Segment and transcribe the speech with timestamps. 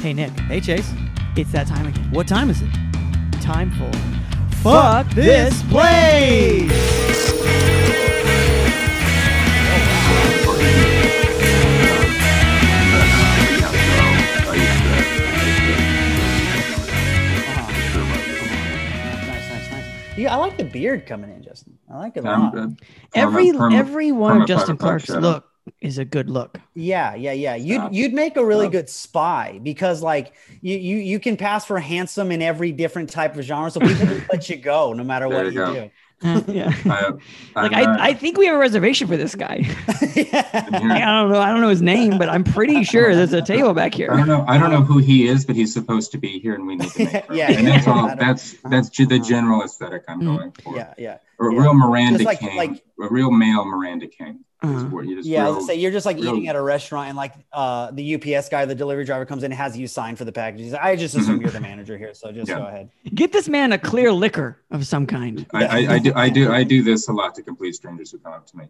[0.00, 0.90] Hey, Nick, Hey, Chase.
[1.36, 2.10] it's that time again.
[2.10, 2.70] What time is it?
[3.42, 3.90] Time for
[4.62, 6.70] Fuck this place!
[17.52, 17.66] Oh,
[19.26, 20.18] nice, nice, nice.
[20.18, 21.78] Yeah, I like the beard coming in, Justin.
[21.92, 22.54] I like it a lot.
[23.14, 25.44] every perma- perma- every one of Justin perma- Clark's shout look
[25.80, 26.58] is a good look.
[26.74, 27.54] Yeah, yeah, yeah.
[27.54, 27.92] You'd Stop.
[27.92, 28.72] you'd make a really Stop.
[28.72, 33.36] good spy because like you you you can pass for handsome in every different type
[33.36, 35.90] of genre, so people will let you go no matter what you you, do.
[36.22, 36.70] Uh, yeah.
[36.84, 37.10] I,
[37.62, 39.60] Like I'm, uh, I, I think we have a reservation for this guy.
[40.14, 40.50] yeah.
[40.52, 40.68] I
[41.22, 41.38] don't know.
[41.40, 44.10] I don't know his name, but I'm pretty sure there's a table back here.
[44.12, 44.44] I don't know.
[44.46, 46.90] I don't know who he is, but he's supposed to be here, and we need
[46.90, 47.24] to make.
[47.32, 48.14] Yeah, and that's yeah, all.
[48.16, 50.36] That's that's ju- the general aesthetic I'm Mm.
[50.36, 50.76] going for.
[50.76, 51.58] yeah, yeah, A yeah.
[51.58, 54.44] real Miranda like- King, like- a real male Miranda King.
[54.62, 54.84] Is Uh-huh.
[54.90, 55.46] what you just yeah.
[55.46, 57.90] I was real- say you're just like real- eating at a restaurant and like uh
[57.92, 60.74] the UPS guy, the delivery driver comes in and has you sign for the packages.
[60.74, 61.42] I just assume Mhm.
[61.42, 62.58] you're the manager here, so just Yeah.
[62.58, 62.90] go ahead.
[63.14, 65.46] Get this man a clear liquor of some kind.
[65.54, 68.18] I, I, I do I do I do this a lot to complete strangers who
[68.18, 68.64] come up to me.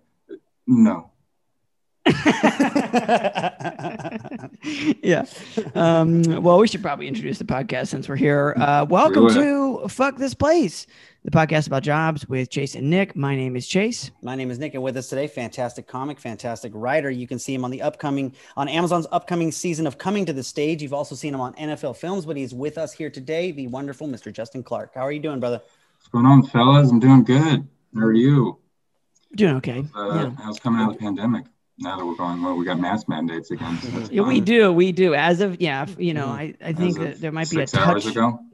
[0.69, 1.11] No.
[5.03, 5.25] yeah.
[5.75, 8.55] Um, well, we should probably introduce the podcast since we're here.
[8.57, 10.87] Uh, welcome Do to Fuck This Place,
[11.23, 13.15] the podcast about jobs with Chase and Nick.
[13.15, 14.11] My name is Chase.
[14.23, 17.11] My name is Nick, and with us today, fantastic comic, fantastic writer.
[17.11, 20.43] You can see him on the upcoming on Amazon's upcoming season of Coming to the
[20.43, 20.83] Stage.
[20.83, 24.09] You've also seen him on NFL Films, but he's with us here today, the wonderful
[24.09, 24.33] Mr.
[24.33, 24.93] Justin Clark.
[24.95, 25.61] How are you doing, brother?
[25.99, 26.91] What's going on, fellas?
[26.91, 27.69] I'm doing good.
[27.95, 28.59] How are you?
[29.35, 29.85] Doing okay.
[29.95, 30.31] Uh, yeah.
[30.43, 31.45] How's coming out of the pandemic?
[31.83, 33.79] Now that we're going, well, we got mask mandates again.
[33.81, 34.71] so Yeah, we do.
[34.71, 35.15] We do.
[35.15, 36.31] As of, yeah, you know, Mhm.
[36.31, 38.05] I, I think that there might be a touch,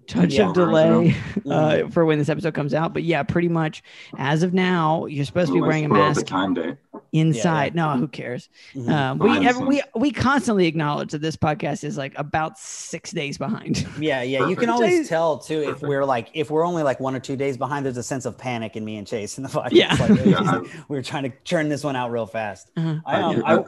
[0.06, 0.48] touch Yeah.
[0.48, 1.16] of delay
[1.50, 2.94] uh, for when this episode comes out.
[2.94, 3.82] But yeah, pretty much
[4.16, 6.77] as of now, you're supposed to be wearing a mask time date.
[7.20, 7.75] Inside.
[7.75, 8.48] No, who cares?
[8.75, 8.89] Mhm.
[8.91, 13.11] Um, we, Behind the we we constantly acknowledge that this podcast is like about six
[13.12, 13.86] days behind.
[14.00, 14.41] Yeah, yeah.
[14.48, 14.70] You can Perfect.
[14.70, 17.84] always tell too if we're like if we're only like one or two days behind.
[17.87, 19.72] There's a sense of panic in me and Chase in the podcast.
[19.72, 19.94] Yeah.
[19.98, 22.71] Like, it's Yeah, just- we're trying to churn this one out real fast.
[22.77, 22.97] Uh-huh.
[23.06, 23.65] I um, I- I,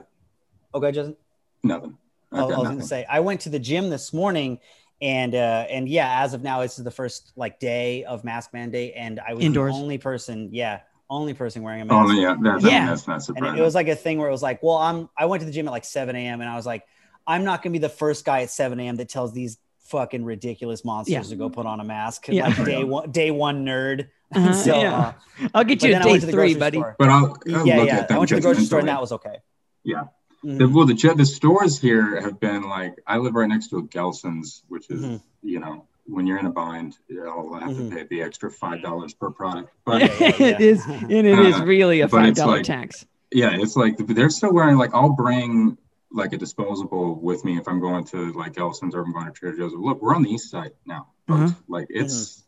[0.75, 1.17] okay, Justin.
[1.63, 1.97] Nothing.
[2.33, 4.59] I, I was got gonna say I went to the gym this morning,
[5.01, 8.53] and uh, and yeah, as of now, this is the first like day of mask
[8.53, 9.73] mandate, and I was Indoors.
[9.75, 10.81] the only person, yeah,
[11.11, 12.09] only person wearing a mask.
[12.09, 12.87] Oh yeah, that's, Yeah.
[12.87, 13.57] that's not and surprising.
[13.57, 15.47] it, it was like a thing where it was like, well, I'm I went to
[15.47, 16.41] the gym at like 7 a.m.
[16.41, 16.85] and I was like,
[17.27, 18.97] I'm not gonna be the first guy at 7 a.m.
[18.97, 21.23] that tells these fucking ridiculous monsters Yeah.
[21.23, 22.29] to go put on a mask.
[22.29, 22.49] Yeah.
[22.49, 24.09] Like day one, day one nerd.
[24.35, 24.99] Uh-huh, so, yeah.
[25.43, 26.79] uh, I'll get you then a I went day to the three, grocery buddy.
[26.79, 26.97] store.
[26.99, 27.97] but I'll, I'll yeah, look yeah.
[28.01, 29.37] at them I went to the grocery store and that was okay.
[29.85, 30.05] Yeah.
[30.45, 30.59] Mhm.
[30.59, 33.83] The, well, the the stores here have been like I live right next to a
[33.83, 35.23] Gelson's, which is Mhm.
[35.43, 37.91] you know when you're in a bind, you'll have Mhm.
[37.91, 39.71] to pay the extra five dollars per product.
[39.85, 43.07] But Yeah, yeah, it is, and it is Uh, really a five dollar like- tax.
[43.31, 45.77] yeah, it's like they're still wearing like I'll bring
[46.11, 49.33] like a disposable with me if I'm going to like Gelson's or I'm going to
[49.33, 49.75] Trader Joe's.
[49.75, 51.09] Look, we're on the east side now.
[51.27, 51.53] folks.
[51.53, 51.61] Uh-huh.
[51.69, 52.45] Like it's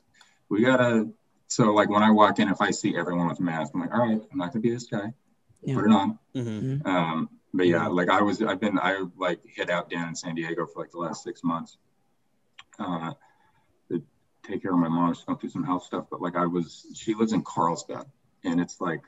[0.48, 1.08] we gotta.
[1.48, 3.92] So like when I walk in, if I see everyone with a mask, I'm like,
[3.92, 5.12] all right, I'm not gonna be this guy.
[5.62, 5.74] Yeah.
[5.74, 6.18] Put it on.
[6.34, 6.86] Mhm.
[6.86, 10.34] Um, but yeah, like I was, I've been, I like hit out down in San
[10.36, 11.76] Diego for like the last six months.
[12.78, 13.16] Uh, to
[14.50, 16.06] take care of my mom, she's going through some health stuff.
[16.10, 18.04] But like I was, she lives in Carlsbad,
[18.44, 19.02] and it's like,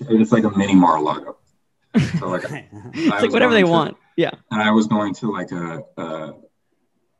[0.00, 1.36] it's like a mini Mar-a-Lago.
[2.18, 2.44] So like,
[2.94, 3.96] It's I like whatever they to- want.
[4.16, 4.30] Yeah.
[4.50, 6.34] and I was going to like a a,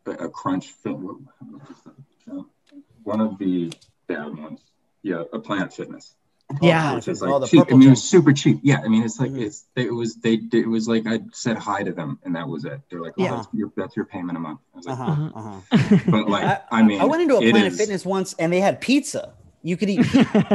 [0.06, 0.96] a crunch fit.
[3.04, 3.72] One of the
[4.06, 4.60] bad ones,
[5.02, 6.14] yeah, a Planet Fitness.
[6.62, 6.94] Yeah.
[6.94, 7.64] which is like the cheap.
[7.70, 8.60] I mean, it was super cheap.
[8.62, 9.42] Yeah, I mean, it's like Mhm.
[9.42, 12.64] it's it was they it was like I said hi to them and that was
[12.64, 12.80] it.
[12.90, 13.36] They're like, oh, Yeah.
[13.36, 14.60] that's your that's your payment a month.
[14.72, 15.60] I was like, Uh-huh, Uh-huh.
[15.72, 15.98] uh-huh.
[16.10, 18.80] but like I, mean, I went into a Planet is- Fitness once and they had
[18.80, 19.34] pizza.
[19.62, 20.06] You could eat.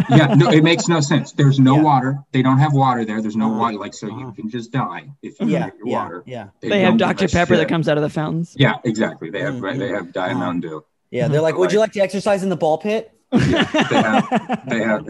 [0.10, 1.34] Yeah, no, it makes no sense.
[1.34, 1.82] There's no Yeah.
[1.84, 2.20] water.
[2.32, 3.22] They don't have water there.
[3.22, 3.60] There's no Uh-huh.
[3.60, 4.18] water, like so Uh-huh.
[4.20, 6.24] you can just die if you yeah, get your yeah, water.
[6.26, 7.26] yeah, They have Dr.
[7.26, 8.56] a Pepper that comes out of the fountains.
[8.58, 9.30] Yeah, exactly.
[9.30, 9.78] They have Mhm.
[9.78, 10.40] they have Diet Uh-huh.
[10.40, 10.86] Mountain Dew.
[11.12, 11.28] yeah.
[11.28, 13.12] They're like, would you like to exercise in the ball pit?
[13.32, 15.06] They have they have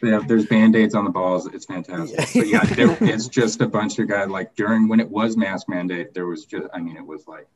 [0.00, 1.46] they have there's band-aids on the balls.
[1.46, 2.18] It's fantastic.
[2.34, 5.68] But yeah, there, it's just a bunch of guys like during when it was mask
[5.68, 7.46] mandate, there was just I mean it was like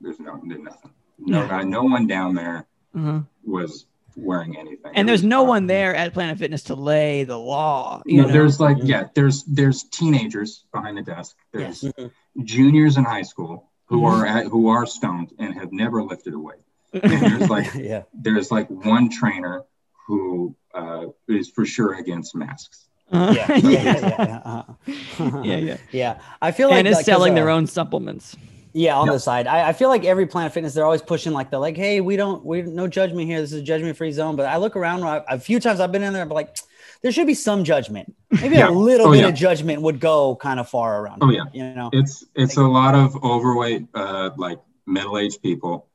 [0.00, 0.90] there's no there's nothing.
[1.18, 1.48] No Yeah.
[1.48, 3.20] guy, no one down there Uh-huh.
[3.44, 3.86] was
[4.16, 4.92] wearing anything.
[4.94, 5.48] And It there's no fine.
[5.48, 8.02] one there at Planet Fitness to lay the law.
[8.06, 8.32] You No, know?
[8.32, 11.36] there's like yeah, there's there's teenagers behind the desk.
[11.52, 12.10] There's Yes.
[12.44, 14.12] juniors in high school who Mhm.
[14.12, 16.58] are at, who are stoned and have never lifted a weight.
[16.92, 18.02] And there's like yeah.
[18.14, 19.62] there's like one trainer
[20.06, 22.86] who uh, is for sure against masks.
[23.10, 25.42] Uh, Yeah, yeah, yeah, yeah, uh-huh.
[25.44, 25.76] yeah, yeah.
[25.92, 28.36] Yeah, I feel like and is like, 'cause, selling uh, their own supplements.
[28.74, 29.14] Yeah, on Yep.
[29.14, 31.76] the side, I, I feel like every Planet Fitness, they're always pushing like they're like,
[31.76, 33.40] hey, we don't, we no judgment here.
[33.40, 34.36] This is a judgment free zone.
[34.36, 36.54] But I look around, I, a few times I've been in there, I'm like,
[37.02, 38.14] there should be some judgment.
[38.30, 38.68] Maybe Yeah.
[38.68, 39.28] a little Oh, bit yeah.
[39.28, 41.18] of judgment would go kind of far around.
[41.22, 41.44] Oh, yeah.
[41.54, 41.88] You know.
[41.94, 45.86] It's it's a lot of overweight, uh, like middle-aged people,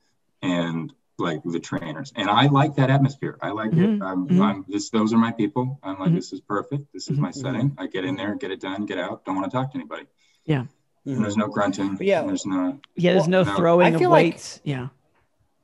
[0.41, 2.12] and like the trainers.
[2.15, 3.38] And I like that atmosphere.
[3.42, 4.01] I like Mhm, it.
[4.04, 4.42] I'm, mhm.
[4.42, 4.89] I'm this.
[4.89, 5.80] Those are my people.
[5.83, 6.15] I'm like, Mhm.
[6.15, 6.92] this is perfect.
[6.94, 7.36] This is my Mhm.
[7.42, 7.75] setting.
[7.77, 9.24] I get in there, get it done, get out.
[9.25, 10.06] Don't want to talk to anybody.
[10.48, 10.68] And
[11.06, 11.95] there's no grunting.
[11.95, 12.21] But yeah.
[12.21, 12.80] and There's no.
[12.95, 13.57] Yeah, there's no Well, no.
[13.57, 14.62] throwing I of feel like- weights.
[14.63, 14.88] yeah.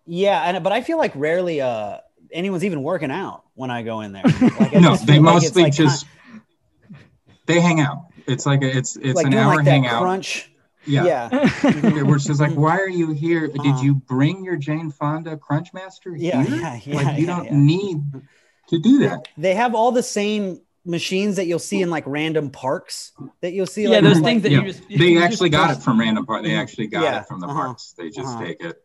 [0.05, 1.97] Yeah, and but I feel like rarely uh
[2.31, 4.23] anyone's even working out when I go in there.
[4.59, 6.05] Like, I No, they feel like it's mostly like just.
[7.45, 8.05] They hang out.
[8.27, 10.01] It's like a, it's it's like an hour like hangout.
[10.01, 10.48] crunch.
[10.85, 11.05] Yeah.
[11.05, 11.49] Yeah.
[11.65, 13.47] Okay, We're just like, why are you here?
[13.55, 13.83] Did Uh-huh.
[13.83, 16.55] you bring your Jane Fonda Crunchmaster Yeah, here?
[16.57, 17.51] yeah, yeah, like you yeah, don't yeah.
[17.57, 17.97] need
[18.69, 19.27] to do that.
[19.37, 23.11] They have all the same machines that you'll see in like random parks
[23.41, 23.83] that you'll see.
[23.83, 24.61] Yeah, like, those like- things that Yeah.
[24.61, 26.43] you just they you just actually got it from random park.
[26.43, 26.59] They Mhm.
[26.61, 27.93] actually got Yeah, it from the uh-huh, parks.
[27.97, 28.43] They just uh-huh.
[28.45, 28.77] take it.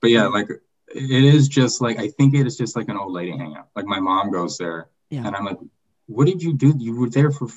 [0.00, 0.48] But yeah, like
[0.94, 3.68] it is just like I think it is just like an old lady hangout.
[3.76, 5.26] Like my mom goes there, Yeah.
[5.26, 5.58] and I'm like,
[6.06, 6.72] "What did you do?
[6.78, 7.48] You were there for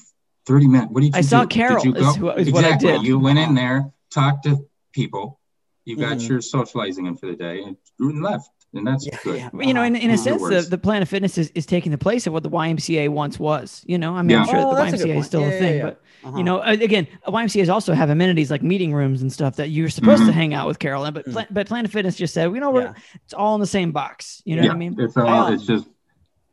[0.50, 0.92] 30 minutes.
[0.92, 1.28] What did you I do?
[1.28, 2.92] saw Did Carol you is who- is what I exactly.
[2.94, 3.04] did.
[3.04, 4.58] You went in there, talked to
[4.94, 5.40] people,
[5.86, 6.28] you got Mhm.
[6.28, 9.38] your socializing in for the day, and and left, and that's Yeah, good.
[9.38, 9.50] yeah.
[9.68, 10.24] you know, in, in a Uh-huh.
[10.24, 10.70] sense, the, words.
[10.70, 13.84] the Planet Fitness is, is taking the place of what the YMCA once was.
[13.86, 14.52] You know, I mean, I'm Yeah.
[14.52, 15.84] sure Oh, that the YMCA is still Yeah, a thing, yeah.
[15.84, 16.38] but Uh-huh.
[16.38, 19.90] you know, uh, again, YMCA's also have amenities like meeting rooms and stuff that you're
[19.90, 20.34] supposed to Mhm.
[20.34, 21.32] hang out with Carolyn, but Mhm.
[21.34, 22.94] Pla- but Planet Fitness just said, you know, we're, Yeah.
[23.26, 24.42] it's all in the same box.
[24.46, 24.96] You know yeah, what I mean?
[24.98, 25.86] it's all, um, it's just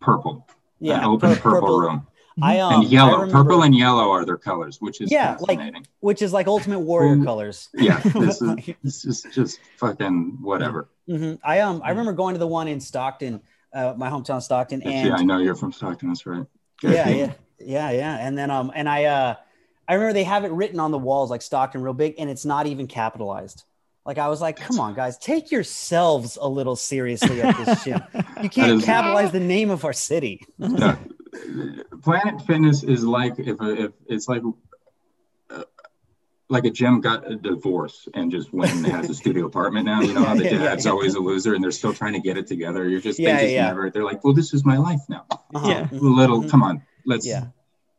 [0.00, 0.46] purple.
[0.80, 2.06] yeah, an open pur- purple, room.
[2.42, 3.12] I um, and I yellow.
[3.20, 5.60] remember- Purple and yellow are their colors, which is Yeah, like-
[6.00, 7.68] which is like Ultimate Warrior colors.
[7.74, 10.88] yeah, this is this is just fucking whatever.
[11.08, 13.40] hmm I um, I remember going to the one in Stockton,
[13.72, 16.08] uh, my hometown Stockton, and yeah, I know you're from Stockton.
[16.08, 16.44] That's right.
[16.82, 18.16] yeah, yeah, yeah, yeah.
[18.26, 19.34] And then um, and I uh,
[19.88, 22.44] I remember they have it written on the walls like Stockton real big, and it's
[22.44, 23.64] not even capitalized.
[24.04, 28.00] Like I was like, come on, guys, take yourselves a little seriously at this gym.
[28.42, 30.42] You can't capitalize the name of our city.
[30.58, 30.96] No,
[32.02, 34.42] Planet Fitness is like if, if it's like
[35.50, 35.62] uh,
[36.48, 40.00] like a gym got a divorce and just went and has a studio apartment now.
[40.00, 40.92] You know how the Yeah, yeah, dad's yeah.
[40.92, 42.88] always a loser and they're still trying to get it together.
[42.88, 43.66] You're just Yeah, they just yeah.
[43.68, 43.90] never.
[43.90, 45.24] They're like, well, this is my life now.
[45.30, 45.68] Uh-huh.
[45.68, 45.88] Yeah.
[45.92, 46.50] Little, Mhm.
[46.50, 47.26] come on, let's.
[47.26, 47.46] Yeah.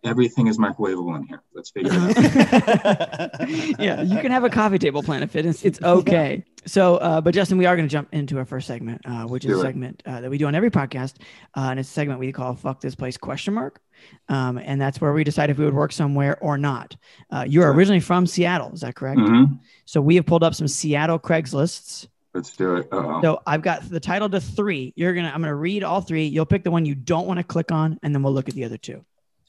[0.03, 1.41] Everything is microwavable in here.
[1.53, 3.49] Let's figure it out.
[3.79, 5.65] yeah, you can have a coffee table Planet Fitness.
[5.65, 6.45] It's okay.
[6.65, 9.43] So, uh, but Justin, we are going to jump into our first segment, uh, which
[9.45, 11.15] is a segment uh, that we do on every podcast,
[11.55, 13.81] uh, and it's a segment we call "Fuck This Place?" question mark,
[14.29, 16.95] um, and that's where we decide if we would work somewhere or not.
[17.31, 17.73] Uh, you are Sure.
[17.73, 19.19] originally from Seattle, is that correct?
[19.19, 19.59] Mhm.
[19.85, 22.07] So we have pulled up some Seattle Craigslists.
[22.33, 22.87] Let's do it.
[22.91, 23.21] Uh-oh.
[23.23, 24.93] So I've got the title to three.
[24.95, 26.25] You're gonna, I'm gonna read all three.
[26.27, 28.53] You'll pick the one you don't want to click on, and then we'll look at
[28.55, 29.03] the other two.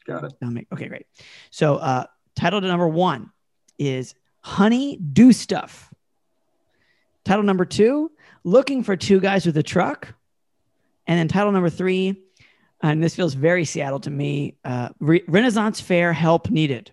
[0.09, 0.33] Got it.
[0.43, 1.07] I'll okay, great.
[1.51, 3.31] So, uh, title to number one
[3.79, 5.93] is Honey Do Stuff.
[7.25, 8.11] Title number two,
[8.45, 10.15] Looking for Two Guys with a Truck.
[11.07, 12.23] And then title number three,
[12.83, 16.91] and this feels very Seattle to me uh, Re- Renaissance Fair Help Needed.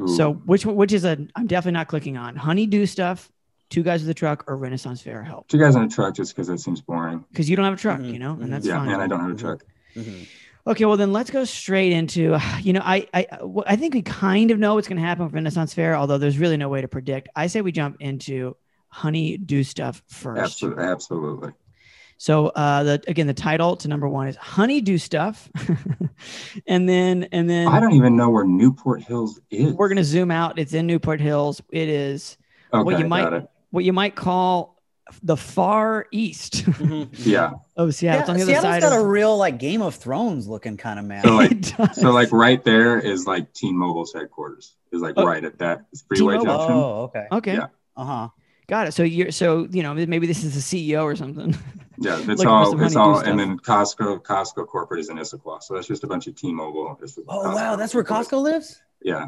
[0.00, 0.08] Ooh.
[0.08, 3.30] So, which which is a, I'm definitely not clicking on Honey Do Stuff,
[3.70, 5.48] Two Guys with a Truck, or Renaissance Fair Help.
[5.48, 7.24] two guys in a truck just because that seems boring.
[7.30, 8.90] Because you don't have a truck, Mhm, you know, and that's yeah, fine.
[8.90, 9.64] and I don't have a truck.
[9.96, 10.26] Mhm.
[10.66, 12.38] Okay, well then let's go straight into.
[12.62, 13.26] You know, I I
[13.66, 16.38] I think we kind of know what's going to happen with Renaissance Fair, although there's
[16.38, 17.28] really no way to predict.
[17.36, 18.56] I say we jump into
[18.88, 20.40] Honey Do Stuff first.
[20.40, 20.84] Absolutely.
[20.84, 21.52] Absolutely.
[22.16, 25.50] So uh, the again the title to number one is Honey Do Stuff,
[26.66, 29.74] and then and then I don't even know where Newport Hills is.
[29.74, 30.58] we're going to zoom out.
[30.58, 31.60] It's in Newport Hills.
[31.70, 32.38] It is
[32.72, 34.73] okay, what you might what you might call
[35.22, 37.08] the far east Mhm.
[37.26, 37.52] Yeah.
[37.76, 38.20] of Seattle.
[38.20, 39.04] it's on the other Seattle's side got of.
[39.04, 41.24] a real like Game of Thrones looking kind of map.
[41.24, 44.76] So, like- So like right there is like T-Mobile's headquarters.
[44.92, 45.26] Is like Oh.
[45.26, 46.44] right at that freeway T-Mobile.
[46.56, 46.72] junction.
[46.76, 47.26] oh, okay.
[47.32, 47.66] okay, Yeah.
[47.96, 48.28] Uh huh.
[48.66, 48.92] got it.
[48.92, 50.60] So you're so you know maybe this is the
[50.94, 51.54] CEO or something.
[51.98, 53.28] Yeah, it's Looking all it's all stuff.
[53.28, 55.62] and then Costco Costco corporate is in Issaquah.
[55.62, 56.98] So that's just a bunch of T-Mobile.
[57.02, 57.54] It's Oh Costco.
[57.54, 58.80] wow, that's where Costco lives.
[59.02, 59.26] Yeah.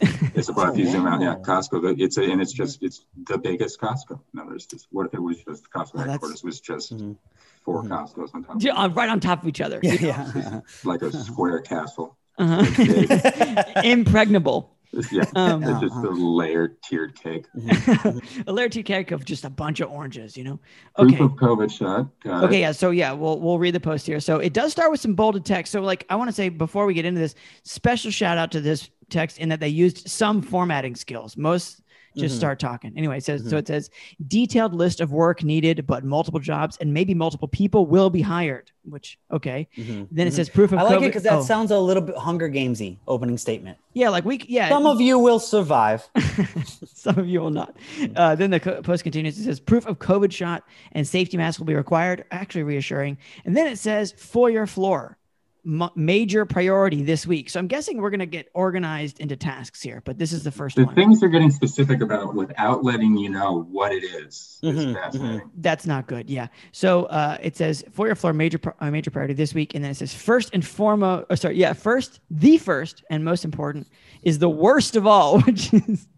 [0.00, 1.34] Issaquah, if you zoom out, yeah.
[1.36, 2.00] Costco.
[2.00, 4.20] It's a, and it's just it's the biggest Costco.
[4.32, 7.16] No, there's just what it was just Costco Oh, that's- headquarters was just Mhm.
[7.64, 7.88] 4 Mhm.
[7.88, 8.56] Costco's on top.
[8.56, 9.80] of Yeah, right on top of each other.
[9.82, 10.60] Yeah, It's yeah.
[10.84, 12.16] like a square castle.
[12.38, 13.62] Uh-huh.
[13.84, 14.74] Impregnable.
[14.92, 17.44] It's- yeah, Um, it's just a layered tiered cake.
[18.46, 20.58] a layered two cake of just a bunch of oranges, you know?
[20.96, 21.24] Proof Okay.
[21.24, 22.06] of COVID shot.
[22.24, 22.60] Got Okay, it.
[22.60, 22.72] yeah.
[22.72, 24.18] So yeah, we'll we'll read the post here.
[24.20, 25.72] So it does start with some bolded text.
[25.72, 28.62] So like I want to say before we get into this, special shout out to
[28.62, 31.36] this text in that they used some formatting skills.
[31.36, 31.82] Most
[32.16, 32.38] just Mhm.
[32.38, 32.92] start talking.
[32.96, 33.58] Anyway, it says so Mhm.
[33.60, 33.90] it says
[34.26, 38.72] detailed list of work needed, but multiple jobs and maybe multiple people will be hired.
[38.82, 39.68] Which okay.
[39.76, 40.08] Mhm.
[40.10, 40.36] Then it Mhm.
[40.36, 41.02] says proof of I like COVID.
[41.02, 43.78] it because that oh, sounds a little bit Hunger Gamesy opening statement.
[43.92, 44.68] yeah, like we yeah.
[44.70, 46.08] Some of you will survive.
[46.86, 47.76] Some of you will not.
[48.16, 49.38] Uh, then the co- post continues.
[49.38, 52.24] It says proof of COVID shot and safety mask will be required.
[52.30, 53.18] Actually reassuring.
[53.44, 55.17] And then it says for your floor.
[55.68, 57.50] M- major priority this week.
[57.50, 60.50] So I'm guessing we're going to get organized into tasks here, but this is the
[60.50, 60.94] first The one.
[60.94, 65.50] things they're getting specific about without letting you know what it is is Mhm, fascinating.
[65.58, 66.30] That's not good.
[66.30, 66.48] Yeah.
[66.72, 69.90] So uh, it says for your floor major uh, major priority this week, and then
[69.90, 71.26] it says first and foremost.
[71.30, 71.56] Oh, sorry.
[71.56, 71.74] Yeah.
[71.74, 73.86] First, the first and most important
[74.22, 76.08] is the worst of all, which is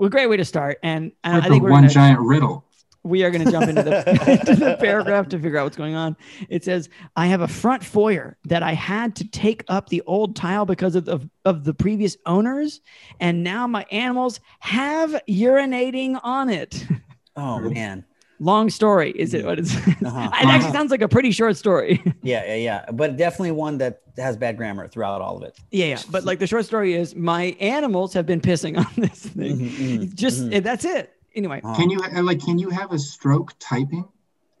[0.00, 0.78] a great way to start.
[0.82, 2.64] And uh, Like I the think we're one gonna, giant riddle.
[3.04, 5.94] We are going to jump into the, into the paragraph to figure out what's going
[5.94, 6.16] on.
[6.48, 10.36] It says, I have a front foyer that I had to take up the old
[10.36, 12.80] tile because of the, of the previous owners.
[13.20, 16.84] And now my animals have urinating on it.
[17.40, 18.04] Oh man.
[18.40, 19.12] Long story.
[19.12, 19.72] Is it what it's?
[20.04, 20.30] Uh-huh.
[20.40, 22.02] It actually sounds like a pretty short story.
[22.22, 22.84] Yeah, yeah, yeah.
[22.92, 25.56] But definitely one that has bad grammar throughout all of it.
[25.70, 26.02] yeah, yeah.
[26.10, 29.58] But like the short story is my animals have been pissing on this thing.
[29.58, 30.62] Mhm, mhm, Just mhm.
[30.64, 31.12] that's it.
[31.38, 31.60] Anyway.
[31.76, 32.44] Can you uh, like?
[32.44, 34.06] Can you have a stroke typing?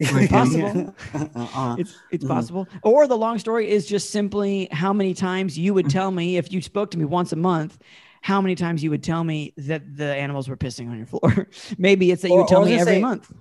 [0.00, 0.94] Like, Possible.
[1.12, 1.76] Uh-uh.
[1.78, 2.28] it's it's Mhm.
[2.28, 2.68] possible.
[2.84, 6.52] Or the long story is just simply how many times you would tell me if
[6.52, 7.78] you spoke to me once a month.
[8.22, 11.48] How many times you would tell me that the animals were pissing on your floor?
[11.78, 13.32] Maybe it's that you would tell or I was me every say- month.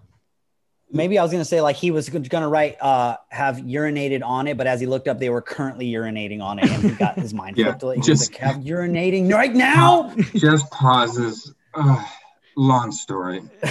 [0.90, 4.56] Maybe I was gonna say like he was gonna write uh have urinated on it,
[4.58, 7.34] but as he looked up, they were currently urinating on it, and he got his
[7.34, 8.04] mind Yeah, flipped.
[8.06, 10.12] Just- like, have urinating right now.
[10.34, 11.54] Just pauses.
[11.76, 12.06] Ugh,
[12.58, 13.42] long story.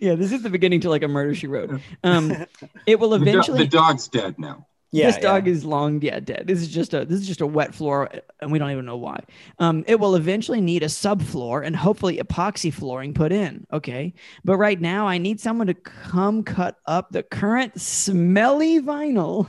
[0.00, 1.70] yeah, this is the beginning to like a murder she wrote.
[2.02, 2.46] Um,
[2.86, 3.58] it will The, do- eventually.
[3.58, 4.66] the dog's dead now.
[4.92, 5.52] yeah, this dog yeah.
[5.52, 8.10] is long yeah dead this is just a this is just a wet floor
[8.40, 9.20] and we don't even know why
[9.60, 14.12] um it will eventually need a subfloor and hopefully epoxy flooring put in okay
[14.44, 19.46] but right now i need someone to come cut up the current smelly vinyl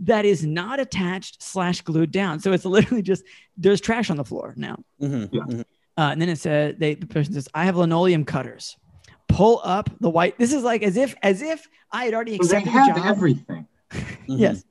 [0.00, 3.22] that is not attached slash glued down so it's literally just
[3.56, 5.42] there's trash on the floor now Mhm, Yeah.
[5.42, 5.64] mhm.
[5.98, 8.76] Uh, and then it said they the person says i have linoleum cutters
[9.28, 12.44] pull up the white this is like as if as if i had already So
[12.48, 13.66] they accepted the have job everything.
[13.92, 14.06] Mhm.
[14.26, 14.64] Yes.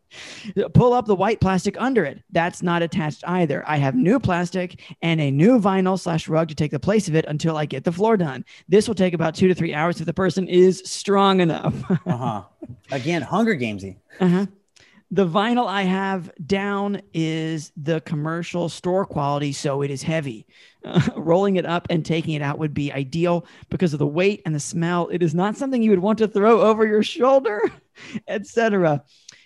[0.73, 2.21] Pull up the white plastic under it.
[2.31, 3.63] That's not attached either.
[3.67, 7.15] I have new plastic and a new vinyl slash rug to take the place of
[7.15, 8.43] it until I get the floor done.
[8.67, 11.73] This will take about two to three hours if the person is strong enough.
[12.05, 12.43] Uh-huh.
[12.91, 13.95] Again, Hunger Gamesy.
[14.19, 14.45] uh-huh.
[15.13, 20.47] The vinyl I have down is the commercial store quality, so it is heavy.
[20.83, 24.41] Uh, rolling it up and taking it out would be ideal because of the weight
[24.43, 25.09] and the smell.
[25.09, 27.61] It is not something you would want to throw over your shoulder,
[28.27, 29.03] etc.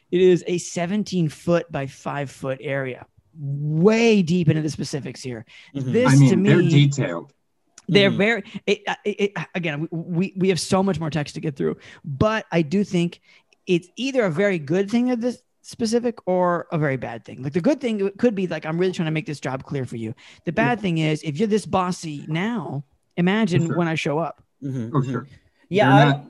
[0.10, 3.06] It is a 17 foot by five foot area.
[3.38, 5.46] Way deep into the specifics here.
[5.76, 5.92] Mhm.
[5.92, 7.34] This I mean, to me, they're detailed.
[7.90, 8.18] they're Mhm.
[8.18, 11.56] very it, it, it, again we, we we have so much more text to get
[11.56, 13.22] through but i do think
[13.66, 17.52] it's either a very good thing that this specific or a very bad thing like
[17.54, 19.98] the good thing could be like i'm really trying to make this job clear for
[19.98, 20.14] you
[20.46, 22.84] the bad thing is if you're this bossy now
[23.18, 23.78] imagine Sure.
[23.78, 25.28] when i show up Mhm, Oh, sure.
[25.70, 26.26] Yeah, they're I- not,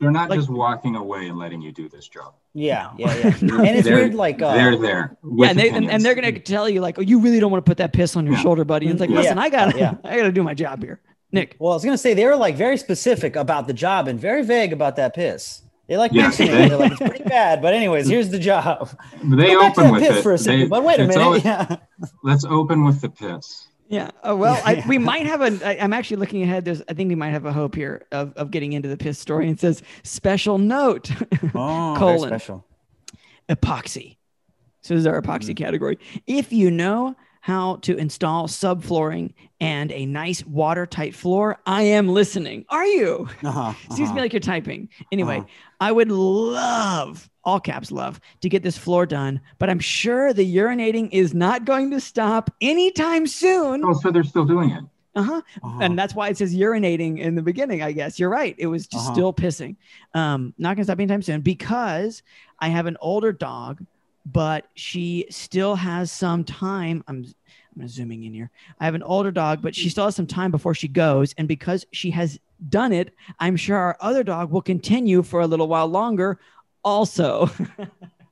[0.00, 2.34] they're not Like- just walking away and letting you do this job.
[2.52, 3.24] yeah, yeah, yeah.
[3.40, 5.16] And it's They're- weird, like uh, they're there.
[5.36, 7.64] yeah and, they, and, and, they're gonna tell you like oh you really don't want
[7.64, 8.42] to put that piss on your Yeah.
[8.42, 9.16] shoulder buddy and it's like Yeah.
[9.20, 9.94] listen i gotta Yeah.
[10.04, 11.00] i gotta do my job here
[11.32, 14.18] nick Well, I was gonna say they were like very specific about the job and
[14.20, 15.62] very vague about that piss.
[15.90, 16.68] They like Yeah, mentioning they- it.
[16.68, 18.96] They're like, it's pretty bad, but anyways, here's the job.
[19.24, 20.22] They Go open with it.
[20.22, 20.60] for a second.
[20.60, 21.18] They- but wait a minute.
[21.18, 21.78] always- yeah.
[22.22, 23.66] let's open with the piss.
[23.88, 24.12] Yeah.
[24.22, 25.66] Oh, well, I, we might have a.
[25.68, 26.64] I, I'm actually looking ahead.
[26.64, 26.80] There's.
[26.88, 29.48] I think we might have a hope here of, of getting into the piss story.
[29.48, 31.10] And it says special note,
[31.56, 32.28] Oh, very Colon.
[32.28, 32.64] special.
[33.48, 34.16] epoxy.
[34.82, 35.56] So this is our epoxy mm.
[35.56, 35.98] category.
[36.28, 42.64] If you know how to install subflooring and a nice watertight floor, I am listening.
[42.68, 43.28] Are you?
[43.42, 44.14] Uh-huh, Seems uh-huh.
[44.16, 44.88] me like you're typing.
[45.10, 45.46] Anyway, Uh-huh.
[45.80, 50.56] I would love, all caps love, to get this floor done, but I'm sure the
[50.56, 53.82] urinating is not going to stop anytime soon.
[53.84, 54.84] Oh, so they're still doing it.
[55.16, 55.40] Uh-huh.
[55.62, 55.78] Uh-huh.
[55.80, 58.18] And that's why it says urinating in the beginning, I guess.
[58.18, 58.54] You're right.
[58.58, 59.14] It was just Uh-huh.
[59.14, 59.76] still pissing.
[60.14, 62.22] Um, not gonna stop anytime soon because
[62.60, 63.82] I have an older dog,
[64.32, 67.02] but she still has some time.
[67.08, 67.26] I'm
[67.76, 68.50] I'm zooming in here.
[68.78, 71.34] I have an older dog, but she still has some time before she goes.
[71.38, 75.46] And because she has done it, I'm sure our other dog will continue for a
[75.46, 76.38] little while longer
[76.84, 77.50] also.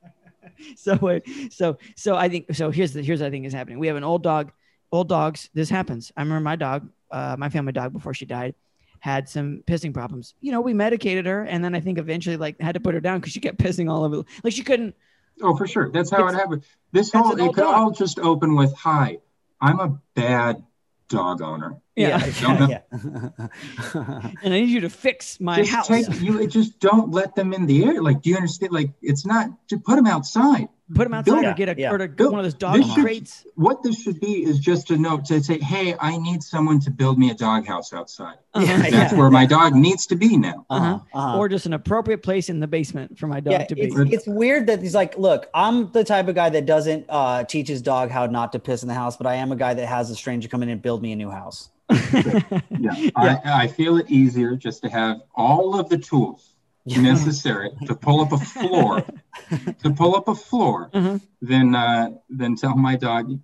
[0.75, 3.79] so so so I think so here's the here's what I think is happening.
[3.79, 4.51] We have an old dog,
[4.91, 6.11] old dogs, this happens.
[6.15, 8.55] I remember my dog, uh, my family dog before she died,
[8.99, 10.35] had some pissing problems.
[10.41, 12.99] You know, we medicated her and then I think eventually like had to put her
[12.99, 14.95] down because she kept pissing all over like she couldn't
[15.41, 15.89] Oh, for sure.
[15.91, 16.63] That's how It's- it happened.
[16.91, 17.75] This whole it could dog.
[17.75, 19.19] all just open with "Hi,
[19.61, 20.63] I'm a bad
[21.07, 22.25] dog owner." Yeah.
[22.25, 24.29] yeah, Don't yeah.
[24.43, 25.87] And I need you to fix my just house.
[25.87, 28.01] take you just don't let them in the air.
[28.01, 28.71] Like, do you understand?
[28.71, 30.69] Like, it's not to put them outside.
[30.95, 31.91] Put them outside Yeah, or get a yeah.
[31.91, 33.45] or to Bill, one of those dog this should- crates.
[33.55, 36.89] What this should be is just a note to say, "Hey, I need someone to
[36.89, 38.37] build me a doghouse outside.
[38.55, 38.65] Uh-huh.
[38.65, 41.37] Yeah, That's where my dog needs to be now." Uh-huh, uh-huh.
[41.37, 43.81] Or just an appropriate place in the basement for my dog yeah, to be.
[43.81, 47.43] it's, it's weird that he's like, look, I'm the type of guy that doesn't uh,
[47.43, 49.75] teach his dog how not to piss in the house, but I am a guy
[49.75, 51.69] that has a stranger come in and build me a new house.
[52.79, 56.55] Yeah, I, I feel it easier just to have all of the tools
[56.85, 59.03] necessary to pull up a floor,
[59.83, 61.19] to pull up a floor, Uh-huh.
[61.41, 63.39] than uh, than tell my dog.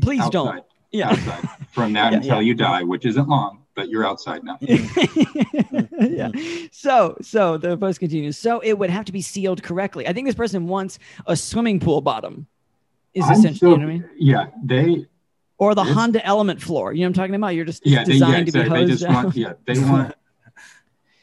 [0.00, 0.64] Please outside, don't.
[0.92, 1.10] Yeah.
[1.10, 2.18] outside from that Yeah.
[2.18, 4.58] until you die, which isn't long, but you're outside now.
[5.98, 6.30] yeah.
[6.72, 8.36] So, so the post continues.
[8.38, 10.06] So it would have to be sealed correctly.
[10.06, 12.46] I think this person wants a swimming pool bottom.
[13.14, 14.10] Is I'm essentially, still- you know I mean?
[14.16, 15.06] Yeah, they
[15.60, 16.92] Or the It's- Honda Element floor.
[16.92, 17.48] You know what I'm talking about?
[17.54, 18.70] You're just it's yeah they, yeah, designed to be exactly.
[18.78, 19.24] they hosed just down.
[19.24, 20.14] want yeah they want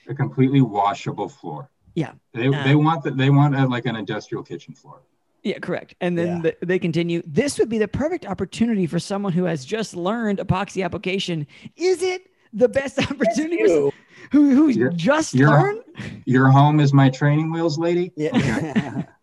[0.07, 1.69] a completely washable floor.
[1.95, 2.13] Yeah.
[2.33, 5.01] They, Uh, they want that they want a, like an industrial kitchen floor.
[5.43, 5.95] Yeah, correct.
[6.01, 6.51] And then Yeah.
[6.61, 7.21] the, they continue.
[7.25, 11.47] This would be the perfect opportunity for someone who has just learned epoxy application.
[11.75, 12.21] Is it
[12.53, 13.93] the best opportunity for You.
[14.31, 15.81] who who You're- just you're- learned
[16.25, 18.11] Your home is my training wheels, lady.
[18.15, 19.03] Yeah.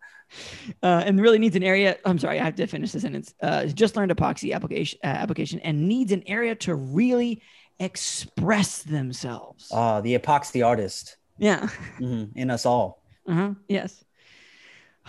[0.83, 1.97] uh, and really needs an area?
[2.05, 3.35] I'm sorry, I have to finish the sentence.
[3.43, 7.43] Uh, just learned epoxy application uh, application and needs an area to really
[7.81, 9.69] express themselves.
[9.73, 11.69] uh, the epoxy artist yeah.
[11.99, 13.03] Mhm, in us all.
[13.27, 13.55] Uh-huh.
[13.69, 14.05] Yes.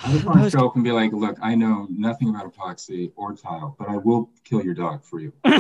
[0.03, 2.53] I just want to Post- show up and be like, look, I know nothing about
[2.53, 5.32] epoxy or tile, but I will kill your dog for you.
[5.46, 5.58] I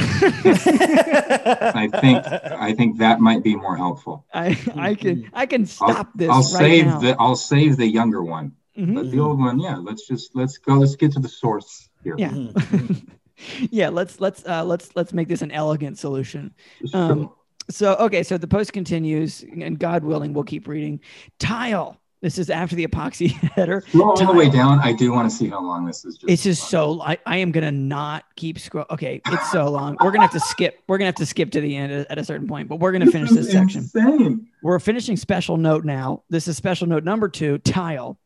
[2.01, 4.25] think I think that might be more helpful.
[4.33, 6.99] I I can I can I'll, stop this I'll right save now.
[6.99, 8.53] the I'll save the younger one.
[8.77, 9.11] Mhm.
[9.11, 10.73] The old one, yeah, let's just let's go.
[10.75, 12.15] Let's get to the source here.
[12.17, 12.29] Yeah.
[12.31, 13.07] Mhm.
[13.71, 16.53] yeah, let's let's uh let's let's make this an elegant solution.
[16.89, 16.99] Sure.
[16.99, 17.29] Um,
[17.69, 20.99] So okay, so the post continues, and God willing, we'll keep reading.
[21.39, 21.99] Tile.
[22.21, 23.83] This is after the epoxy header.
[23.87, 24.79] Scroll all the way down.
[24.79, 26.17] I do want to see how long this is.
[26.17, 28.85] Just It's just so I, I am gonna not keep scroll.
[28.89, 29.95] Okay, it's so long.
[30.01, 30.79] We're gonna have to skip.
[30.87, 32.91] We're gonna have to skip to the end at, at a certain point, but we're
[32.91, 33.81] gonna finish is this section.
[33.81, 34.47] Insane.
[34.63, 36.23] We're finishing special note now.
[36.29, 37.57] This is special note number two.
[37.59, 38.17] Tile.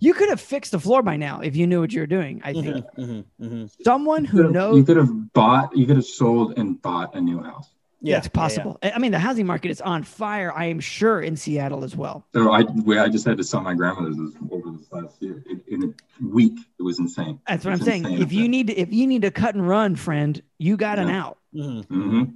[0.00, 2.40] You could have fixed the floor by now if you knew what you were doing.
[2.44, 3.70] I think Mhm, mhm, mhm.
[3.84, 5.76] someone who could have- knows You could have bought.
[5.76, 7.70] You could have sold and bought a new house.
[8.00, 8.40] Yeah, it's yeah, yeah.
[8.42, 8.78] possible.
[8.80, 10.52] I I mean, the housing market is on fire.
[10.54, 12.24] I am sure in Seattle as well.
[12.32, 12.60] So I,
[12.96, 14.16] I just had to sell my grandmother's
[14.52, 15.42] over this last year.
[15.50, 15.82] In, in
[16.22, 17.40] a week, it was insane.
[17.48, 18.04] That's what I'm saying.
[18.20, 21.00] If you up need to, if you need to cut and run, friend, you got
[21.00, 21.24] an Yeah.
[21.24, 21.38] out.
[21.52, 22.34] Mhm.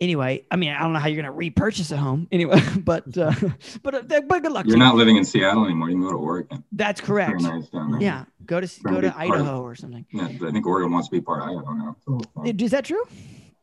[0.00, 3.32] Anyway, I mean, I don't know how you're gonna repurchase a home anyway, but uh,
[3.82, 4.64] but uh, but good luck.
[4.64, 4.84] You're to you.
[4.84, 5.90] not living in Seattle anymore.
[5.90, 6.64] You can go to Oregon.
[6.72, 7.42] That's correct.
[7.42, 7.68] Nice.
[7.98, 10.06] Yeah, go to go to to part of- Idaho or something.
[10.12, 11.96] Yeah, I think Oregon wants to be part of Idaho now.
[12.06, 13.04] So, Is that true?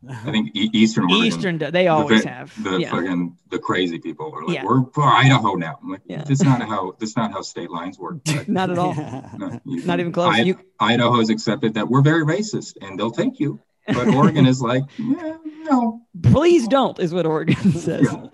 [0.08, 1.26] I think Eastern Oregon.
[1.26, 2.64] Eastern, they always ve- have.
[2.64, 2.92] The yeah.
[2.92, 4.64] fucking the crazy people are like, Yeah.
[4.64, 5.80] we're for Idaho now.
[5.82, 6.24] I'm like, Yeah.
[6.24, 8.18] that's not how that's not how state lines work.
[8.28, 8.94] Like, Not at all.
[8.94, 10.36] no, you- Not even close.
[10.36, 13.60] I- You Idaho's accepted that we're very racist and they'll take you.
[13.88, 16.02] But Oregon is like, yeah, no.
[16.24, 18.08] please don't is what Oregon says.
[18.12, 18.28] Yeah.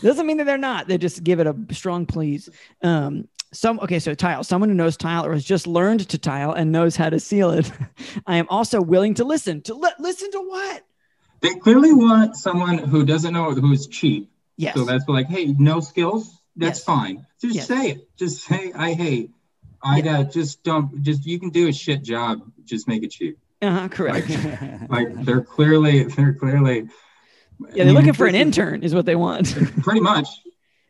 [0.00, 0.88] Doesn't mean that they're not.
[0.88, 2.48] They just give it a strong please.
[2.82, 4.42] Um, some okay, so tile.
[4.44, 7.50] Someone who knows tile or has just learned to tile and knows how to seal
[7.52, 7.70] it.
[8.26, 9.62] I am also willing to listen.
[9.62, 10.82] To li- listen to what?
[11.40, 14.30] They clearly want someone who doesn't know who's cheap.
[14.56, 14.74] Yes.
[14.74, 16.84] So that's like, hey, no skills, that's Yes.
[16.84, 17.26] fine.
[17.40, 17.66] Just Yes.
[17.68, 18.08] say it.
[18.16, 19.30] Just say, I hate.
[19.82, 20.20] I Yeah.
[20.20, 21.02] uh, just don't.
[21.02, 22.40] Just you can do a shit job.
[22.64, 23.38] Just make it cheap.
[23.62, 24.28] Uh-huh, correct.
[24.88, 26.88] Like they're clearly, they're clearly.
[27.72, 29.54] Yeah, they're looking for an intern, is what they want.
[29.82, 30.28] Pretty much.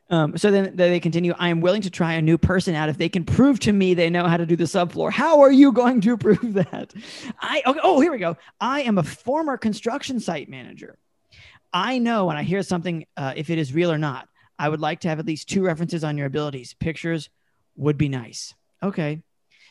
[0.09, 1.35] Um, so then they continue.
[1.39, 3.95] I am willing to try a new person out if they can prove to me
[3.95, 5.11] they know how to do the subfloor.
[5.11, 6.93] How are you going to prove that?
[7.41, 8.37] I okay, oh here we go.
[8.61, 10.99] I am a former construction site manager.
[11.73, 14.29] I know when I hear something uh, if it is real or not.
[14.59, 16.75] I would like to have at least two references on your abilities.
[16.75, 17.29] Pictures
[17.77, 18.55] would be nice.
[18.83, 19.23] Okay,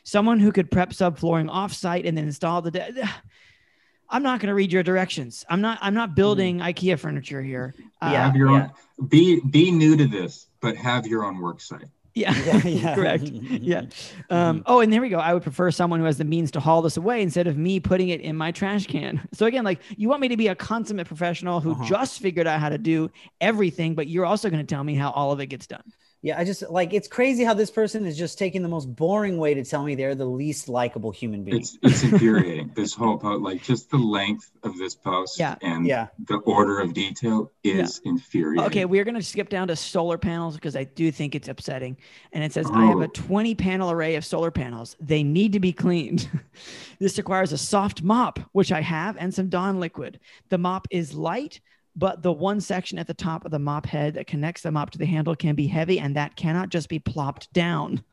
[0.06, 2.72] someone who could prep subflooring off-site and then install the.
[2.72, 3.10] De-
[4.10, 5.44] I'm not going to read your directions.
[5.50, 5.80] I'm not.
[5.82, 7.74] I'm not building IKEA furniture here.
[8.02, 8.26] Uh, Yeah.
[8.26, 8.72] have your own.
[9.10, 11.86] Be be new to this, but have your own work site.
[12.13, 12.96] Yeah, Yeah, yeah.
[12.96, 13.24] correct.
[13.24, 13.82] Yeah.
[14.30, 15.18] Um, oh, and there we go.
[15.18, 17.80] I would prefer someone who has the means to haul this away instead of me
[17.82, 19.28] putting it in my trash can.
[19.34, 21.84] So again, like you want me to be a consummate professional who Uh-huh.
[21.86, 23.10] just figured out how to do
[23.41, 25.84] everything, but you're also going to tell me how all of it gets done.
[26.26, 29.38] Yeah, I just like it's crazy how this person is just taking the most boring
[29.38, 31.58] way to tell me they're the least likable human being.
[31.58, 32.72] It's it's infuriating.
[32.76, 35.54] this whole post, like just the length of this post, Yeah.
[35.62, 36.08] and Yeah.
[36.28, 38.66] the order of detail is infuriating.
[38.66, 41.96] Okay, we're going to skip down to solar panels because I do think it's upsetting.
[42.34, 43.12] And it says, I have a Oh.
[43.14, 44.96] 20 panel array of solar panels.
[45.00, 46.28] They need to be cleaned.
[47.00, 50.20] this requires a soft mop, which I have, and some Dawn liquid.
[50.50, 51.62] The mop is light,
[51.95, 54.91] but the one section at the top of the mop head that connects the mop
[54.91, 58.03] to the handle can be heavy, and that cannot just be plopped down.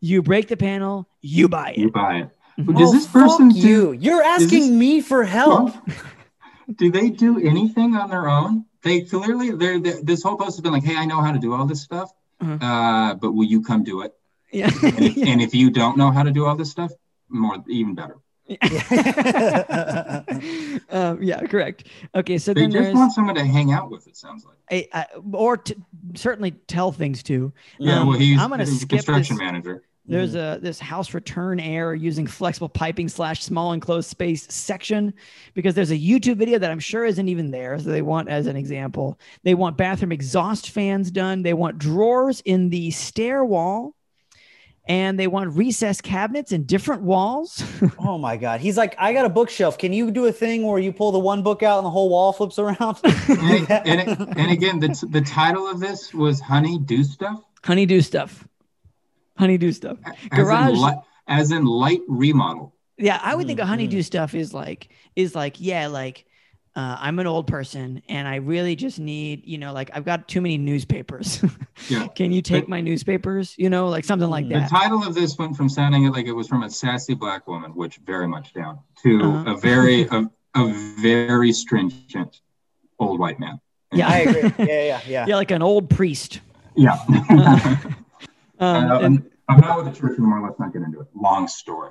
[0.00, 1.78] You break the panel, you buy it.
[1.78, 2.30] you buy it.
[2.58, 2.78] Mhm.
[2.78, 3.68] Does Oh, this person fuck do?
[3.68, 3.92] you?
[3.92, 5.74] You're asking this- me for help.
[6.76, 8.64] do they do anything on their own?
[8.82, 11.38] They clearly, they're, they this whole post has been like, "Hey, I know how to
[11.38, 12.10] do all this stuff,
[12.40, 12.64] Uh-huh.
[12.64, 14.14] uh, but will you come do it?"
[14.52, 14.70] Yeah.
[14.82, 16.92] And if, and if you don't know how to do all this stuff,
[17.28, 18.16] more even better.
[20.90, 21.88] um, yeah, correct.
[22.14, 24.06] Okay, so They then just want someone to hang out with.
[24.06, 24.56] It sounds like.
[24.70, 25.76] a, uh, or to
[26.14, 27.52] certainly tell things to.
[27.78, 29.42] Yeah, Um, well, he's, I'm gonna he's a skip construction this.
[29.42, 29.82] manager.
[30.08, 30.58] There's Mm-hmm.
[30.58, 35.12] a this house return air using flexible piping slash small enclosed space section
[35.54, 37.76] because there's a YouTube video that I'm sure isn't even there.
[37.80, 41.42] So they want as an example, they want bathroom exhaust fans done.
[41.42, 43.95] They want drawers in the stair wall,
[44.86, 47.62] and they want recessed cabinets in different walls.
[47.98, 48.60] Oh my god.
[48.60, 49.78] He's like, I got a bookshelf.
[49.78, 52.08] Can you do a thing where you pull the one book out and the whole
[52.08, 52.98] wall flips around?
[53.28, 58.00] And, and, it- and again, the, the title of this was "Honey Do Stuff," Honeydew
[58.02, 58.46] stuff.
[59.38, 59.98] Honeydew stuff.
[60.04, 62.74] as Garage- in, li- as in light remodel.
[62.98, 66.25] Yeah, I would think a Mm, honeydew stuff is like is like yeah, like
[66.76, 70.28] uh, I'm an old person and I really just need you know like I've got
[70.28, 71.42] too many newspapers.
[71.90, 72.06] Yeah.
[72.08, 73.54] Can you take But- my newspapers?
[73.58, 74.54] You know, like something like Mm.
[74.54, 74.70] The that.
[74.70, 77.72] title of this went from sounding it like it was from a sassy black woman,
[77.72, 79.52] which very much down, to Uh-huh.
[79.52, 82.40] a very a, a very stringent
[82.98, 83.60] old white man.
[83.92, 84.08] Yeah.
[84.08, 84.52] I agree.
[84.66, 85.26] Yeah, yeah, yeah.
[85.28, 86.40] Yeah, like an old priest.
[86.76, 86.96] Yeah.
[87.08, 87.96] Um,
[88.58, 88.64] Uh,
[89.02, 90.40] and- I'm, I'm not with the church anymore.
[90.42, 91.08] Let's not get into it.
[91.14, 91.90] Long story.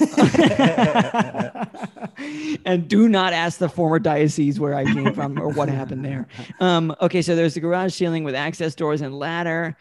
[2.64, 6.28] and do not ask the former diocese where I came from or what happened there.
[6.60, 9.76] Um, okay, so there's the garage ceiling with access doors and ladder.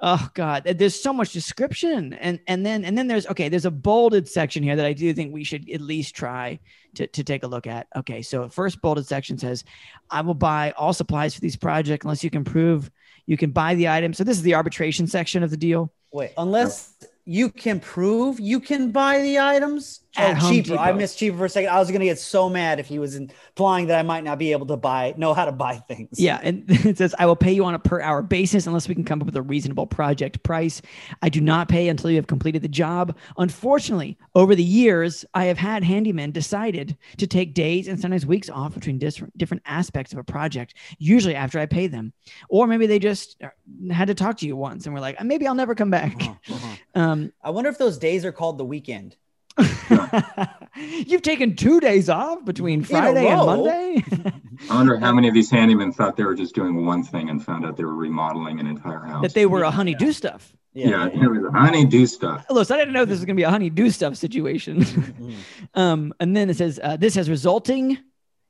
[0.00, 3.70] Oh God, there's so much description, and and then and then there's okay, there's a
[3.70, 6.58] bolded section here that I do think we should at least try
[6.96, 7.86] to to take a look at.
[7.96, 9.64] Okay, so first bolded section says,
[10.10, 12.90] "I will buy all supplies for these projects unless you can prove
[13.26, 15.92] you can buy the item." So this is the arbitration section of the deal.
[16.12, 16.92] Wait, unless
[17.24, 20.76] you can prove you can buy the items At oh, cheaper.
[20.76, 21.70] I missed cheaper for a second.
[21.70, 24.52] I was gonna get so mad if he was implying that I might not be
[24.52, 26.20] able to buy, know how to buy things.
[26.20, 28.94] Yeah, and it says I will pay you on a per hour basis unless we
[28.94, 30.80] can come up with a reasonable project price.
[31.22, 33.16] I do not pay until you have completed the job.
[33.38, 38.48] Unfortunately, over the years, I have had handymen decided to take days and sometimes weeks
[38.48, 40.74] off between different different aspects of a project.
[40.98, 42.12] Usually after I pay them,
[42.48, 43.42] or maybe they just
[43.90, 46.16] had to talk to you once and were like, maybe I'll never come back.
[46.20, 46.76] Uh-huh, uh-huh.
[46.96, 49.16] Um, I wonder if those days are called the weekend.
[51.06, 53.40] you've taken two days off between Friday and.
[53.46, 54.04] Monday.
[54.70, 57.44] I wonder how many of these handymen thought they were just doing one thing and
[57.44, 59.22] found out they were remodeling an entire house.
[59.22, 60.54] that they were a honeydew stuff.
[60.72, 62.44] yeah, it was honey do stuff.
[62.50, 64.80] Listen, I didn't know this was going to be a honey-do stuff situation.
[64.80, 65.34] Mhm.
[65.74, 67.98] um, and then it says, uh, this has resulting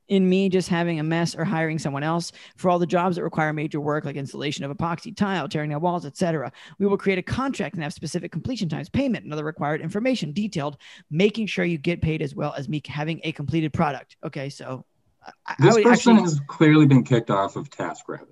[0.07, 3.23] in me just having a mess or hiring someone else for all the jobs that
[3.23, 7.17] require major work like installation of epoxy tile tearing down walls etc we will create
[7.17, 10.77] a contract and have specific completion times payment and other required information detailed
[11.09, 14.85] making sure you get paid as well as me having a completed product okay so
[15.25, 18.27] I, I This would person actually has clearly been kicked off of TaskRabbit.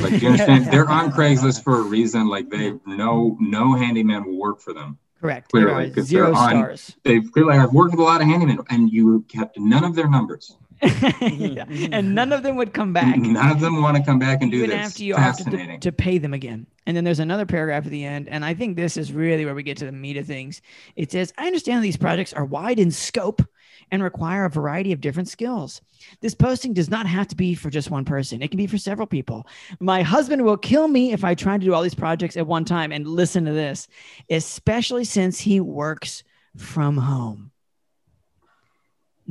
[0.00, 0.66] Like, do you understand?
[0.72, 2.26] They're on Craigslist for a reason.
[2.26, 4.96] Like, they no no handyman will work for them.
[5.20, 7.54] correct Clearly, There are 'cause zero they're on- stars They've clearly.
[7.58, 10.56] I've worked with a lot of handymen, and you kept none of their numbers.
[10.82, 11.44] Mm-hmm.
[11.58, 11.64] Yeah.
[11.64, 11.92] Mm-hmm.
[11.94, 14.50] and none of them would come back None of them want to come back and
[14.50, 14.90] do even this.
[14.90, 16.66] after you offered to, to pay them again.
[16.86, 19.54] And then there's another paragraph at the end, and I think this is really where
[19.54, 20.62] we get to the meat of things.
[20.96, 23.42] It says, I understand these projects are wide in scope
[23.90, 25.80] and require a variety of different skills.
[26.20, 28.78] This posting does not have to be for just one person, it can be for
[28.78, 29.46] several people.
[29.80, 32.64] My husband will kill me if I try to do all these projects at one
[32.64, 32.92] time.
[32.92, 33.88] And listen to this,
[34.30, 36.22] especially since he works
[36.56, 37.50] from home.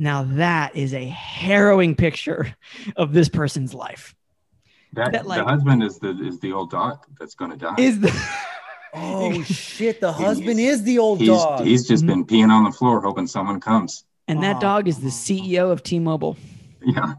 [0.00, 2.54] Now, that is a harrowing picture
[2.96, 4.14] of this person's life.
[4.92, 7.74] that, that, like- the husband is the is the old dog that's going to die.
[7.78, 8.10] Is the
[8.94, 10.00] Oh shit!
[10.00, 11.64] The husband is the old he's dog.
[11.66, 14.04] he's just been peeing on the floor hoping someone comes.
[14.28, 14.60] And that Oh.
[14.60, 16.36] dog is the CEO of T-Mobile.
[16.82, 17.14] Yeah,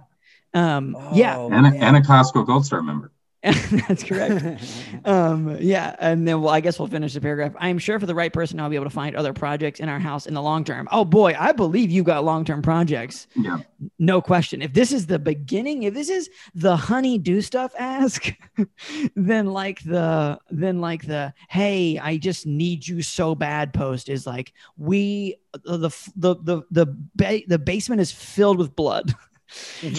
[0.54, 1.84] Um, yeah, Oh, and a, man.
[1.84, 3.12] and a Costco Gold Star member.
[3.88, 4.62] That's correct.
[5.06, 7.54] um, yeah, and then well, I guess we'll finish the paragraph.
[7.58, 9.88] I am sure for the right person, I'll be able to find other projects in
[9.88, 10.90] our house in the long term.
[10.92, 13.28] Oh boy, I believe you got long term projects.
[13.38, 13.60] Yeah.
[13.98, 14.62] No question.
[14.62, 18.30] If this is the beginning, if this is the honey do stuff ask,
[19.16, 24.28] then like the then like the hey, I just need you so bad post is
[24.28, 29.16] like we the the the the the, ba- the basement is filled with blood.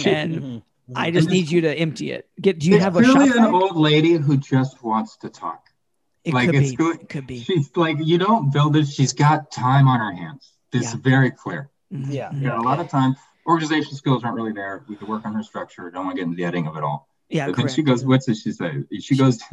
[0.05, 0.62] and Mhm.
[0.94, 2.29] I just need you to empty it.
[2.40, 5.29] Get do you it's have a really shop an old lady who just wants to
[5.29, 5.66] talk.
[6.24, 6.76] It like, could it's be.
[6.76, 7.40] good- It could be.
[7.40, 8.87] She's like, you don't build it.
[8.88, 10.53] She's got time on her hands.
[10.72, 10.88] This Yeah.
[10.88, 11.70] is very clear.
[11.92, 12.33] Mhm, Yeah.
[12.35, 14.85] You a lot of time, organization skills aren't really there.
[14.88, 15.90] We could work on her structure.
[15.90, 17.09] Don't want to get into the editing of it all.
[17.30, 17.76] Yeah, but then correct.
[17.76, 18.82] she goes, what's it she say?
[19.00, 19.40] She goes,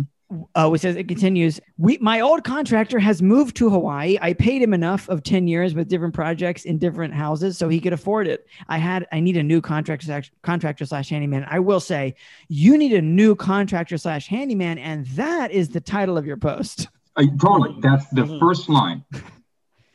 [0.55, 1.61] Oh, it says it continues.
[1.77, 4.17] We my old contractor has moved to Hawaii.
[4.21, 7.79] I paid him enough of 10 years with different projects in different houses so he
[7.79, 8.45] could afford it.
[8.67, 11.45] I had I need a new contractor slash contractor slash handyman.
[11.49, 12.15] I will say
[12.49, 16.89] you need a new contractor slash handyman, and that is the title of your post.
[17.15, 17.79] I, totally.
[17.79, 18.39] That's the Mhm.
[18.39, 19.05] first line.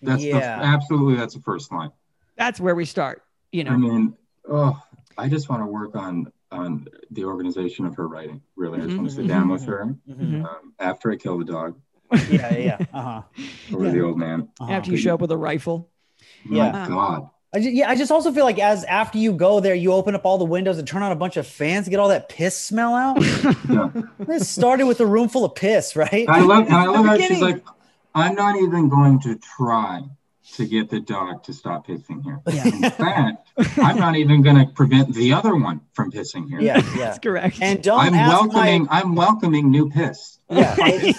[0.00, 0.58] That's yeah.
[0.60, 1.90] the, absolutely that's the first line.
[2.38, 3.22] That's where we start.
[3.52, 3.72] You know.
[3.72, 4.16] I mean,
[4.48, 4.80] oh,
[5.18, 8.40] I just want to work on on the organization of her writing.
[8.56, 10.44] Really, I just want to sit Mhm, down with her Mhm.
[10.44, 11.74] um, after I kill the dog
[12.30, 12.78] Yeah, yeah.
[12.94, 13.22] Uh-huh.
[13.74, 13.90] or Yeah.
[13.92, 14.48] the old man.
[14.60, 14.70] uh-huh.
[14.72, 15.88] After you show up with a rifle.
[16.44, 16.86] My Yeah.
[16.88, 17.28] God.
[17.54, 20.14] I just, yeah, I just also feel like as after you go there, you open
[20.14, 22.28] up all the windows and turn on a bunch of fans to get all that
[22.28, 23.18] piss smell out.
[23.68, 23.90] Yeah.
[24.20, 26.26] this started with a room full of piss, right?
[26.28, 27.62] I love and I love how she's like,
[28.14, 30.02] I'm not even going to try
[30.54, 32.40] to get the dog to stop pissing here.
[32.50, 32.66] Yeah.
[32.66, 36.60] In fact, I'm not even going to prevent the other one from pissing here.
[36.60, 36.96] yeah, yeah.
[36.96, 37.58] That's correct.
[37.62, 38.84] And don't I'm ask welcoming.
[38.84, 40.38] my I'm welcoming new piss.
[40.50, 40.74] yeah.
[40.82, 41.16] I was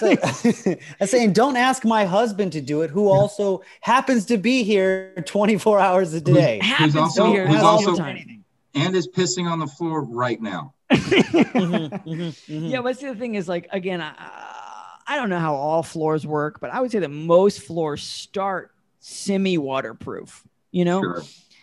[0.58, 4.62] say, I'm saying don't ask my husband to do it, who also happens to be
[4.62, 6.60] here 24 hours a day.
[6.62, 8.44] happens to also- be here who's all the also- time.
[8.76, 10.74] And is pissing on the floor right now.
[10.90, 12.70] Mhm, mhm, mhm.
[12.70, 14.12] Yeah, but see, the thing is, like, again, I,
[15.06, 18.72] I don't know how all floors work, but I would say that most floors start
[19.08, 21.00] semi waterproof, you know?
[21.02, 21.22] Sure.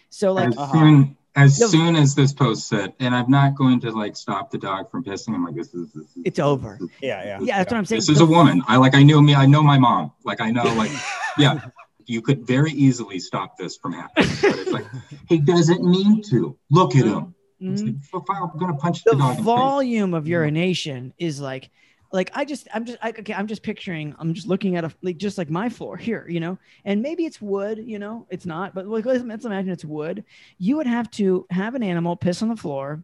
[0.10, 0.74] So, like, as Uh-huh.
[0.74, 1.68] soon as Yeah.
[1.68, 5.04] soon as this post said, and I'm not going to like stop the dog from
[5.04, 5.34] pissing.
[5.34, 6.78] I'm like, this is this is It's over.
[6.80, 7.40] this is- Yeah, yeah.
[7.42, 8.00] yeah, that's what I'm saying.
[8.00, 8.62] This is a woman.
[8.68, 8.94] I like.
[8.96, 9.34] I knew me.
[9.34, 10.12] I know my mom.
[10.26, 10.64] Like I know.
[10.76, 10.92] Like
[11.38, 11.60] yeah.
[12.06, 14.30] You could very easily stop this from happening.
[14.42, 14.86] But it's like
[15.30, 16.58] he doesn't mean to.
[16.70, 17.34] Look at him.
[17.62, 17.98] It's Mhm.
[18.14, 19.38] like, I'm gonna punch the the, dog.
[19.38, 21.70] the volume of urination is like
[22.14, 24.92] like i just i'm just I, okay i'm just picturing i'm just looking at a
[25.02, 26.58] like just like my floor here you know?
[26.86, 28.26] And maybe it's wood you know?
[28.30, 30.24] It's not but like let's, let's imagine it's wood.
[30.58, 33.04] You would have to have an animal piss on the floor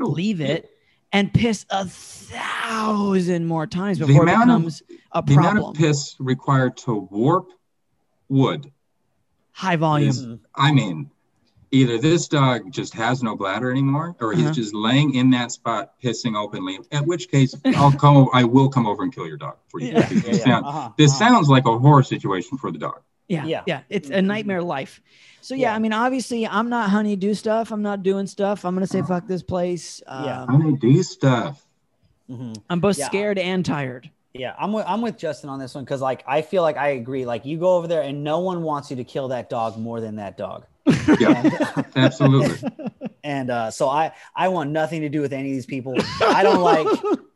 [0.00, 0.70] Oh, leave it
[1.12, 4.82] and piss a thousand more times before it amount of- becomes
[5.12, 7.50] a The amount of piss required to warp
[8.28, 8.72] wood.
[9.52, 10.08] High volume.
[10.08, 11.10] Is- I mean,
[11.74, 14.52] either this dog just has no bladder anymore, or he's Uh-huh.
[14.54, 16.78] just laying in that spot pissing openly.
[16.92, 18.16] At which case, I'll come.
[18.16, 19.88] o- I will come over and kill your dog for you.
[19.88, 20.08] Yeah.
[20.08, 20.44] because Yeah, yeah.
[20.44, 21.18] sound- Uh-huh, this uh-huh.
[21.28, 23.00] sounds like a horror situation for the dog.
[23.28, 23.80] Yeah, yeah, Yeah.
[23.88, 25.00] It's a nightmare life.
[25.40, 25.74] So yeah, Yeah.
[25.76, 27.72] I mean, obviously, I'm not honey do stuff.
[27.72, 28.64] I'm not doing stuff.
[28.64, 30.02] I'm gonna say fuck this place.
[30.06, 30.46] Um, Yeah.
[30.48, 31.66] I mean, do stuff.
[32.30, 32.56] Mhm.
[32.70, 33.06] I'm both Yeah.
[33.06, 34.10] scared and tired.
[34.34, 36.88] Yeah, I'm with I'm with Justin on this one because like I feel like I
[36.88, 37.24] agree.
[37.24, 40.00] Like you go over there and no one wants you to kill that dog more
[40.00, 40.64] than that dog.
[41.18, 42.68] Yeah, absolutely.
[43.22, 45.94] and uh, so I I want nothing to do with any of these people.
[46.20, 46.86] I don't like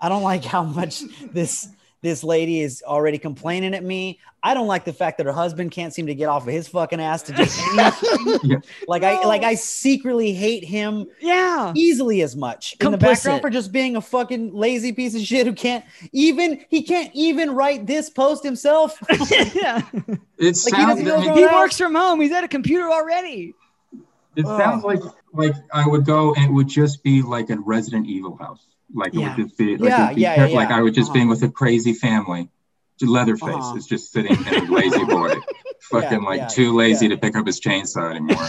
[0.01, 1.69] I don't like how much this
[2.03, 4.21] this lady is already complaining at me.
[4.41, 6.69] I don't like the fact that her husband can't seem to get off of his
[6.69, 7.43] fucking ass to do
[7.79, 8.39] anything.
[8.51, 8.57] Yeah.
[8.87, 11.73] Like I like I secretly hate him Yeah.
[11.75, 15.47] easily as much in the background for just being a fucking lazy piece of shit
[15.47, 18.97] who can't even he can't even write this post himself.
[19.55, 19.83] yeah.
[19.97, 21.01] It he sounds.
[21.03, 22.21] doesn't know I mean, how He works from home.
[22.21, 23.55] He's at a computer already.
[24.37, 24.57] it Oh.
[24.57, 25.01] sounds like
[25.33, 28.65] like I would go and it would just be like a Resident Evil house.
[28.95, 29.37] Like it Yeah.
[29.37, 31.15] would just be like, Yeah, be yeah, ter- yeah, like I was just uh-huh.
[31.15, 32.51] being with a crazy family.
[33.01, 33.77] Leatherface Uh-huh.
[33.77, 35.35] is just sitting in a lazy boy,
[35.83, 37.15] fucking like yeah, too lazy yeah.
[37.15, 38.37] to pick up his chainsaw anymore.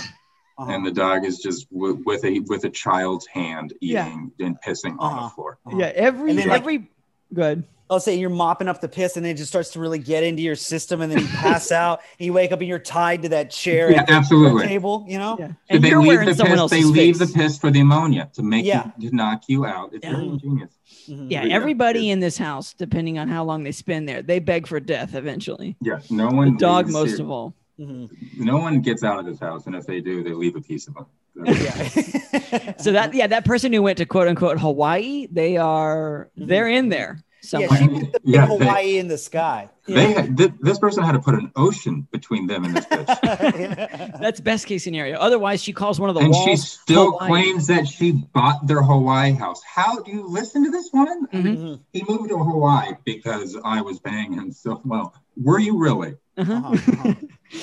[0.59, 0.73] Uh-huh.
[0.73, 4.05] and the dog is just w- with a with a child's hand Yeah.
[4.07, 5.57] eating and pissing on the floor.
[5.65, 5.77] Uh-huh.
[5.79, 5.85] Yeah.
[5.95, 6.89] Every then, like- every
[7.33, 7.63] good.
[7.91, 10.23] I'll say you're mopping up the piss and then it just starts to really get
[10.23, 13.23] into your system and then you pass out and you wake up and you're tied
[13.23, 14.67] to that chair Yeah, at the absolutely.
[14.67, 15.37] table, you know?
[15.39, 15.47] Yeah.
[15.47, 16.69] So And they you're leave wearing the someone piss.
[16.71, 17.31] They leave face.
[17.31, 18.91] the piss for the ammonia to make Yeah.
[18.99, 19.91] you to knock you out.
[19.93, 20.11] It's Yeah.
[20.13, 20.71] very ingenious.
[21.09, 21.31] Mhm.
[21.31, 21.45] Yeah.
[21.45, 21.55] Yeah.
[21.55, 25.15] Everybody in this house, depending on how long they spend there, they beg for death
[25.15, 25.75] eventually.
[25.81, 26.57] Yeah, no The one.
[26.57, 27.21] dog, most here.
[27.21, 27.55] of all.
[27.79, 28.09] Mhm.
[28.37, 30.87] No one gets out of this house, and if they do, they leave a piece
[30.87, 31.05] of them.
[31.45, 31.89] Yeah.
[32.79, 36.47] So that yeah, that person who went to quote unquote Hawaii, they are Mhm.
[36.47, 37.19] they're in there.
[37.41, 37.69] Somewhere.
[37.71, 39.69] Yeah, she put the big Yeah, they- Hawaii in the sky.
[39.87, 44.19] They had, th- this person had to put an ocean between them and this bitch.
[44.19, 45.17] That's best case scenario.
[45.17, 46.45] Otherwise, she calls one of the and walls.
[46.45, 47.27] she still Hawaii.
[47.27, 49.61] claims that she bought their Hawaii house.
[49.63, 51.27] How do you listen to this woman?
[51.33, 51.43] Mhm.
[51.57, 51.79] Mhm.
[51.93, 55.13] He moved to Hawaii because I was paying him so well.
[55.41, 56.15] Were you really?
[56.37, 56.53] Uh-huh.
[56.53, 56.69] Uh-huh,
[57.09, 57.13] uh-huh.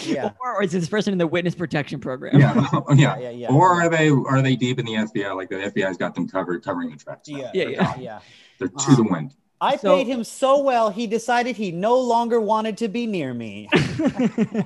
[0.05, 0.31] Yeah.
[0.41, 2.41] Or, or is this person in the witness protection program?
[2.41, 3.19] Yeah, yeah.
[3.19, 3.49] yeah, yeah.
[3.53, 5.35] Or are they are they deep in the FBI?
[5.37, 7.29] Like the FBI's got them covered, covering the tracks.
[7.29, 7.39] now.
[7.39, 7.95] Yeah, Yeah, They're yeah.
[7.99, 8.19] yeah.
[8.59, 8.97] They're to Uh-huh.
[8.97, 9.35] the wind.
[9.61, 13.33] I So- paid him so well, he decided he no longer wanted to be near
[13.33, 13.69] me.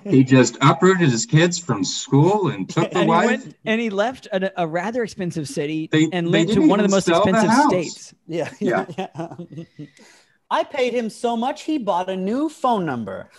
[0.04, 3.90] He just uprooted his kids from school and took the and, he went, and he
[3.90, 7.06] left a, a rather expensive city They- and they lived to one of the most
[7.06, 8.14] sell the expensive states.
[8.26, 9.34] Yeah, yeah, yeah.
[10.52, 13.30] I paid him so much he bought a new phone number.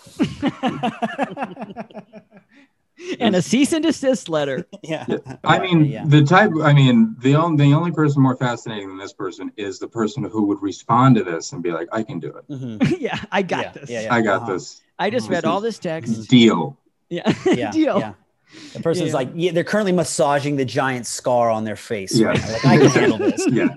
[3.19, 4.65] And a cease and desist letter.
[4.83, 5.05] Yeah.
[5.07, 5.17] Yeah.
[5.43, 6.03] I mean, yeah.
[6.05, 6.51] the type.
[6.63, 10.23] I mean, the only the only person more fascinating than this person is the person
[10.23, 12.47] who would respond to this and be like, "I can do it.
[12.49, 12.97] Mhm.
[12.99, 13.89] yeah, I got Yeah, this.
[13.89, 14.13] yeah, yeah.
[14.13, 14.53] I got Uh-huh.
[14.53, 14.81] this.
[14.99, 16.29] I just This read all this text.
[16.29, 16.77] Deal."
[17.09, 17.71] Yeah, Yeah.
[17.71, 17.99] deal.
[17.99, 18.13] Yeah.
[18.73, 19.13] The person's Yeah.
[19.15, 22.17] like, yeah, they're currently massaging the giant scar on their face.
[22.17, 22.27] Yeah.
[22.27, 22.41] Right.
[22.41, 23.47] Like, I can handle this.
[23.49, 23.67] Yeah.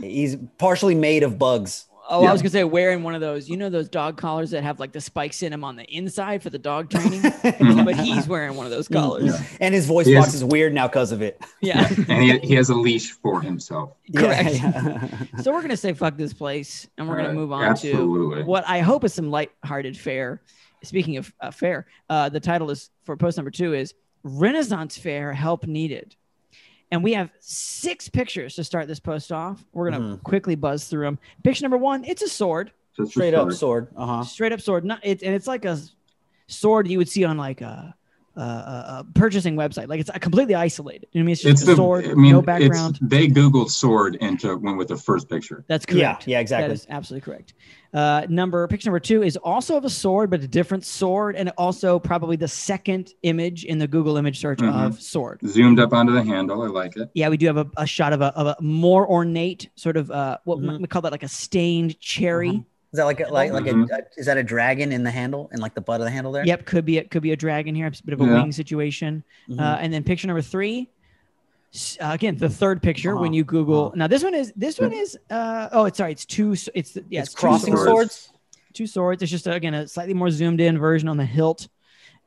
[0.00, 1.84] He's partially made of bugs.
[2.08, 2.28] Oh, Yeah.
[2.30, 4.78] I was gonna say wearing one of those, you know, those dog collars that have
[4.78, 7.22] like the spikes in them on the inside for the dog training.
[7.84, 9.24] but he's wearing one of those collars.
[9.24, 9.40] Yeah.
[9.60, 10.24] and his voice Yes.
[10.24, 11.40] box is weird now because of it.
[11.60, 13.90] Yeah, And he, he has a leash for himself.
[14.14, 14.54] correct.
[14.54, 15.08] Yeah,
[15.42, 18.42] So we're gonna say fuck this place, and we're gonna Uh, move on absolutely.
[18.42, 20.40] to what I hope is some light-hearted fare.
[20.84, 25.32] Speaking of uh, fair, uh, the title is for post number two is Renaissance Fair
[25.32, 26.14] Help Needed.
[26.92, 29.64] And we have six pictures to start this post off.
[29.72, 31.18] We're going to quickly buzz through them.
[31.42, 33.56] Picture number one, it's a sword, Just Straight up sword.
[33.56, 33.88] sword.
[33.96, 34.24] Uh huh.
[34.24, 34.84] straight up sword.
[34.84, 35.80] Not it, and it's like a
[36.46, 37.94] sword you would see on like a,
[38.36, 39.88] a, a, a purchasing website.
[39.88, 41.06] Like it's completely isolated.
[41.12, 41.32] You know what I mean?
[41.32, 41.76] It's just It's a the.
[41.76, 42.98] sword, I mean, no it's, background.
[43.02, 45.64] they googled sword and took went with the first picture.
[45.68, 46.26] That's correct.
[46.28, 46.68] yeah, exactly.
[46.68, 47.54] That is absolutely correct.
[47.94, 51.50] Uh, number picture number two is also of a sword, but a different sword, and
[51.56, 54.86] also probably the second image in the Google image search Mhm.
[54.86, 55.40] of sword.
[55.46, 56.60] Zoomed up onto the handle.
[56.62, 57.08] I like it.
[57.14, 60.10] Yeah, we do have a, a shot of a, of a more ornate sort of
[60.10, 60.80] uh, what Mhm.
[60.80, 62.50] we call that like a stained cherry.
[62.50, 62.60] Uh-huh.
[62.96, 63.90] Is that like a, like like Mhm.
[63.90, 66.10] a, a is that a dragon in the handle and like the butt of the
[66.10, 66.46] handle there?
[66.46, 67.86] Yep, could be it could be a dragon here.
[67.88, 68.32] It's a bit of a Yeah.
[68.40, 69.22] wing situation.
[69.50, 69.60] Mhm.
[69.60, 70.88] Uh, and then picture number three.
[72.00, 73.34] Uh, again, the third picture when Uh-huh.
[73.34, 73.86] you Google.
[73.88, 73.96] Uh-huh.
[73.96, 75.18] Now this one is this one is.
[75.28, 76.12] Uh, oh, it's sorry.
[76.12, 76.52] It's two.
[76.74, 77.20] It's the- yeah.
[77.20, 77.90] it's two crossing swords.
[77.90, 78.32] swords.
[78.72, 79.22] two swords.
[79.22, 81.68] It's just again a slightly more zoomed in version on the hilt,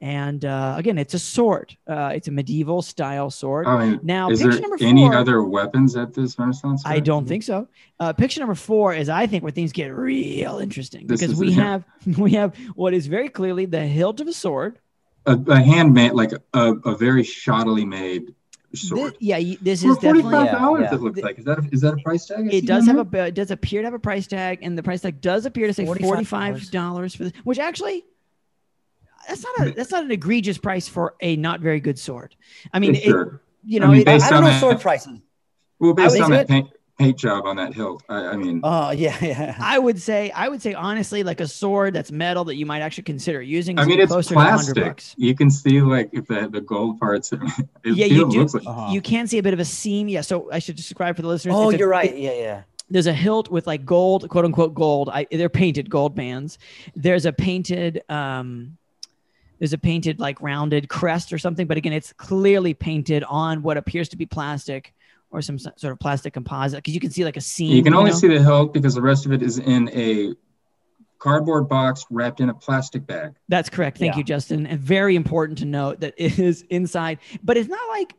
[0.01, 1.75] and uh, again it's a sword.
[1.87, 3.67] Uh, it's a medieval style sword.
[3.67, 4.87] I mean, now is picture there number four.
[4.87, 6.83] any other weapons at this Renaissance?
[6.85, 7.67] I don't think so.
[7.99, 11.49] Uh, picture number four is I think where things get real interesting This because we
[11.49, 11.63] yeah.
[11.63, 11.85] have
[12.19, 14.79] we have what is very clearly the hilt of a sword.
[15.25, 18.33] A, a handmade, like a, a very shoddily made
[18.73, 19.17] sword.
[19.19, 20.21] Thi- yeah, this For is definitely.
[20.31, 21.37] forty-five dollars, Yeah, it looks like.
[21.39, 22.47] Is that a, is that a price tag?
[22.47, 23.25] I It does have there?
[23.25, 25.67] a it does appear to have a price tag, and the price tag does appear
[25.67, 28.05] to say forty five dollars for this, which actually
[29.29, 32.35] that's not a that's not an egregious price for a not very good sword.
[32.73, 33.41] I mean, Yeah, it, sure.
[33.63, 35.19] you I know, mean, it- based I don't know that- sword prices.
[35.79, 38.59] Well, based would on say that paint, paint job on that hilt, I, I mean,
[38.63, 39.55] Oh yeah, yeah.
[39.59, 42.81] I would say I would say honestly, like a sword that's metal that you might
[42.81, 43.79] actually consider using.
[43.79, 44.75] I mean, it's closer plastic.
[44.83, 45.15] bucks.
[45.17, 47.31] You can see like if the, the gold parts.
[47.85, 48.39] It yeah, you do.
[48.41, 48.91] Looks like, Uh-huh.
[48.91, 50.09] You can see a bit of a seam.
[50.09, 51.55] Yeah, so I should describe for the listeners.
[51.57, 52.11] Oh, you're right.
[52.11, 52.61] it- Yeah, yeah.
[52.89, 55.07] there's a hilt with like gold, quote unquote gold.
[55.13, 56.57] I, they're painted gold bands.
[56.95, 58.77] There's a painted, um,
[59.59, 63.77] there's a painted like rounded crest or something, but again, it's clearly painted on what
[63.77, 64.93] appears to be plastic
[65.31, 67.75] or some sort of plastic composite because you can see like a seam.
[67.75, 68.17] you can only know?
[68.17, 70.33] see the hilt because the rest of it is in a
[71.19, 73.33] cardboard box wrapped in a plastic bag.
[73.49, 73.97] That's correct.
[73.97, 74.19] Thank Yeah.
[74.19, 74.65] you, Justin.
[74.65, 78.13] And very important to note that it is inside, but it's not like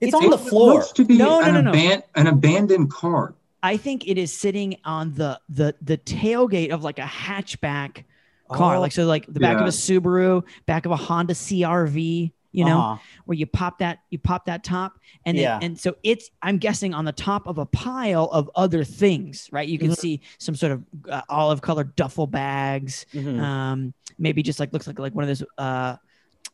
[0.00, 0.74] It's, It's- on the It floor.
[0.74, 1.72] looks to be No, no, an, no, no.
[1.72, 3.34] aban- an abandoned car.
[3.62, 8.02] I think it is sitting on the the the tailgate of like a hatchback
[8.50, 12.32] car, Oh, like so like the back of a Subaru, back of a Honda CRV,
[12.52, 13.02] you know, uh-huh.
[13.24, 15.58] where you pop that you pop that top and Yeah.
[15.62, 19.66] and so it's I'm guessing on the top of a pile of other things, right?
[19.66, 19.96] You can Mhm.
[19.98, 23.40] see some sort of uh, olive colored duffel bags, Mhm.
[23.40, 25.96] um maybe just like looks like like one of those uh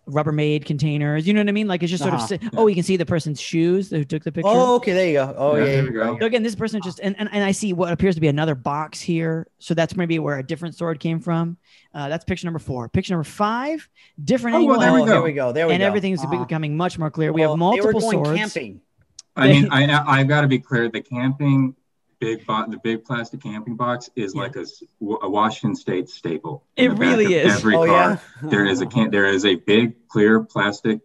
[0.09, 1.67] Rubbermaid containers, you know what I mean?
[1.69, 2.35] Like it's just sort Uh-huh.
[2.35, 4.49] of oh, you can see the person's shoes who took the picture.
[4.51, 4.93] Oh, okay.
[4.93, 5.35] There you go.
[5.37, 5.71] Oh, Yeah, yeah.
[5.73, 6.19] there we go.
[6.19, 8.55] So again, this person just and, and and I see what appears to be another
[8.55, 9.47] box here.
[9.59, 11.57] So that's maybe where a different sword came from.
[11.95, 12.89] Uh, that's picture number four.
[12.89, 13.89] Picture number five,
[14.25, 15.13] different Oh, angle, well, there Oh, we and, go.
[15.15, 15.53] there we go.
[15.53, 15.87] There we and go.
[15.87, 16.39] everything's Uh-huh.
[16.45, 17.33] becoming much more clear.
[17.33, 18.39] we have multiple they were going swords.
[18.41, 18.81] camping.
[19.37, 20.89] I mean, I I've got to be clear.
[20.89, 21.75] The camping
[22.21, 24.43] big bo- the big plastic camping box is Yeah.
[24.43, 24.65] like a
[25.29, 26.65] Washington State staple.
[26.77, 27.55] It really is.
[27.57, 28.21] Every oh car.
[28.43, 28.49] yeah.
[28.49, 29.11] There is a can.
[29.11, 31.01] There is a big clear plastic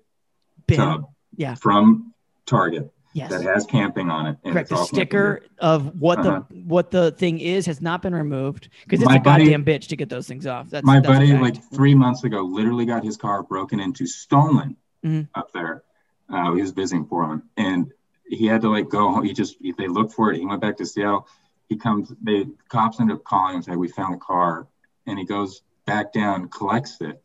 [0.68, 0.78] Bin.
[0.78, 1.56] tub Yeah.
[1.56, 2.14] from
[2.46, 3.30] Target Yes.
[3.32, 4.38] that has camping on it.
[4.44, 4.70] and Correct.
[4.70, 6.44] The sticker of what Uh-huh.
[6.50, 9.66] the what the thing is has not been removed because it's My a buddy- goddamn
[9.66, 10.70] bitch to get those things off.
[10.70, 14.78] That's My that's buddy, like three months ago, literally got his car broken into, stolen
[15.06, 15.28] Mhm.
[15.36, 15.84] up there.
[16.30, 17.92] Uh, he was visiting Portland, and
[18.26, 19.12] he had to like go.
[19.12, 19.24] home.
[19.26, 20.38] He just they looked for it.
[20.40, 21.28] He went back to Seattle.
[21.70, 22.14] He comes.
[22.22, 24.68] They cops end up calling and say we found the car,
[25.08, 27.22] and he goes back down, collects it.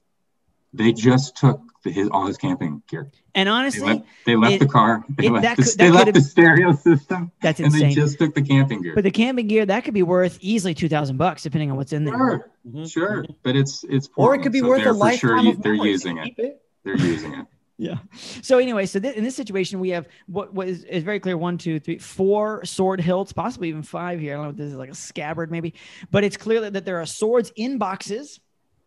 [0.75, 3.11] They just took the, his all his camping gear.
[3.35, 5.03] and They honestly, left, they left it- the car.
[5.09, 7.65] They it- left, that the, could- they that left the stereo system, that's insane.
[7.75, 8.05] and they insane.
[8.05, 8.95] just took the camping gear.
[8.95, 11.93] But the camping gear that could be worth easily two thousand bucks depending on what's
[11.95, 12.15] in there.
[12.15, 12.91] Sure, Mhm.
[12.93, 15.51] sure, but it's it's Or it could be so worth a they're for lifetime sure
[15.53, 16.25] of they're using it.
[16.25, 16.63] Keep it.
[16.85, 17.47] They're using it.
[17.79, 17.99] Yeah.
[18.43, 21.39] So anyway, so th- in this situation, we have what, what is, is very clear:
[21.39, 24.33] one, two, three, four sword hilts, possibly even five here.
[24.35, 25.75] I don't know if this is like a scabbard, maybe,
[26.11, 28.41] but it's clear that, that there are swords in boxes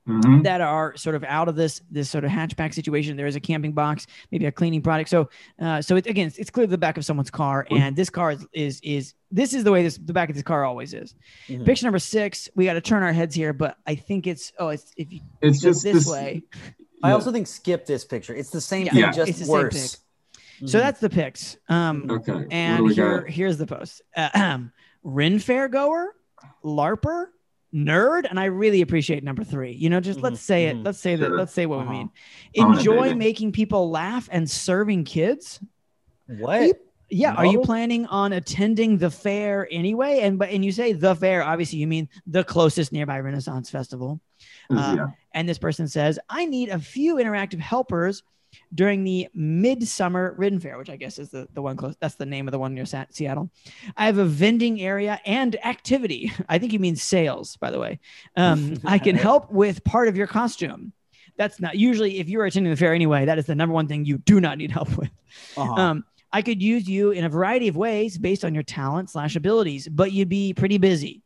[0.07, 0.41] Mhm.
[0.45, 3.15] that are sort of out of this this sort of hatchback situation.
[3.15, 5.11] There is a camping box, maybe a cleaning product.
[5.11, 5.29] So,
[5.59, 8.31] uh, so it, again, it's, it's clearly the back of someone's car, and this car
[8.31, 11.13] is is, is this is the way this the back of this car always is.
[11.47, 11.65] Mhm.
[11.67, 12.49] Picture number six.
[12.55, 15.19] We got to turn our heads here, but I think it's oh, it's if you
[15.39, 16.41] It's just this way.
[17.03, 17.13] I yeah.
[17.13, 18.33] also think skip this picture.
[18.35, 18.91] It's the same Yeah.
[18.91, 19.11] thing, Yeah.
[19.11, 19.97] just It's the same worse.
[20.65, 20.81] So Mhm.
[20.81, 21.57] that's the picks.
[21.69, 22.45] Um, Okay.
[22.51, 23.29] And here, got?
[23.29, 24.01] here's the post.
[24.15, 24.59] Uh,
[25.03, 26.13] Ren Fair goer,
[26.63, 27.27] LARPer,
[27.73, 29.71] nerd, and I really appreciate number three.
[29.71, 30.75] You know, just Mhm, let's say it.
[30.77, 30.85] mhm.
[30.85, 31.31] Let's say that.
[31.31, 31.89] Let's say what Uh-huh.
[31.91, 32.09] we mean.
[32.53, 33.15] Enjoy baby.
[33.17, 35.59] making people laugh and serving kids.
[36.39, 36.77] what?
[37.09, 37.33] Yeah.
[37.33, 40.19] Are you planning on attending the fair anyway?
[40.21, 44.21] And but and you say the fair, obviously you mean the closest nearby Renaissance festival.
[44.77, 45.07] Uh, yeah.
[45.33, 48.23] And this person says, I need a few interactive helpers
[48.73, 51.95] during the Midsummer Ridden Fair, which I guess is the, the one close.
[51.99, 53.49] That's the name of the one near Sa- Seattle.
[53.95, 56.31] I have a vending area and activity.
[56.49, 57.99] I think you mean sales, by the way.
[58.35, 60.93] Um, I can help with part of your costume.
[61.37, 64.05] That's not usually if you're attending the fair anyway, that is the number one thing
[64.05, 65.09] you do not need help with.
[65.55, 65.73] Uh-huh.
[65.73, 69.35] Um, I could use you in a variety of ways based on your talent slash
[69.35, 71.23] abilities, but you'd be pretty busy.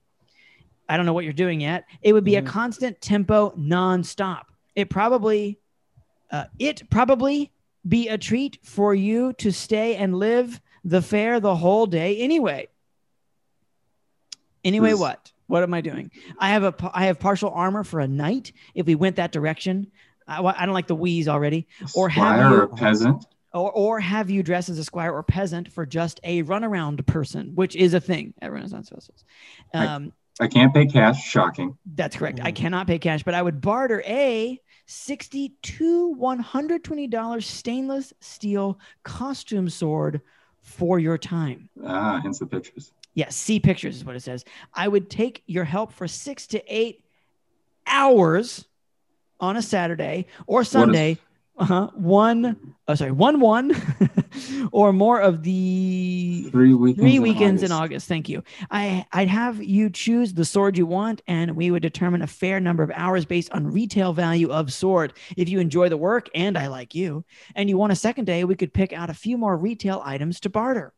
[0.88, 1.86] I don't know what you're doing yet.
[2.02, 2.40] It would be Mhm.
[2.40, 4.44] a constant tempo, nonstop.
[4.76, 5.60] It probably,
[6.32, 7.52] uh, it probably
[7.88, 12.68] be a treat for you to stay and live the fair the whole day anyway.
[14.64, 15.32] Anyway, This- what?
[15.48, 16.10] What am I doing?
[16.40, 18.52] I have a I have partial armor for a knight.
[18.74, 19.92] If we went that direction,
[20.28, 21.68] I, I don't like the wheeze already.
[21.96, 23.28] or have you- or peasant.
[23.54, 27.52] or, or have you dress as a squire or peasant for just a runaround person,
[27.54, 29.24] which is a thing at Renaissance festivals.
[29.74, 30.12] Right.
[30.40, 31.24] I can't pay cash.
[31.26, 31.78] Shocking.
[31.96, 32.40] That's correct.
[32.44, 32.56] I Mhm.
[32.56, 40.22] cannot pay cash, but I would barter a 60 to $120 stainless steel costume sword
[40.62, 41.70] for your time.
[41.84, 42.92] Ah, hence the pictures.
[43.14, 44.44] Yes, see pictures is what it says.
[44.74, 47.02] I would take your help for six to eight
[47.88, 48.66] hours
[49.40, 51.18] on a Saturday or Sunday.
[51.58, 51.90] Uh-huh.
[51.96, 53.72] One, oh, sorry, one, one,
[54.74, 57.02] or more of the Three weekends.
[57.02, 57.82] three in weekends in August.
[57.84, 58.08] August.
[58.10, 58.44] Thank you.
[58.70, 62.60] I I'd have you choose the sword you want, and we would determine a fair
[62.60, 65.14] number of hours based on retail value of sword.
[65.38, 67.24] If you enjoy the work and I like you,
[67.56, 70.42] and you want a second day, we could pick out a few more retail items
[70.42, 70.94] to barter.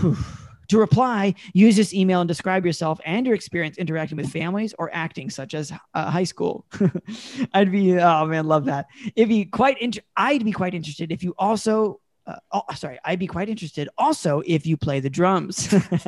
[0.00, 0.16] Whew.
[0.72, 4.88] To reply, use this email and describe yourself and your experience interacting with families or
[4.94, 6.64] acting, such as uh, high school.
[7.52, 8.86] I'd be, oh man, love that.
[9.14, 13.18] It'd be quite, inter- I'd be quite interested if you also, uh, oh, sorry, I'd
[13.18, 15.70] be quite interested also if you play the drums.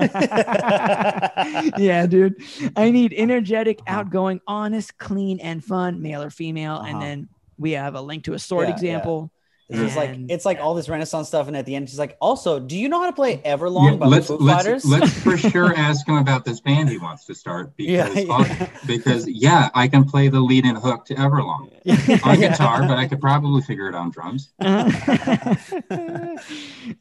[1.76, 2.36] yeah, dude.
[2.74, 3.98] I need energetic, Uh-huh.
[4.00, 6.78] outgoing, honest, clean, and fun, male or female.
[6.78, 7.04] And Uh-huh.
[7.04, 8.74] then we have a link to a sword yeah.
[8.74, 9.30] example.
[9.70, 12.16] It's just like it's like all this Renaissance stuff, and at the end, she's like,
[12.20, 14.84] "Also, do you know how to play Everlong Yeah, by let's the Foo let's Fighters?"
[14.84, 18.68] let's for sure ask him about this band he wants to start because yeah.
[18.86, 21.70] because yeah, I can play the lead and hook to Everlong
[22.26, 24.52] on guitar, but I could probably figure it on drums.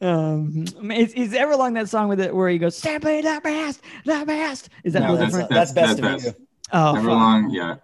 [0.00, 4.24] um, is, is Everlong that song with it where he goes, "Simply the best, the
[4.26, 4.68] best"?
[4.84, 5.50] Is that a No, little that's, different?
[5.50, 6.46] that's, best that's of you.
[6.72, 7.04] oh, fuck.
[7.04, 7.76] Everlong, yeah.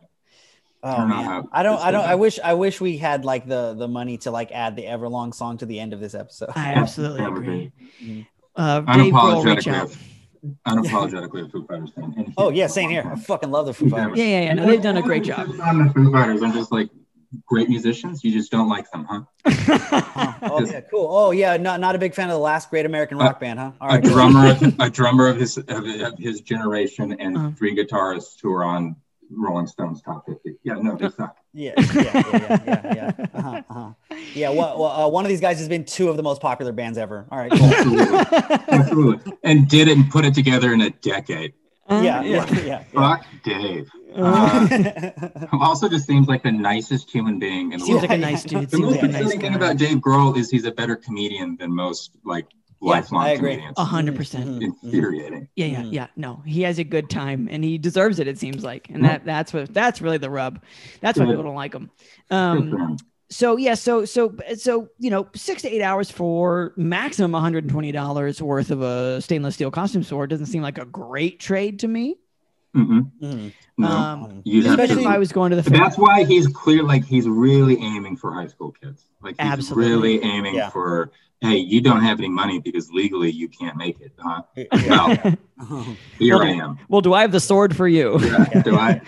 [0.83, 1.45] Oh man.
[1.53, 4.31] I don't, I don't, I wish, I wish we had like the the money to
[4.31, 6.51] like add the Everlong song to the end of this episode.
[6.57, 7.72] I absolutely That would agree.
[8.03, 8.26] Mhm.
[8.57, 9.97] Uh, Dave Grohl, reach Unapologetically,
[10.66, 12.35] unapologetically a Foo Fighters fan.
[12.37, 13.11] Oh yeah, same here.
[13.11, 14.16] I fucking love the Foo Fighters.
[14.18, 14.55] Yeah, yeah, yeah.
[14.55, 15.49] No, they've done a great job.
[15.62, 16.89] On the Foo Fighters, I'm just like
[17.47, 18.24] great musicians.
[18.24, 19.20] You just don't like them, huh?
[19.47, 20.33] Huh.
[20.43, 21.07] Oh yeah, cool.
[21.11, 23.72] Oh yeah, not not a big fan of the last great American rock band, huh?
[23.81, 24.05] All right.
[24.05, 27.51] a drummer, of, a drummer of his of, of his generation, and Uh-huh.
[27.57, 28.97] three guitarists who are on
[29.31, 30.57] Rolling Stones top fifty.
[30.64, 31.37] Yeah, no, they suck.
[31.53, 32.95] Yeah, yeah, yeah, yeah, yeah.
[33.18, 33.26] yeah.
[33.35, 33.93] Uh-huh, uh-huh.
[34.35, 36.72] Yeah, well, well uh, one of these guys has been two of the most popular
[36.72, 37.26] bands ever.
[37.31, 37.72] All right, cool.
[37.72, 38.18] Absolutely,
[38.70, 41.55] absolutely, and did it and put it together in a decade.
[41.89, 42.83] Uh, yeah, yeah, yeah.
[42.95, 43.91] Fuck Dave.
[44.14, 44.66] Uh,
[45.49, 48.03] Who also just seems like the nicest human being in the seems world.
[48.11, 48.70] like a nice dude.
[48.70, 49.55] The Seems most like a nice thing guy.
[49.55, 53.51] about Dave Grohl is he's a better comedian than most like Yeah, lifelong I agree.
[53.53, 53.74] comedians.
[53.78, 54.47] A hundred percent.
[54.47, 54.85] Mhm, mhm.
[54.85, 55.49] Infuriating.
[55.57, 55.93] Yeah, yeah, Mhm.
[55.93, 56.07] yeah.
[56.16, 58.26] No, he has a good time and he deserves it.
[58.28, 59.09] It seems like, and Yeah.
[59.11, 60.61] that that's what that's really the rub.
[61.01, 61.33] That's why Yeah.
[61.33, 61.91] people don't like him.
[62.31, 62.97] Um,
[63.28, 67.64] so yeah, so so so you know, six to eight hours for maximum one hundred
[67.64, 71.39] and twenty dollars worth of a stainless steel costume sword doesn't seem like a great
[71.41, 72.16] trade to me.
[72.74, 73.11] Mhm.
[73.20, 73.53] Mhm.
[73.78, 73.89] No.
[73.89, 76.47] Um, You have even to- if I was going to the fair, that's why he's
[76.47, 79.07] clear, like he's really aiming for high school kids.
[79.22, 79.91] Like he's Absolutely.
[80.18, 80.70] really aiming Yeah.
[80.70, 81.11] for,
[81.41, 84.43] hey, you don't have any money because legally you can't make it, huh?
[84.57, 85.34] Yeah.
[85.70, 86.78] Well, here Well, I am.
[86.88, 88.18] well, do I have the sword for you?
[88.20, 88.62] Yeah.
[88.64, 89.01] Do I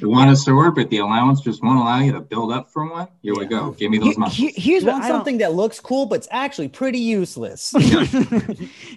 [0.00, 2.90] you want a sword, but the allowance just won't allow you to build up for
[2.90, 3.06] one?
[3.22, 3.70] Here we go.
[3.70, 4.36] Give me Here- those muscles.
[4.36, 7.72] here- here's You what want something that looks cool, but it's actually pretty useless.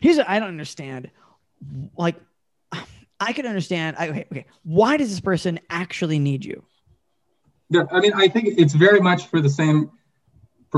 [0.02, 1.12] Here's what I don't understand.
[1.96, 2.16] Like,
[3.20, 3.98] I could understand.
[4.00, 4.46] I, okay, okay.
[4.64, 6.64] Why does this person actually need you?
[7.70, 9.92] Yeah, I mean, I think it's very much for the same per-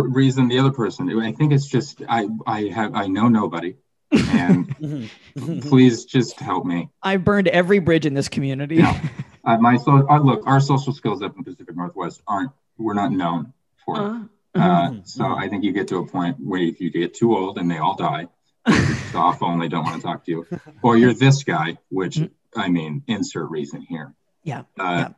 [0.03, 1.09] reason the other person.
[1.19, 3.75] I think it's just I I have I know nobody,
[4.11, 5.09] and Mhm.
[5.37, 5.69] Mhm.
[5.69, 6.89] please just help me.
[7.03, 8.75] I've burned every bridge in this community.
[8.77, 8.99] Yeah.
[9.43, 13.11] Uh, my so uh, look, our social skills up in Pacific Northwest aren't we're not
[13.11, 13.53] known
[13.85, 13.95] for.
[13.97, 14.01] it.
[14.01, 14.19] Uh,
[14.55, 15.07] Uh, Mhm.
[15.07, 17.69] so I think you get to a point where if you get too old and
[17.69, 18.27] they all die,
[19.13, 20.47] off only don't want to talk to you,
[20.81, 22.19] or you're this guy, which
[22.55, 24.15] I mean, insert reason here.
[24.43, 25.09] Yeah, Uh,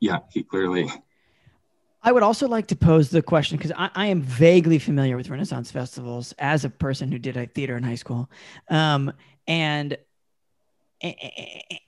[0.00, 0.18] yeah.
[0.32, 0.90] he clearly.
[2.02, 5.28] I would also like to pose the question because I, I am vaguely familiar with
[5.28, 8.28] Renaissance festivals as a person who did a theater in high school,
[8.68, 9.12] um,
[9.46, 9.96] and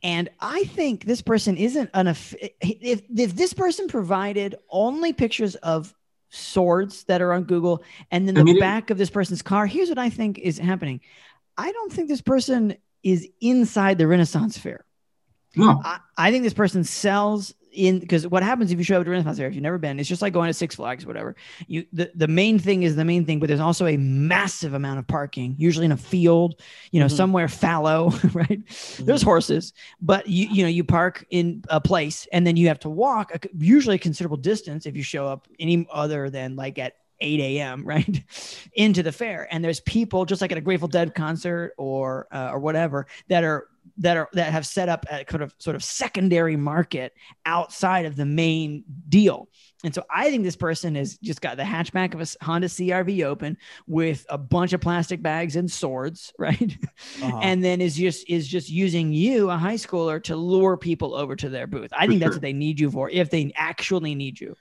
[0.02, 5.94] and I think this person isn't an if if this person provided only pictures of
[6.30, 9.66] swords that are on Google and then I the mean, back of this person's car,
[9.66, 11.00] here's what I think is happening.
[11.56, 14.84] I don't think this person is inside the Renaissance fair.
[15.54, 19.04] No, I, I think this person sells in because what happens if you show up
[19.04, 21.36] to Renaissance Fair, if you've never been, it's just like going to Six Flags, whatever.
[21.66, 24.98] You the, the main thing is the main thing, but there's also a massive amount
[25.00, 26.60] of parking, usually in a field,
[26.90, 27.16] you know, Mhm.
[27.16, 28.62] somewhere fallow, right?
[28.98, 32.78] There's horses, but you you know, you park in a place and then you have
[32.80, 36.78] to walk a, usually a considerable distance if you show up any other than like
[36.78, 37.84] at 8 a.m.
[37.86, 38.22] right
[38.74, 42.50] into the fair and there's people just like at a Grateful Dead concert or uh,
[42.52, 43.68] or whatever that are
[43.98, 47.12] that are that have set up a kind of sort of secondary market
[47.46, 49.48] outside of the main deal.
[49.84, 53.24] And so I think this person has just got the hatchback of a Honda CRV
[53.24, 56.76] open with a bunch of plastic bags and swords, right?
[57.22, 57.38] Uh-huh.
[57.42, 61.36] And then is just is just using you, a high schooler, to lure people over
[61.36, 61.92] to their booth.
[61.92, 62.36] I For think that's sure.
[62.36, 64.56] what they need you for, if they actually need you.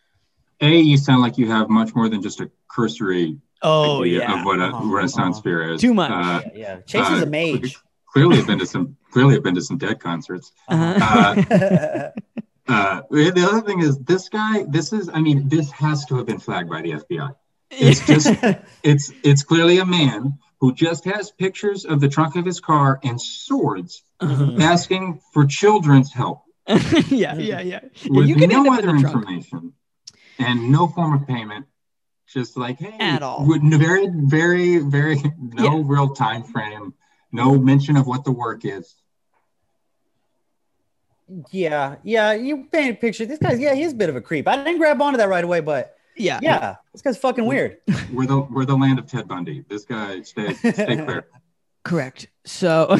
[0.61, 4.39] A, you sound like you have much more than just a cursory Oh idea yeah,
[4.39, 5.43] of what a Uh-huh, Renaissance uh-huh.
[5.43, 5.81] fair is.
[5.81, 6.11] Too much.
[6.11, 6.75] Uh, yeah, yeah.
[6.81, 7.77] Chase is uh, a mage.
[8.13, 8.95] Clearly, have been to some.
[9.11, 10.51] Clearly, have been to some dead concerts.
[10.67, 12.11] Uh-huh.
[12.65, 14.63] Uh, the other thing is this guy.
[14.69, 15.09] This is.
[15.13, 17.35] I mean, this has to have been flagged by the FBI.
[17.71, 18.27] It's just.
[18.83, 19.11] it's.
[19.21, 23.19] It's clearly a man who just has pictures of the trunk of his car and
[23.21, 24.55] swords, Uh-huh.
[24.61, 26.43] asking for children's help
[27.09, 27.79] yeah, yeah, yeah.
[28.09, 29.73] with you can no end up in other the information
[30.39, 31.65] and no form of payment.
[32.27, 33.45] Just like hey, At all.
[33.45, 35.83] with very, very, very no Yeah.
[35.85, 36.93] real time frame,
[37.33, 38.95] no mention of what the work is.
[41.51, 42.33] yeah, yeah.
[42.33, 43.25] You paint a picture.
[43.25, 44.47] This guy's yeah, he's a bit of a creep.
[44.47, 47.77] I didn't grab onto that right away, but Yeah, yeah, this guy's fucking weird.
[48.11, 49.65] We're the we're the land of Ted Bundy.
[49.67, 51.27] This guy stay stay clear.
[51.83, 52.27] Correct.
[52.45, 52.97] So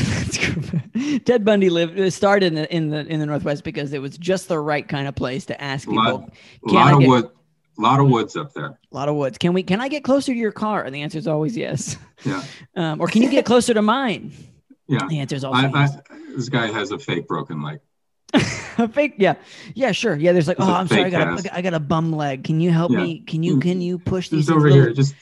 [1.25, 4.17] Ted Bundy lived uh, started in the in the in the Northwest because it was
[4.17, 6.03] just the right kind of place to ask A people.
[6.03, 6.33] lot,
[6.67, 7.29] a lot I of get- wood,
[7.77, 8.65] a lot of woods up there.
[8.91, 9.37] A lot of woods.
[9.37, 9.63] Can we?
[9.63, 10.83] Can I get closer to your car?
[10.83, 11.97] And the answer is always yes.
[12.23, 12.43] Yeah,
[12.75, 14.31] Um, or can you get closer to mine?
[14.87, 15.07] yeah.
[15.09, 15.87] The answer is always I, I,
[16.35, 17.79] this guy has a fake broken leg.
[18.79, 19.15] A fake.
[19.19, 19.35] Yeah.
[19.75, 19.91] Yeah.
[19.91, 20.15] Sure.
[20.15, 20.31] Yeah.
[20.31, 21.03] There's like, It's oh, I'm sorry.
[21.05, 22.43] I got a, I got a bum leg.
[22.43, 22.97] Can you help Yeah.
[23.03, 23.19] me?
[23.19, 25.13] Can you can you push these over little- here, just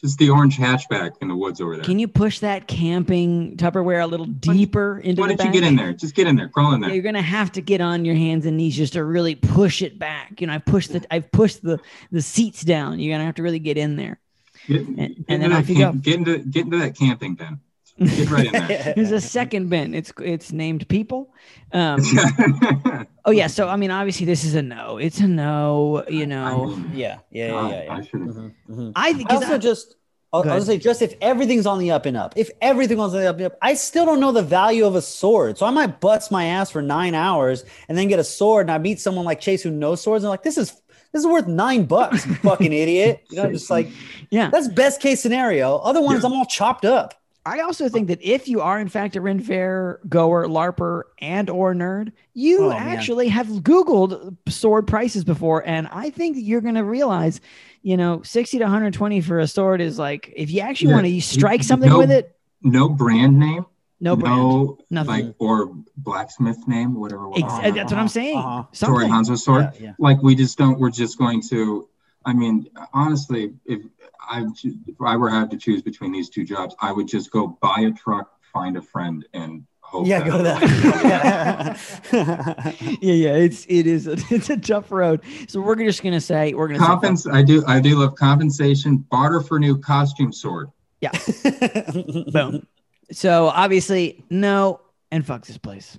[0.00, 1.84] just the orange hatchback in the woods over there.
[1.84, 5.52] Can you push that camping Tupperware a little deeper into Why the don't you back?
[5.54, 5.92] get in there?
[5.92, 6.94] Just get in there, crawl in Yeah, there.
[6.94, 9.98] you're gonna have to get on your hands and knees just to really push it
[9.98, 10.40] back.
[10.40, 11.80] You know, I've pushed the I've pushed the
[12.12, 13.00] the seats down.
[13.00, 14.20] You're gonna have to really get in there.
[14.68, 16.00] Get, And, get and then off you camp- go.
[16.02, 17.60] Get into get into that camping den.
[17.98, 18.92] Get right in there.
[18.96, 19.94] There's a second bin.
[19.94, 21.34] It's it's named people.
[21.72, 22.00] Um,
[23.24, 23.46] oh yeah.
[23.48, 24.98] So I mean, obviously this is a no.
[24.98, 26.04] It's a no.
[26.08, 27.94] You I know, mean, Yeah, yeah, God, yeah, yeah.
[27.94, 28.28] I should have.
[28.30, 28.92] Mhm, mhm.
[28.96, 29.94] I think I 'cause also I- just
[30.30, 33.14] I'll, Go I'll say just if everything's on the up and up, if everything was
[33.14, 35.56] on the up and up, I still don't know the value of a sword.
[35.56, 38.70] So I might bust my ass for nine hours and then get a sword, and
[38.70, 40.72] I meet someone like Chase who knows swords, and like this is
[41.12, 43.24] this is worth nine bucks, fucking idiot.
[43.30, 43.88] You know, just like
[44.30, 44.50] yeah.
[44.50, 45.76] that's best case scenario.
[45.78, 46.26] Other ones, Yeah.
[46.28, 47.14] I'm all chopped up.
[47.48, 51.48] I also think that if you are in fact a Ren Fair goer, LARPer, and
[51.48, 52.88] or nerd, you Oh, man.
[52.88, 57.40] actually have Googled sword prices before, and I think that you're going to realize,
[57.82, 60.94] you know, sixty to 120 for a sword is like if you actually Yeah.
[60.96, 63.64] want to strike something No- with it, No brand name.
[64.00, 65.26] no brand, No, nothing.
[65.26, 67.30] like or blacksmith name, whatever.
[67.34, 68.36] Ex- Uh-huh, that's what I'm saying.
[68.38, 68.64] uh-huh.
[68.72, 69.10] Sword, Something.
[69.10, 69.70] Hanzo sword.
[69.74, 69.92] Yeah, yeah.
[69.98, 70.78] Like we just don't.
[70.78, 71.88] We're just going to.
[72.24, 73.80] I mean, honestly, if
[74.28, 77.58] I if I were had to choose between these two jobs, I would just go
[77.60, 80.06] buy a truck, find a friend, and hope.
[80.06, 81.78] Yeah, go to that.
[83.00, 85.22] yeah, yeah, it's it is a, it's a tough road.
[85.48, 87.64] So we're just gonna say we're gonna say I do.
[87.66, 88.98] I do love compensation.
[89.10, 90.68] Barter for new costume sword.
[91.00, 91.12] Yeah.
[92.32, 92.66] Boom.
[93.10, 95.98] So obviously no, and fuck this place.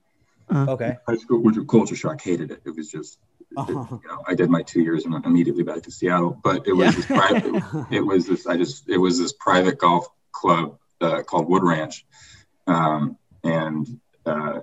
[0.53, 0.97] Okay.
[1.09, 2.21] High school, which was a culture shock.
[2.21, 2.61] Hated it.
[2.65, 3.19] It was just
[3.57, 3.73] Uh-huh.
[4.03, 6.39] you know I did my two years and went immediately back to Seattle.
[6.43, 6.91] But it was Yeah.
[6.93, 7.87] this private.
[7.93, 12.05] it was this i just it was this private golf club uh, called wood ranch.
[12.67, 13.87] Um, and
[14.27, 14.61] uh,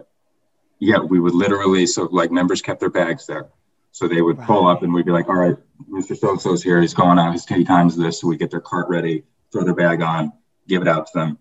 [0.80, 3.50] yeah we would literally so like members kept their bags there.
[3.92, 5.58] So they would pull up and we'd be like all right
[5.92, 6.80] mr so and so's here.
[6.82, 7.34] He's going out.
[7.34, 8.20] His tee times this.
[8.22, 10.32] So we get their cart ready throw their bag on
[10.68, 11.38] give it out to them.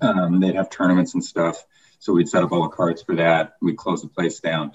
[0.00, 1.64] Um, they'd have tournaments and stuff.
[1.98, 3.54] So we'd set up all the carts for that.
[3.60, 4.68] We'd close the place down.
[4.68, 4.74] It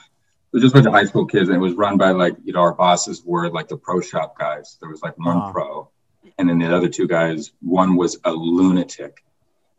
[0.53, 2.53] was just a bunch of high school kids and it was run by like you
[2.53, 4.77] know our bosses were like the pro shop guys.
[4.79, 5.51] There was like one Uh-huh.
[5.51, 5.91] pro
[6.37, 9.23] and then the other two guys one was a lunatic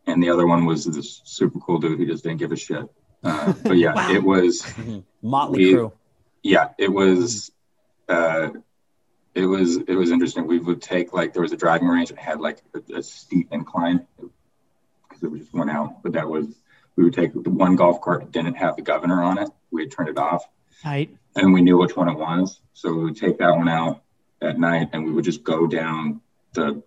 [0.06, 2.84] and the other one was this super cool dude who just didn't give a shit
[3.24, 4.10] uh, but yeah Wow.
[4.12, 4.66] it was
[5.22, 5.92] Motley We- Crew.
[6.42, 7.50] yeah it was
[8.08, 8.50] uh,
[9.34, 12.18] it was it was interesting we would take like there was a driving range that
[12.18, 16.46] had like a, a steep incline because it was just went out but that was
[16.96, 19.82] we would take the one golf cart that didn't have the governor on it we
[19.82, 20.44] had turned it off
[20.82, 21.16] Tight.
[21.36, 22.60] and we knew which one it was.
[22.74, 24.02] So we would take that one out
[24.42, 26.20] at night and we would just go down
[26.52, 26.82] the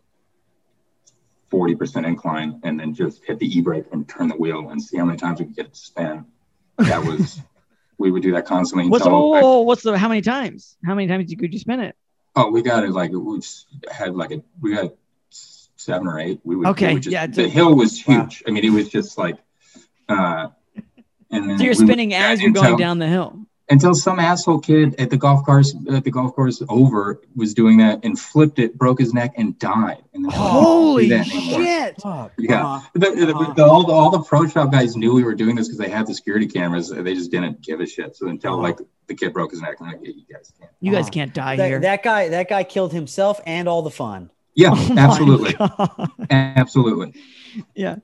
[1.52, 5.06] 40% incline and then just hit the e-brake and turn the wheel and see how
[5.06, 6.26] many times we could get it to spin.
[6.78, 7.40] That was,
[7.98, 10.76] we would do that constantly What's oh, what's the how many times?
[10.86, 11.96] How many times could you spin it?
[12.38, 14.94] oh, we got it like, we just had like a, we got
[15.30, 16.42] seven or eight.
[16.44, 18.24] We would, we Okay, would just- yeah, The hill was Wow.
[18.24, 18.44] huge.
[18.46, 19.38] I mean, it was just like,
[20.10, 20.50] uh,
[21.32, 23.45] and then So you're spinning as you're until- going down the hill.
[23.70, 27.78] Until some asshole kid at the golf course at the golf course over was doing
[27.78, 30.04] that and flipped it, broke his neck, and died.
[30.14, 32.02] And then they don't do Holy that shit!
[32.02, 32.32] Fuck.
[32.38, 32.64] Yeah.
[32.66, 32.90] Uh-huh.
[32.94, 35.68] The, the, the- all, the, all the pro shop guys knew we were doing this
[35.68, 36.90] because they had the security cameras.
[36.90, 38.16] They just didn't give a shit.
[38.16, 38.62] So until Uh-huh.
[38.62, 40.72] like the kid broke his neck, I'm like, yeah, you guys can't.
[40.80, 41.80] You guys can't die That, here.
[41.80, 44.30] that guy, that guy killed himself and all the fun.
[44.54, 45.56] Yeah, Oh absolutely,
[46.30, 47.14] absolutely.
[47.74, 47.98] Yeah.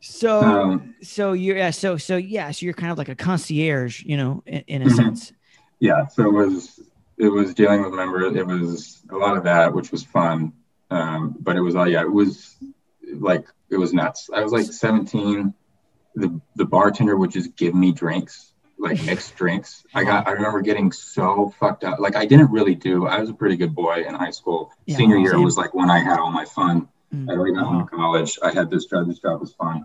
[0.00, 4.02] So Um, so you're yeah so so yeah so you're kind of like a concierge,
[4.04, 4.96] you know, in, in a Mhm.
[4.96, 5.32] sense.
[5.78, 6.80] yeah so it was
[7.18, 10.52] it was dealing with members it was a lot of that which was fun.
[10.90, 12.56] Um, but it was all yeah it was
[13.14, 14.30] like it was nuts.
[14.34, 15.52] I was like 17
[16.16, 19.84] the the bartender would just give me drinks like mixed drinks.
[19.94, 21.98] I got i remember getting so fucked up.
[22.00, 24.72] Like i didn't really do i was a pretty good boy in high school.
[24.86, 25.44] Yeah, senior year same.
[25.44, 27.28] was like when i had all my fun Mm.
[27.28, 29.84] i already got home to college i had this job this job was fun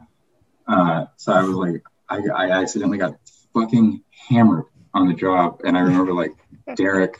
[0.68, 3.16] uh, so i was like I, I accidentally got
[3.54, 6.36] fucking hammered on the job and i remember like
[6.76, 7.18] derek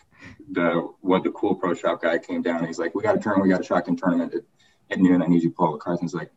[0.52, 3.20] the what the cool pro shop guy came down and he's like we got a
[3.20, 4.42] turn we got a shotgun tournament at,
[4.92, 6.32] at noon i need you to pull the cards and he's like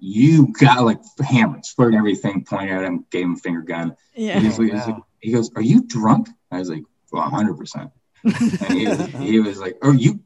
[0.00, 3.96] you got like hammers, flirting everything, pointing at him, gave him finger gun.
[4.14, 4.38] Yeah.
[4.38, 4.84] He, was, he, Wow.
[4.86, 7.90] like, he goes, "Are you drunk?" I was like, "Well, hundred percent."
[8.22, 8.32] And
[8.78, 10.20] he, was- he was like, "Are you?"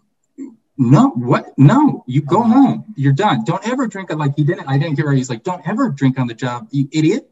[0.91, 1.57] No, what?
[1.57, 2.85] No, you go home.
[2.97, 3.45] You're done.
[3.45, 4.17] Don't ever drink it.
[4.19, 4.67] Like he didn't.
[4.69, 5.17] I didn't get right.
[5.17, 7.31] He's like, "Don't ever drink on the job, you idiot."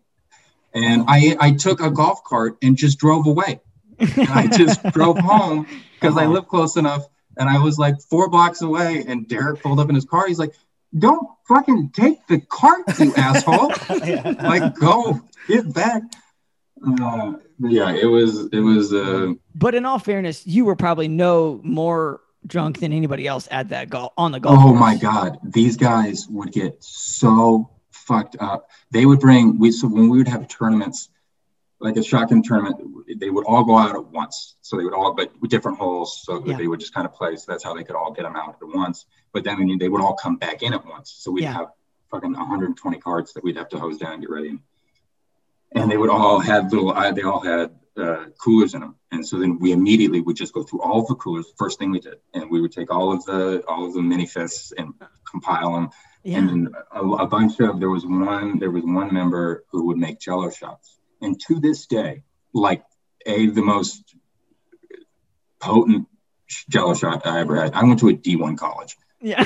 [0.72, 3.60] And I I took a golf cart and just drove away.
[3.98, 6.32] I just drove home because I Uh-huh.
[6.34, 7.06] live close enough.
[7.36, 9.04] And I was like four blocks away.
[9.06, 10.26] And Derek pulled up in his car.
[10.28, 10.54] He's like,
[10.96, 13.74] "Don't fucking take the cart, you asshole!"
[14.42, 16.02] like go get back.
[16.86, 21.60] Uh, yeah, it was it was uh But in all fairness, you were probably no
[21.64, 24.58] more drunk than anybody else at that golf on the golf.
[24.58, 24.80] oh course.
[24.80, 28.70] my god, these guys would get so fucked up.
[28.90, 31.08] They would bring we so when we would have tournaments,
[31.80, 32.76] like a shotgun tournament,
[33.18, 34.56] they would all go out at once.
[34.62, 36.56] So they would all but with different holes, so Yeah.
[36.56, 37.36] they would just kind of play.
[37.36, 39.06] So that's how they could all get them out at once.
[39.32, 41.10] But then they would all come back in at once.
[41.18, 41.52] So we'd Yeah.
[41.52, 41.68] have
[42.10, 44.58] fucking 120 carts that we'd have to hose down and get ready.
[45.72, 47.70] And they would all have little, they all had
[48.00, 48.96] uh, coolers in them.
[49.12, 51.46] And so then we immediately would just go through all of the coolers.
[51.58, 54.26] First thing we did, and we would take all of the all of the mini
[54.26, 54.94] fists and
[55.30, 55.90] compile them.
[56.22, 56.38] Yeah.
[56.38, 59.98] And then a, a bunch of there was one there was one member who would
[59.98, 60.98] make Jello shots.
[61.20, 62.22] And to this day,
[62.52, 62.84] like
[63.26, 64.14] a the most
[65.60, 66.08] potent
[66.68, 67.74] Jello shot I ever had.
[67.74, 68.96] I went to a D1 college.
[69.22, 69.42] Yeah.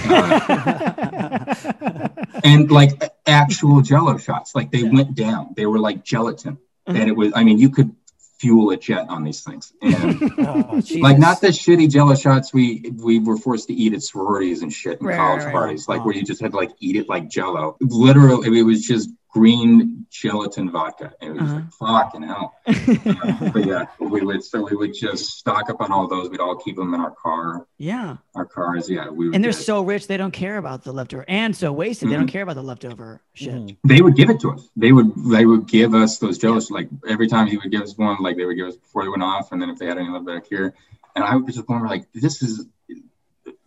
[2.44, 2.92] and like
[3.26, 7.42] actual jello shots like they went down they were like gelatin and it was i
[7.42, 7.90] mean you could
[8.38, 12.90] fuel a jet on these things and Oh, like not the shitty jello shots we
[13.02, 15.52] we were forced to eat at sororities and shit in Right, college right, right.
[15.52, 16.04] parties like Oh.
[16.06, 20.06] where you just had to like eat it like jello literally it was just green
[20.10, 21.60] gelatin vodka and it was Uh-huh.
[21.90, 25.90] like fucking hell Uh, but yeah we would so we would just stock up on
[25.90, 28.16] all those we'd all keep them in our car yeah.
[28.36, 30.92] our cars yeah we would And they're get- so rich they don't care about the
[30.92, 32.18] leftover, and so wasted they Mhm.
[32.20, 33.52] don't care about the leftover shit.
[33.54, 33.76] Mhm.
[33.84, 34.68] they would give it to us.
[34.76, 37.98] They would they would give us those jellos like every time he would give us
[37.98, 39.98] one, like they would give us before they went off, and then if they had
[39.98, 40.74] any left back here,
[41.16, 42.66] and I would just point where like this is.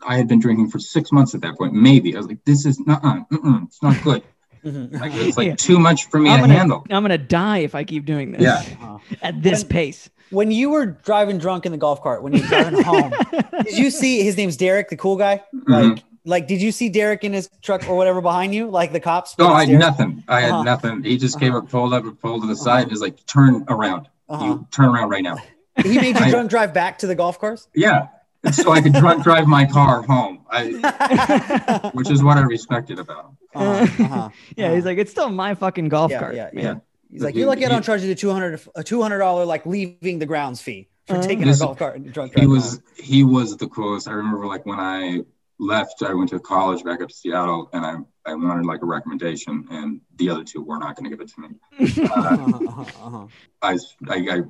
[0.07, 2.15] I had been drinking for six months at that point, maybe.
[2.15, 3.19] I was like, "This is not, uh
[3.65, 4.23] it's not good.
[4.65, 4.99] Mhm.
[4.99, 5.55] Like it's like Yeah.
[5.55, 8.31] too much for me I'm to gonna, handle." I'm gonna die if I keep doing
[8.31, 8.41] this.
[8.41, 8.63] Yeah.
[8.81, 8.97] Uh-huh.
[9.21, 10.09] At this When- pace.
[10.29, 13.13] When you were driving drunk in the golf cart, when you were driving home,
[13.63, 15.41] did you see his name's Derek, the cool guy?
[15.65, 16.03] Like, Mhm.
[16.25, 18.69] like, did you see Derek in his truck or whatever behind you?
[18.69, 19.37] Like the cops?
[19.39, 19.79] No, when I had Derek?
[19.79, 20.23] nothing.
[20.27, 20.63] I had Uh-huh.
[20.63, 21.03] nothing.
[21.03, 22.81] He just came up, pulled up, and pulled to the side.
[22.83, 24.09] and was like, "Turn around.
[24.27, 24.43] Uh-huh.
[24.45, 25.37] You turn around right now."
[25.81, 27.69] He made you I- drunk drive back to the golf course?
[27.73, 28.07] Yeah,
[28.51, 30.39] so I could drunk drive my car home.
[30.51, 33.36] I, which is what I respected about him.
[33.57, 34.29] Uh-huh, uh-huh.
[34.57, 36.35] Yeah, he's like, it's still my fucking golf yeah, cart.
[36.35, 36.63] yeah, man.
[36.63, 36.75] yeah.
[37.11, 39.65] He's like, you're lucky I he- don't charge you the 200 a 200 dollar like
[39.65, 42.49] leaving the grounds fee for Uh, taking This- our golf cart and drunk he driving
[42.51, 42.83] was home.
[42.97, 44.07] he was the coolest.
[44.07, 45.21] I remember like when I
[45.59, 47.95] left, I went to college back up to Seattle, and I
[48.29, 51.31] I wanted like a recommendation, and the other two were not going to give it
[51.33, 51.49] to me.
[52.03, 53.27] Uh, Uh-huh, uh-huh, uh-huh.
[53.61, 53.77] I,
[54.09, 54.41] I I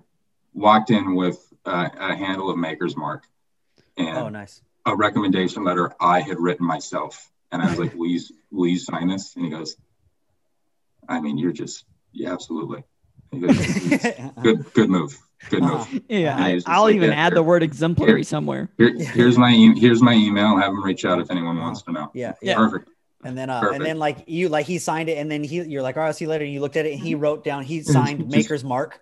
[0.53, 3.23] walked in with uh, a handle of Maker's Mark
[3.95, 4.61] and Oh, nice.
[4.85, 8.19] a recommendation letter I had written myself, and I was like, "Will you
[8.51, 9.75] will you sign this?" And he goes,
[11.07, 12.83] "I mean, you're just yeah, absolutely."
[13.31, 13.57] He goes,
[14.41, 15.17] "Good good move,
[15.49, 15.99] good move." Uh-huh.
[16.09, 18.69] Yeah, I, I'll like, even yeah, add the word exemplary somewhere.
[18.77, 20.57] Here, here's my e- here's my email.
[20.57, 22.11] Have them reach out if anyone wants to know.
[22.13, 22.55] Yeah, yeah.
[22.55, 22.89] Perfect.
[23.23, 23.75] And then, uh, Perfect.
[23.77, 26.07] and then like you, like he signed it, and then he, you're like, all right,
[26.07, 26.45] I'll see you later.
[26.45, 29.01] And you looked at it, and he wrote down, he signed just- Maker's Mark.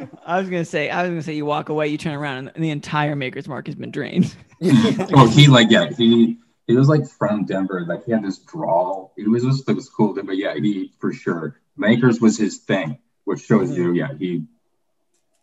[0.00, 0.24] Go fuck yourself.
[0.26, 2.64] I was gonna say, I was gonna say, you walk away, you turn around, and
[2.64, 4.34] the entire Maker's Mark has been drained.
[4.62, 7.84] oh, he like yeah, he he was like from Denver.
[7.86, 9.12] Like he had this drawl.
[9.16, 10.14] It was just it was cool.
[10.14, 14.44] But yeah, he for sure Makers was his thing, which shows you yeah he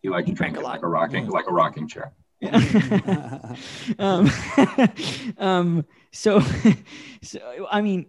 [0.01, 0.73] he liked He to drank drink a lot.
[0.73, 2.13] like a rocking like a rocking chair.
[2.39, 3.55] Yeah.
[3.99, 4.29] um,
[5.37, 6.39] um, so,
[7.23, 8.05] so I mean,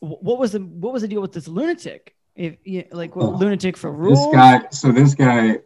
[0.00, 2.14] what was the what was the deal with this lunatic?
[2.34, 4.18] If you, like what, Oh, lunatic for rules?
[4.26, 4.68] This guy.
[4.70, 5.58] So this guy,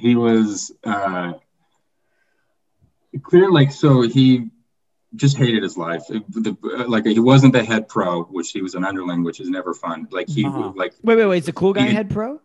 [0.00, 1.32] he was uh
[3.22, 4.50] clear like so he
[5.14, 6.02] just hated his life.
[6.10, 6.56] It- the,
[6.88, 10.08] like he wasn't the head pro, which he was an underling, which is never fun.
[10.10, 10.72] Like he Uh-huh.
[10.74, 11.38] like Wait, wait, wait.
[11.38, 12.40] Is the cool guy He- head pro?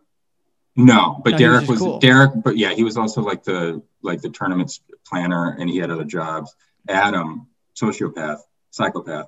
[0.74, 1.98] No, but No, he was Derek was, cool.
[1.98, 5.90] Derek, but yeah, he was also like the like the tournaments planner, and he had
[5.90, 6.54] other jobs.
[6.88, 7.46] Adam,
[7.78, 8.38] sociopath,
[8.70, 9.26] psychopath,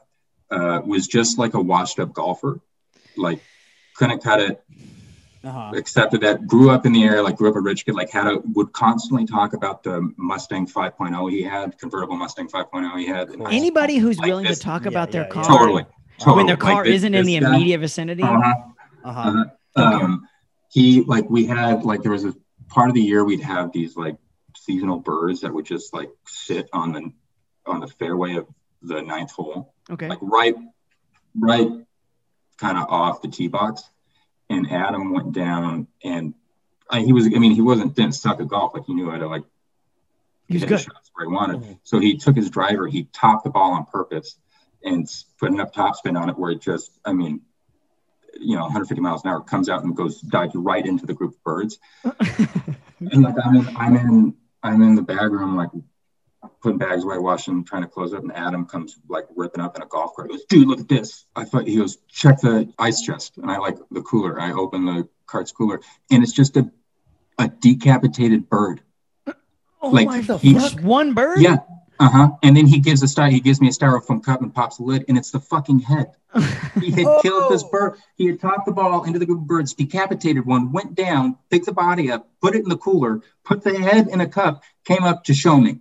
[0.51, 2.61] uh, was just like a washed up golfer,
[3.17, 3.41] like
[3.97, 4.65] couldn't cut it,
[5.45, 5.73] Uh-huh.
[5.77, 8.27] accepted that, grew up in the area, like grew up a rich kid, like had
[8.27, 13.29] a would constantly talk about the Mustang 5.0 he had, convertible Mustang 5.0 he had.
[13.31, 13.47] in.
[13.49, 15.85] Anybody who's Like willing this- to talk Yeah, about their yeah, car totally,
[16.19, 18.23] totally when their Like car this- isn't in this the guy- immediate vicinity.
[18.23, 18.53] Uh-huh.
[19.05, 19.45] Uh-huh.
[19.77, 20.29] Uh, um,
[20.71, 22.35] he like we had like there was a
[22.69, 24.17] part of the year we'd have these like
[24.57, 27.13] seasonal birds that would just like sit on the
[27.67, 28.47] on the fairway of
[28.83, 30.09] the ninth hole, Okay.
[30.09, 30.55] like right,
[31.39, 31.69] right,
[32.59, 33.83] kind of off the tee box,
[34.51, 36.35] and Adam went down and
[36.91, 37.27] I, he was.
[37.27, 38.75] I mean, he wasn't didn't suck at golf.
[38.75, 39.45] Like he knew how to like
[40.49, 40.81] He was hit good.
[40.81, 41.61] shots where he wanted.
[41.63, 41.79] Mhm.
[41.83, 44.37] So he took his driver, he topped the ball on purpose,
[44.83, 46.91] and put enough topspin on it where it just.
[47.05, 47.41] I mean.
[48.37, 51.35] You know, 150 miles an hour comes out and goes dives right into the group
[51.35, 51.79] of birds.
[53.01, 55.69] And like I'm in, I'm in, I'm in the bag room, like
[56.65, 58.23] putting bags away, washing, trying to close up.
[58.23, 60.31] And Adam comes like ripping up in a golf cart.
[60.31, 61.27] He goes, dude, look at this.
[61.37, 63.37] I thought he goes, check the ice chest.
[63.37, 64.41] And I like the cooler.
[64.41, 66.71] I open the cart's cooler, and it's just a,
[67.39, 68.81] a decapitated bird.
[69.81, 70.81] Oh Like, my he- fuck!
[70.81, 71.41] One bird.
[71.41, 71.59] Yeah.
[72.01, 72.31] Uh huh.
[72.43, 73.31] And then he gives a sty.
[73.31, 76.07] He gives me a styrofoam cup and pops the lid, and it's the fucking head.
[76.81, 77.69] He had killed this Oh.
[77.71, 77.99] bird.
[78.17, 81.67] He had topped the ball into the group of birds, decapitated one, went down, picked
[81.67, 85.05] the body up, put it in the cooler, put the head in a cup, came
[85.05, 85.81] up to show me.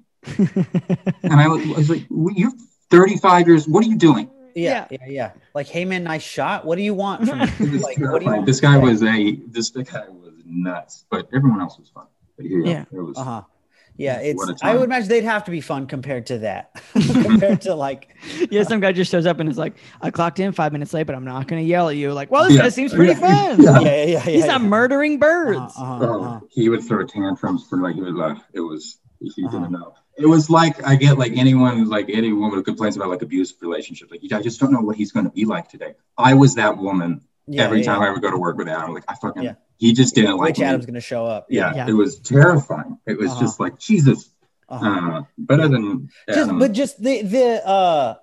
[1.24, 2.52] And I was, like, "Well, "You're
[2.90, 3.68] 35 years.
[3.68, 5.32] What are you doing?" Yeah, yeah, yeah.
[5.56, 6.64] Like, hey man, nice shot.
[6.66, 7.46] What do you want from me?
[7.80, 8.46] like, what do you want?
[8.46, 9.36] This guy was a.
[9.48, 12.06] This guy was nuts, but everyone else was fun.
[12.38, 12.86] But yeah, Yeah.
[12.92, 13.18] it was.
[13.18, 13.42] Uh huh.
[13.96, 14.44] Yeah, it's.
[14.64, 16.72] I would imagine they'd have to be fun compared to that.
[17.24, 18.16] compared to like,
[18.52, 21.04] yeah, some guy just shows up and is like, "I clocked in five minutes late,
[21.08, 22.64] but I'm not gonna yell at you." Like, well, this Yeah.
[22.64, 23.20] guy seems pretty Yeah.
[23.56, 23.62] fun.
[23.62, 23.80] Yeah.
[23.80, 24.20] yeah, yeah, yeah.
[24.22, 25.58] He's yeah, not murdering birds.
[25.78, 26.40] Uh-huh, uh-huh, Oh, uh-huh.
[26.52, 28.20] he would throw tantrums for like he would.
[28.20, 29.58] uh, it was he Uh-huh.
[29.58, 29.94] didn't know.
[30.18, 33.58] It was like I get like anyone like any woman who complains about like abusive
[33.62, 34.12] relationships.
[34.12, 35.94] Like I just don't know what he's going to be like today.
[36.18, 38.08] I was that woman Yeah, every yeah, time yeah.
[38.10, 38.94] I would go to work with Adam.
[38.94, 40.66] Like I fucking he just didn't like Which me.
[40.66, 41.48] Adam's gonna show up?
[41.50, 42.98] yeah, it was terrifying.
[43.08, 43.42] It was Uh-huh.
[43.42, 44.30] just like Jesus.
[44.70, 44.88] Uh-huh.
[44.88, 48.16] Uh, better than just but just the the uh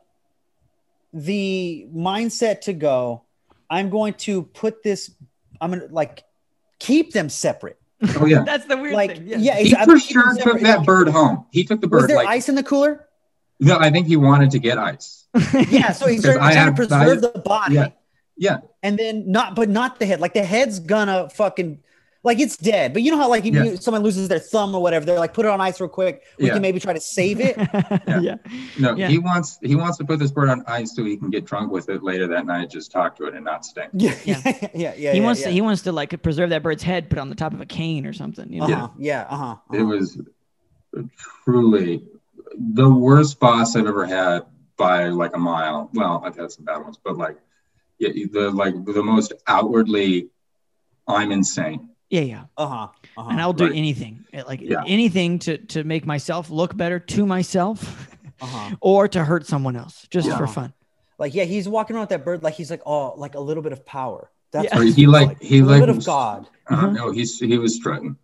[1.12, 3.22] the mindset to go
[3.68, 5.10] i'm going to put this
[5.60, 6.22] i'm gonna like
[6.78, 7.79] keep them separate
[8.18, 9.26] oh yeah, That's the weird like thing.
[9.26, 10.62] yeah, he for gonna keep sure took separate.
[10.62, 11.46] that bird home.
[11.50, 13.06] He took the was bird there like ice in the cooler
[13.60, 13.76] no.
[13.78, 15.26] I think he wanted to get ice.
[15.68, 17.88] yeah so he's 'Cause trying, trying to preserve I- the body Yeah,
[18.36, 18.58] yeah.
[18.82, 21.80] and then not but not the head like the head's gonna fucking
[22.22, 23.64] like it's dead but you know how like if Yeah.
[23.64, 26.22] you, someone loses their thumb or whatever they're like put it on ice real quick
[26.38, 26.52] we Yeah.
[26.54, 27.56] can maybe try to save it
[28.06, 28.20] yeah.
[28.20, 28.34] yeah.
[28.78, 29.08] No, Yeah.
[29.08, 31.72] he wants he wants to put this bird on ice so he can get drunk
[31.72, 32.70] with it later that night.
[32.70, 33.90] Just talk to it and not stink.
[33.94, 34.40] yeah Yeah.
[34.44, 35.46] yeah yeah yeah He yeah, wants yeah.
[35.48, 37.60] to he wants to like preserve that bird's head, put it on the top of
[37.60, 38.52] a cane or something.
[38.52, 38.66] You know?
[38.66, 38.88] uh-huh.
[38.98, 39.86] yeah uh-huh, It uh-huh.
[39.86, 40.20] was
[41.44, 42.02] truly
[42.54, 44.42] the worst boss I've ever had
[44.76, 45.90] by like a mile.
[45.94, 47.36] Well, I've had some bad ones, but like
[47.98, 50.28] yeah, the like the most outwardly,
[51.06, 51.89] I'm insane.
[52.10, 52.42] Yeah, yeah.
[52.56, 53.74] uh-huh uh-huh And I'll do Right.
[53.76, 54.82] anything, eh, like Yeah.
[54.86, 57.78] anything to to make myself look better to myself,
[58.42, 60.36] uh-huh or to hurt someone else, just Yeah.
[60.38, 60.72] for fun.
[61.18, 63.62] Like, yeah, he's walking around with that bird like he's like, oh, like a little
[63.62, 64.30] bit of power.
[64.52, 64.76] That's Yeah.
[64.78, 66.48] what he feels like- he a little like bit of God.
[66.68, 66.94] Uh, Mhm.
[66.96, 68.16] No, he's he was strutting.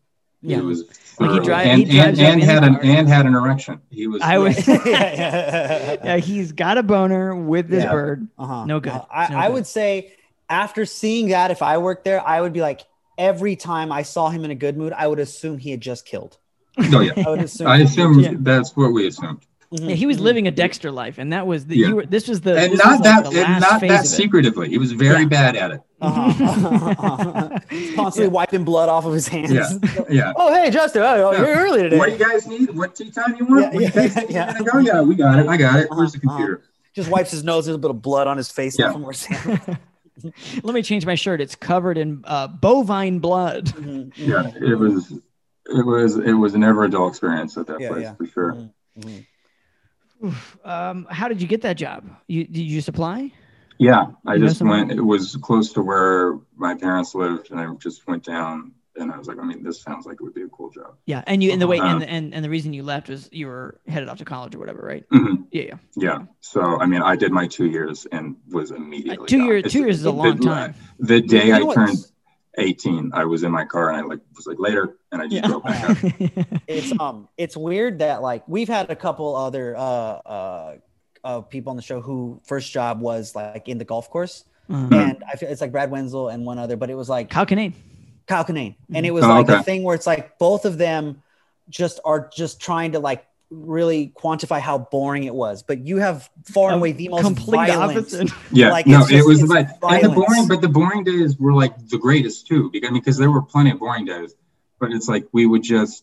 [0.42, 0.56] Yeah.
[0.56, 2.84] He was Like he thoroughly- drive- and, he drives and, and had an car.
[2.84, 3.80] and had an erection.
[3.90, 4.20] He was.
[4.22, 5.96] I was- yeah, yeah.
[6.04, 7.92] Yeah, he's got a boner with this Yeah.
[7.92, 8.26] bird.
[8.38, 8.64] Uh-huh.
[8.66, 8.92] No good.
[8.92, 9.54] Uh, I, No I good.
[9.54, 10.12] would say
[10.48, 12.82] after seeing that, if I worked there, I would be like,
[13.18, 16.04] every time I saw him in a good mood, I would assume he had just
[16.06, 16.38] killed.
[16.92, 17.12] Oh yeah.
[17.26, 17.66] I would assume.
[17.66, 18.32] I assume Yeah.
[18.38, 19.40] that's what we assumed.
[19.72, 21.88] Mhm, Yeah, he was living a Dexter life, and that was the Yeah.
[21.88, 22.06] you were.
[22.06, 24.08] This was the And not was like that and not that of it.
[24.08, 24.68] secretively.
[24.68, 25.28] He was very Yeah.
[25.28, 25.80] bad at it.
[26.00, 27.58] Uh-huh.
[27.96, 29.50] Constantly wiping blood off of his hands.
[29.52, 29.68] Yeah.
[30.10, 30.32] Yeah.
[30.36, 31.02] oh, hey, Justin.
[31.02, 31.38] Oh, Yeah.
[31.38, 31.98] you're early today.
[31.98, 32.70] What do you guys need?
[32.76, 33.60] What tea time you want?
[33.62, 34.52] Yeah, What you yeah, yeah.
[34.58, 34.68] need?
[34.72, 35.46] Oh yeah, we got it.
[35.48, 35.88] I got it.
[35.90, 36.62] Where's the Uh-huh, computer?
[36.94, 37.64] Just wipes his nose.
[37.66, 38.78] There's a bit of blood on his face.
[38.78, 38.92] Yeah.
[40.20, 40.60] From where Sam.
[40.64, 41.40] Let me change my shirt.
[41.40, 43.66] It's covered in uh, bovine blood.
[43.66, 44.12] Mhm, mhm.
[44.16, 45.12] Yeah, it was.
[45.12, 46.16] It was.
[46.18, 48.14] It was never a dull experience at that Yeah, place yeah.
[48.14, 48.52] for sure.
[48.52, 49.26] Mhm, mhm.
[50.24, 50.58] Oof.
[50.64, 52.08] Um, how did you get that job?
[52.26, 53.32] You did you just apply?
[53.78, 54.90] Yeah, I You just went.
[54.90, 58.72] It was close to where my parents lived, and I just went down.
[58.98, 60.94] And I was like, I mean, this sounds like it would be a cool job.
[61.06, 61.96] Yeah, and you and the way Uh-huh.
[61.96, 64.58] and, and and the reason you left was you were headed off to college or
[64.58, 65.04] whatever, right?
[65.10, 65.44] Mhm.
[65.52, 65.74] Yeah, yeah.
[65.96, 66.18] Yeah.
[66.40, 69.72] So I mean, I did my two years and was immediately Uh, two years.
[69.72, 70.74] Two years is a long the- time.
[70.98, 71.98] The day You know I what's- turned
[72.58, 75.44] 18, I was in my car and I like was like later, and I just
[75.44, 75.96] drove back up.
[76.66, 80.76] it's um it's weird that like we've had a couple other uh uh
[81.22, 84.88] uh people on the show who first job was like in the golf course Uh,
[84.90, 87.44] and I feel it's like Brad Wenzel and one other but it was like Kyle
[87.46, 87.74] Kinane.
[88.26, 89.14] Kyle Kinane and it Mhm.
[89.14, 91.22] was Oh, like a thing where it's like both of them
[91.68, 96.28] just are just trying to like really quantify how boring it was but you have
[96.44, 98.30] far and away the most Complete violent opposite.
[98.52, 101.52] Yeah, Like, no, it's it was like and the boring, but the boring days were
[101.52, 102.70] like the greatest too.
[102.72, 104.34] Because I mean, because there were plenty of boring days,
[104.80, 106.02] but it's like we would just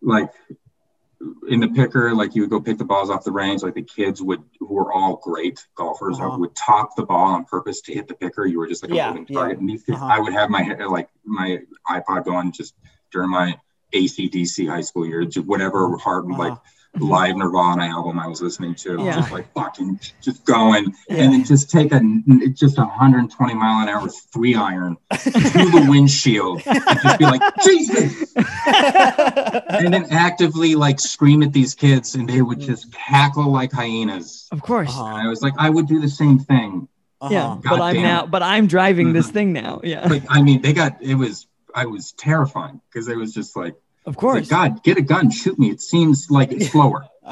[0.00, 0.30] like
[1.48, 3.62] in the picker, like you would go pick the balls off the range.
[3.62, 6.36] Like the kids would, who were all great golfers, Uh-huh.
[6.38, 8.44] would top the ball on purpose to hit the picker.
[8.46, 9.38] You were just like a Yeah, moving yeah.
[9.38, 9.58] target.
[9.58, 10.06] And these kids, Uh-huh.
[10.12, 12.74] I would have my like my iPod going just
[13.12, 13.56] during my
[13.94, 16.38] ACDC high school year, just whatever hard Uh-huh.
[16.38, 16.58] like
[17.00, 19.02] live Nirvana album I was listening to.
[19.02, 19.16] Yeah.
[19.16, 21.22] Just like fucking just going Yeah.
[21.24, 22.00] and then just take a
[22.52, 27.42] just a 120 mile an hour three iron through the windshield and just be like,
[27.64, 28.34] Jesus!
[28.36, 34.48] And then actively like scream at these kids and they would just cackle like hyenas.
[34.52, 34.90] Of course.
[34.90, 35.06] Uh-huh.
[35.06, 36.88] And I was like, I would do the same thing.
[37.30, 37.46] Yeah.
[37.52, 37.60] Uh-huh.
[37.64, 39.32] But I'm damn now but I'm driving this Mhm.
[39.32, 39.80] thing now.
[39.82, 40.06] Yeah.
[40.08, 43.74] But I mean, they got it was I was terrifying because it was just like,
[44.04, 44.48] Of like, course.
[44.48, 45.70] God, get a gun, shoot me.
[45.70, 47.06] It seems like it's slower.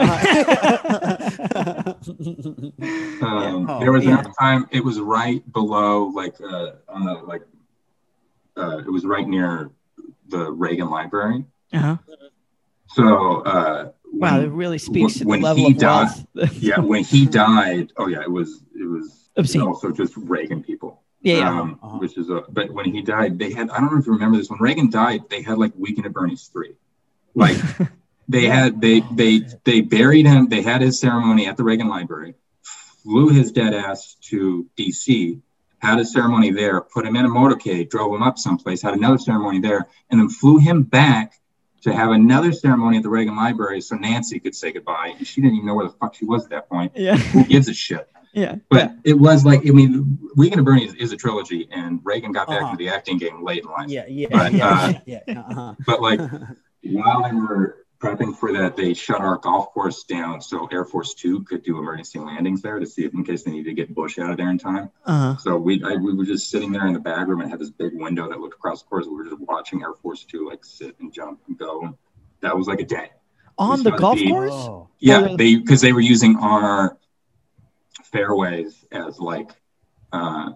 [3.22, 4.14] Um, Oh, there was man.
[4.14, 7.42] another time it was right below, like uh, on the like,
[8.56, 9.70] uh, it was right near
[10.28, 11.44] the Reagan Library.
[11.72, 11.96] Uh-huh.
[12.88, 16.52] So uh, Wow, it really speaks to the when level he of died- wealth.
[16.62, 19.62] yeah, when he died, oh yeah, it was it was Obscene.
[19.62, 21.02] also just Reagan people.
[21.22, 21.48] Yeah.
[21.48, 21.98] Um, Uh-huh.
[21.98, 24.38] Which is a but when he died, they had I don't know if you remember
[24.38, 24.48] this.
[24.50, 26.74] When Reagan died, they had like Weekend at Bernie's three,
[27.34, 27.56] like
[28.28, 30.48] they had they they they buried him.
[30.48, 35.38] They had his ceremony at the Reagan Library, flew his dead ass to D.C.
[35.78, 39.16] Had a ceremony there, put him in a motorcade, drove him up someplace, had another
[39.16, 41.40] ceremony there, and then flew him back
[41.82, 45.14] to have another ceremony at the Reagan Library so Nancy could say goodbye.
[45.16, 46.92] And she didn't even know where the fuck she was at that point.
[46.94, 47.16] yeah.
[47.16, 48.06] Who gives a shit?
[48.32, 48.56] Yeah.
[48.70, 52.46] But it was like, I mean, Weekend at Bernie is a trilogy, and Reagan got
[52.48, 52.70] back Uh-huh.
[52.72, 53.88] into the acting game late in life.
[53.88, 55.40] yeah, yeah, But, yeah, uh, yeah, yeah.
[55.40, 55.74] Uh-huh.
[55.86, 56.20] But like,
[56.84, 61.12] while they were prepping for that, they shut our golf course down so Air Force
[61.14, 63.94] Two could do emergency landings there to see if, in case they needed to get
[63.94, 64.90] Bush out of there in time.
[65.04, 65.36] Uh-huh.
[65.36, 67.70] So we I, we were just sitting there in the bag room and had this
[67.70, 69.06] big window that looked across the course.
[69.06, 71.98] We were just watching Air Force Two like sit and jump and go.
[72.40, 73.10] That was like a day.
[73.58, 74.50] On We the golf the- course?
[74.52, 74.88] Oh.
[75.00, 76.96] Yeah, Oh, they because they were using our
[78.12, 79.50] fairways as like
[80.12, 80.50] uh,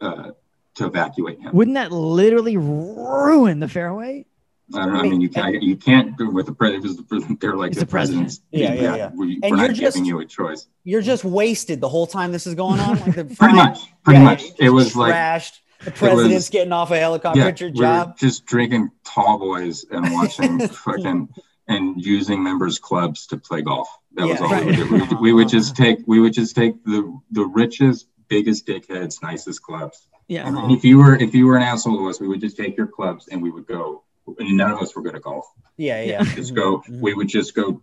[0.00, 0.30] uh,
[0.76, 1.52] to evacuate him.
[1.54, 4.26] Wouldn't that literally ruin the fairway?
[4.74, 5.00] I don't know.
[5.00, 7.40] I mean, you can't you can't do with the president.
[7.40, 8.22] They're like He's the the president.
[8.24, 8.40] president's.
[8.50, 9.10] Yeah, yeah, yeah.
[9.14, 10.66] We, you're not just- giving you a choice.
[10.84, 12.98] You're just wasted the whole time this is going on.
[13.00, 13.80] Like the Pretty much.
[14.04, 14.44] Pretty Yeah, much.
[14.58, 15.58] It was like trashed.
[15.84, 19.84] The president's was- getting off a helicopter yeah, at your we're just drinking tall boys
[19.90, 21.28] and watching fucking
[21.68, 23.88] and using members clubs to play golf.
[24.14, 24.66] That was Yeah, all right.
[24.66, 25.20] we would.
[25.20, 30.06] We would, just take we would just take the the richest, biggest dickheads, nicest clubs.
[30.28, 30.48] Yeah.
[30.48, 30.58] Uh-huh.
[30.66, 32.76] And if you were if you were an asshole to us, we would just take
[32.76, 34.04] your clubs and we would go.
[34.38, 35.46] And none of us were good at golf.
[35.76, 36.22] Yeah, yeah.
[36.24, 36.78] Just go.
[36.88, 37.00] Mhm.
[37.00, 37.82] We would just go.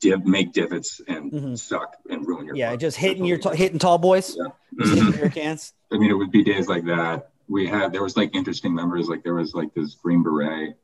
[0.00, 1.58] Div, make divots and Mhm.
[1.58, 2.54] suck and ruin your.
[2.54, 2.80] Yeah, club.
[2.80, 4.36] just hitting what your t- hitting tall boys.
[4.38, 4.52] Yeah.
[4.78, 5.72] Just hitting beer cans.
[5.92, 7.30] I mean, it would be days like that.
[7.48, 9.08] We had there was like interesting members.
[9.08, 10.76] Like there was like this Green Beret.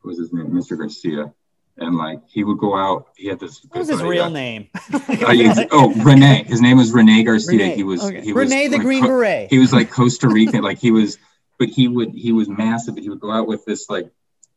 [0.00, 0.46] What was his name?
[0.46, 0.78] Mr.
[0.78, 1.34] Garcia.
[1.76, 3.08] And like he would go out.
[3.16, 3.60] He had this.
[3.68, 4.68] What was his real name?
[5.26, 6.44] Oh, yeah, oh, Renee.
[6.44, 7.58] His name was Rene Garcia.
[7.58, 8.04] Renee, He was.
[8.04, 8.20] okay.
[8.20, 9.50] He was the like, Green Beret.
[9.50, 10.62] He was like Costa Rican.
[10.62, 11.18] like he was,
[11.58, 12.10] but he would.
[12.14, 12.94] He was massive.
[12.94, 14.08] But he would go out with this like,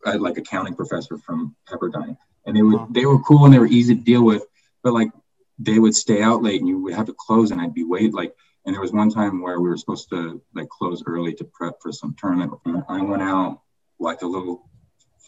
[0.06, 2.94] uh, like accounting professor from Pepperdine, and they would.
[2.94, 4.46] They were cool and they were easy to deal with.
[4.84, 5.10] But like,
[5.58, 8.14] they would stay out late, and you would have to close, and I'd be wait
[8.14, 8.36] like.
[8.66, 11.82] And there was one time where we were supposed to like close early to prep
[11.82, 12.52] for some tournament.
[12.66, 13.62] And I went out
[13.98, 14.70] like a little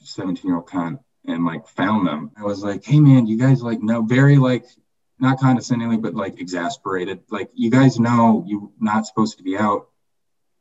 [0.03, 2.31] 17 year old cunt and like found them.
[2.37, 4.65] I was like, hey man, you guys like know very like
[5.19, 7.21] not condescendingly, but like exasperated.
[7.29, 9.89] Like you guys know you're not supposed to be out.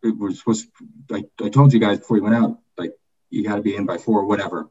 [0.03, 2.93] It was supposed to, like I told you guys before you went out, like
[3.31, 4.69] you got to be in by four, whatever.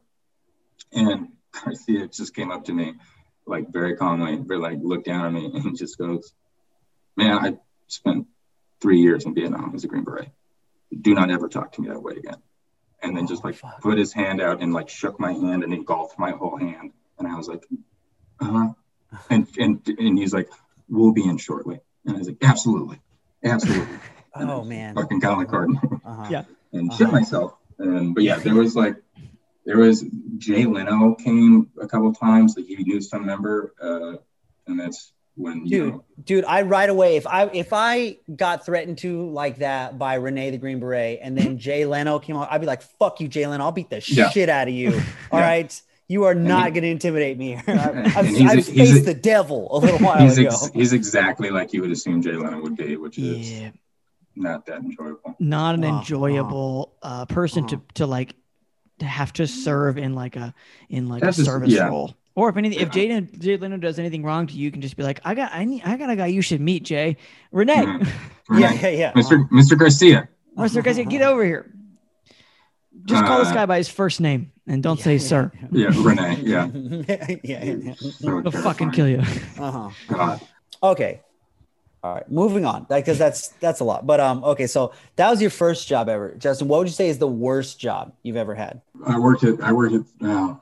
[0.92, 1.28] And
[1.64, 2.94] Garcia just came up to me,
[3.46, 6.32] like very calmly, very like looked down at me and just goes,
[7.16, 7.56] "Man, I
[7.88, 8.26] spent
[8.80, 10.30] three years in Vietnam as a Green Beret.
[10.98, 12.42] Do not ever talk to me that way again."
[13.02, 13.80] And then just like fuck.
[13.80, 16.92] put his hand out and like shook my hand and engulfed my whole hand.
[17.18, 17.64] And I was like,
[18.40, 18.68] "Uh huh."
[19.30, 20.48] And and and he's like,
[20.88, 23.00] "We'll be in shortly." And I was like, "Absolutely,
[23.44, 23.98] absolutely."
[24.40, 24.94] Oh man.
[24.94, 26.28] Fucking got in the car and, Uh-huh.
[26.30, 26.44] Yeah.
[26.72, 27.16] and shit Uh-huh.
[27.16, 27.54] myself.
[27.78, 28.96] And but yeah, there was like
[29.64, 30.04] there was
[30.36, 32.54] Jay Leno came a couple times.
[32.56, 34.16] Like he knew some member, uh,
[34.68, 38.66] and that's when you Dude, know, dude, I right away if I if I got
[38.66, 42.48] threatened to like that by Renee the Green Beret and then Jay Leno came on,
[42.50, 43.64] I'd be like, "Fuck you, Jay Leno!
[43.64, 44.28] I'll beat the Yeah.
[44.30, 44.90] shit out of you."
[45.32, 45.46] All Yeah.
[45.46, 47.54] right, you are not he- going to intimidate me.
[47.66, 50.48] I've, I've, he's a- I've he's a- faced the devil a little while he's ago.
[50.48, 53.70] ex- he's exactly like you would assume Jay Leno would be, which is Yeah.
[54.34, 55.36] not that enjoyable.
[55.38, 55.98] Not an Uh-huh.
[56.00, 58.34] enjoyable uh, person to to like
[58.98, 60.52] to have to serve in like a
[60.88, 61.86] in like That's a just- service yeah.
[61.88, 62.16] role.
[62.38, 63.20] Or if anything, if Yeah.
[63.20, 65.50] Jay, Jay Leno does anything wrong to you, you can just be like, I got,
[65.52, 67.16] I need, I got a guy you should meet, Jay,
[67.50, 68.06] Renee, Mhm.
[68.06, 68.10] yeah,
[68.48, 69.12] Renee, yeah, yeah.
[69.14, 69.48] Mr.
[69.50, 69.76] Mr.
[69.76, 70.28] Garcia.
[70.56, 70.84] Mr.
[70.84, 71.72] Garcia, get over here.
[73.06, 75.50] Just call this Uh, guy by his first name and don't say sir.
[75.72, 76.36] Yeah, Renee.
[76.44, 76.68] Yeah.
[76.74, 77.94] yeah, yeah, yeah.
[77.94, 79.18] So He'll fucking kill you.
[79.58, 79.90] Uh-huh.
[80.06, 80.40] God.
[80.80, 81.20] Okay.
[82.04, 84.06] All right, moving on because that's that's a lot.
[84.06, 86.68] But um, okay, so that was your first job ever, Justin.
[86.68, 88.80] What would you say is the worst job you've ever had?
[89.04, 90.54] I worked at I worked at uh,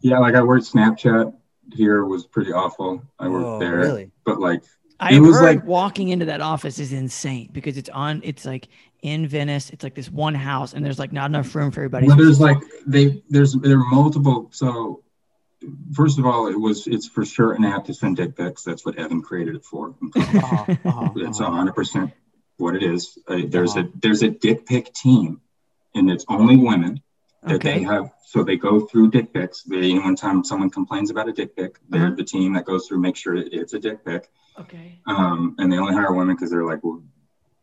[0.00, 1.34] Yeah, like I worked Snapchat
[1.72, 3.02] here was pretty awful.
[3.18, 4.10] I worked Oh, there, really?
[4.24, 4.62] but like
[4.98, 8.20] I've was heard like- walking into that office is insane because it's on.
[8.24, 8.68] It's like
[9.02, 9.70] in Venice.
[9.70, 12.06] It's like this one house, and there's like not enough room for everybody.
[12.06, 14.48] well, So there's like they there's there are multiple.
[14.52, 15.02] So
[15.94, 18.62] first of all, it was it's for sure an app to send dick pics.
[18.62, 19.94] That's what Evan created it for.
[20.16, 21.50] Uh-huh, uh-huh, It's uh-huh.
[21.50, 22.12] hundred percent
[22.58, 23.18] what it is.
[23.28, 23.86] Uh, there's Uh-huh.
[23.94, 25.40] a there's a dick pic team,
[25.94, 27.00] and it's only women
[27.42, 27.78] that okay.
[27.78, 28.12] they have.
[28.26, 29.62] So they go through dick pics.
[29.62, 32.14] They, anytime someone complains about a dick pic, they're Uh-huh.
[32.16, 34.30] the team that goes through make sure it, it's a dick pic.
[34.58, 35.00] Okay.
[35.06, 37.02] Um, and they only hire women because they're like, well,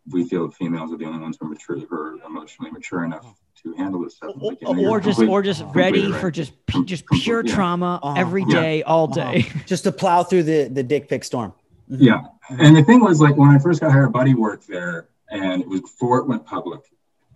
[0.09, 3.25] we feel females are the only ones who are mature, who are emotionally mature enough
[3.61, 4.31] to handle this stuff.
[4.39, 6.21] Or, Like, and you're or just complete- or just ready right.
[6.21, 7.53] for just pu- Com- just pure yeah.
[7.53, 8.51] trauma Uh-huh, every uh-huh.
[8.51, 9.31] day, all Uh-huh.
[9.31, 9.45] day.
[9.65, 11.53] Just to plow through the the dick pic storm.
[11.91, 11.97] Mhm.
[12.01, 12.21] Yeah.
[12.49, 15.67] And the thing was, like, when I first got hired, Buddy worked there, and it
[15.67, 16.81] was before it went public.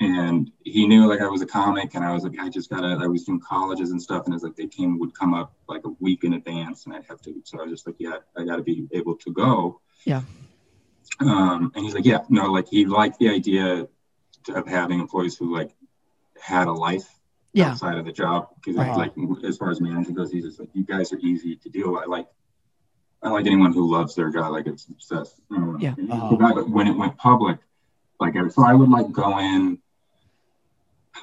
[0.01, 2.97] And he knew, like, I was a comic, and I was like, I just gotta,
[2.99, 5.85] I was doing colleges and stuff, and it's like they came, would come up like
[5.85, 8.43] a week in advance, and I'd have to, so I was just like, yeah, I
[8.43, 9.79] gotta be able to go.
[10.05, 10.23] Yeah.
[11.19, 13.87] Um, and he's like, yeah, no, like, he liked the idea
[14.55, 15.75] of having employees who, like,
[16.41, 17.07] had a life
[17.53, 17.71] Yeah.
[17.71, 18.95] outside of the job because Right.
[18.97, 21.91] like as far as management goes he's just like you guys are easy to deal
[21.91, 22.01] with.
[22.03, 22.27] i like
[23.21, 25.35] i like anyone who loves their job like it's obsessed
[25.79, 25.93] Yeah.
[26.09, 26.35] Uh-huh.
[26.55, 27.59] but when it went public
[28.19, 29.77] like so i would like go in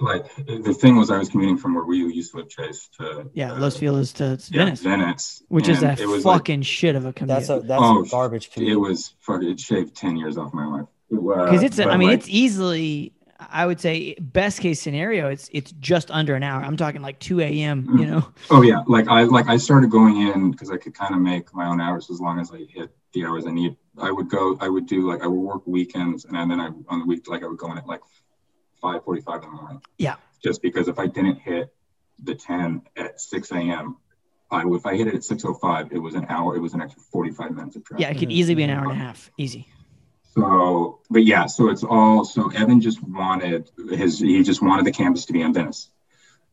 [0.00, 3.30] like the thing was i was commuting from where we used to live chase to
[3.34, 6.40] Yeah, uh, Los Feliz to yeah, Venice, Venice which is a and it was like-
[6.40, 7.28] fucking shit of a commute.
[7.36, 10.66] That's a that's Oh, a garbage it was fuck it shaved 10 years off my
[10.66, 11.78] life because because it's.
[11.80, 13.12] I mean, it's easily.
[13.40, 16.60] I would say best case scenario, it's it's just under an hour.
[16.62, 17.86] I'm talking like 2 a.m.
[17.98, 18.10] You Mm.
[18.10, 18.28] know.
[18.50, 21.54] Oh yeah, like I like I started going in because I could kind of make
[21.54, 23.76] my own hours as long as I hit the hours I need.
[23.96, 26.98] I would go, I would do like I would work weekends, and then I on
[27.00, 28.00] the week like I would go in at like
[28.80, 29.82] five forty-five in the morning.
[29.98, 30.16] Yeah.
[30.42, 31.72] Just because if I didn't hit
[32.22, 33.96] the ten at six a.m.,
[34.50, 36.56] I if I hit it at six o five, it was an hour.
[36.56, 38.02] It was an extra forty-five minutes of traffic.
[38.02, 39.66] Yeah, it could easily be an hour and a half, easy.
[40.34, 44.92] So, but yeah, so it's all so Evan just wanted his he just wanted the
[44.92, 45.90] campus to be in Venice.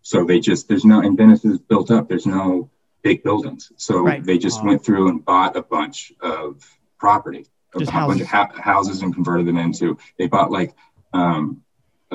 [0.02, 2.10] So they just there's no and Venice is built up.
[2.10, 2.70] There's no
[3.04, 3.72] big buildings.
[3.78, 4.24] So Right.
[4.24, 4.70] they just Wow.
[4.70, 6.64] went through and bought a bunch of
[6.98, 7.46] property,
[7.76, 9.98] a Just bunch of ha- houses and converted them into.
[10.18, 10.74] They bought like
[11.14, 11.62] um,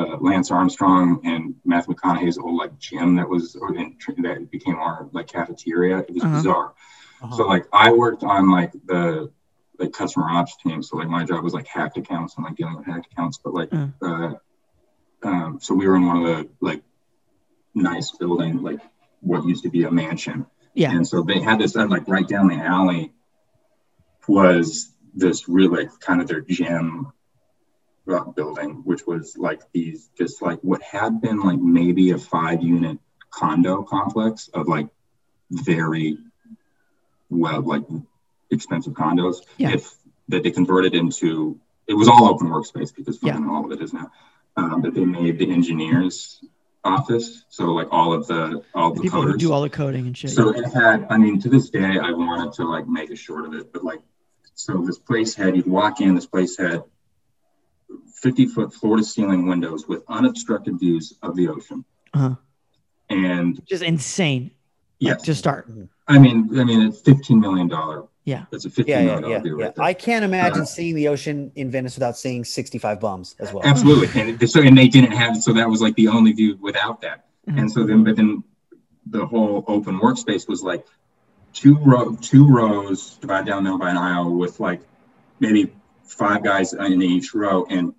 [0.00, 3.96] uh, Lance Armstrong and Matthew McConaughey's old like gym that was or in,
[4.26, 5.96] that became our like cafeteria.
[6.08, 6.36] It was Uh-huh.
[6.36, 6.68] bizarre.
[7.22, 7.36] Uh-huh.
[7.36, 9.30] So like I worked on like the
[9.80, 10.82] like customer ops team.
[10.82, 13.36] So like my job was like hacked accounts and like dealing with hacked accounts.
[13.44, 13.92] But like Mm.
[14.08, 14.32] uh
[15.28, 16.82] um so we were in one of the like
[17.74, 18.80] nice building, like
[19.20, 20.46] what used to be a mansion.
[20.74, 20.92] Yeah.
[20.94, 23.12] And so they had this and like right down the alley
[24.28, 27.10] was this really like kind of their gym uh,
[28.06, 32.98] building, which was like these just like what had been like maybe a five unit
[33.30, 34.88] condo complex of like
[35.50, 36.18] very
[37.28, 37.84] well like
[38.50, 39.74] expensive condos Yeah.
[39.74, 39.94] if
[40.28, 43.92] that they converted into it was all open workspace because fucking all of it is
[43.92, 44.10] now
[44.56, 46.40] um, that they made the engineers
[46.82, 50.06] office so like all of the all the People who coders do all the coding
[50.06, 50.30] and shit.
[50.30, 53.44] so it had, I mean, to this day, I wanted to like make a short
[53.44, 54.00] of it, but like,
[54.54, 56.82] so this place had, you'd walk in, this place had
[58.20, 61.84] 50 foot floor to ceiling windows with unobstructed views of the ocean.
[62.14, 62.34] Uh-huh.
[63.08, 64.44] And Just insane.
[64.44, 64.52] like,
[64.98, 65.70] yes, to start.
[66.06, 67.68] I mean, I mean, it's $15 million.
[68.24, 68.44] Yeah.
[68.52, 69.64] It's a $15 yeah, million yeah, yeah, view yeah.
[69.66, 69.78] right.
[69.78, 73.64] I can't imagine Uh, seeing the ocean in Venice without seeing 65 bums as well.
[73.64, 74.20] Absolutely.
[74.20, 77.00] And so, and they didn't have, it, so that was like the only view without
[77.00, 77.24] that.
[77.48, 77.58] Mhm.
[77.58, 78.44] And so then, but then
[79.06, 80.84] the whole open workspace was like
[81.54, 84.82] two row, two rows divided down the middle by an aisle with like
[85.40, 85.72] maybe
[86.04, 87.94] five guys in each row and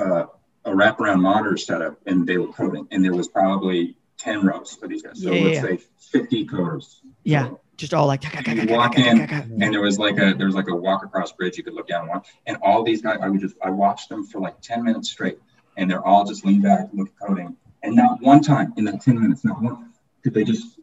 [0.00, 0.26] uh,
[0.64, 2.86] a wraparound monitor setup, and they were coding.
[2.90, 5.22] And there was probably ten rows for these guys.
[5.22, 6.96] So Yeah, let's yeah, say fifty coders.
[7.24, 7.48] Yeah.
[7.48, 8.22] So- Just all like.
[8.24, 11.56] you walk in, and there was like a there was like a walk across bridge
[11.56, 12.28] you could look down and watch.
[12.46, 15.38] And all these guys, I would just I watched them for like ten minutes straight,
[15.78, 19.00] and they're all just lean back, look at coding, and not one time in that
[19.00, 19.92] ten minutes, not one
[20.22, 20.78] did they just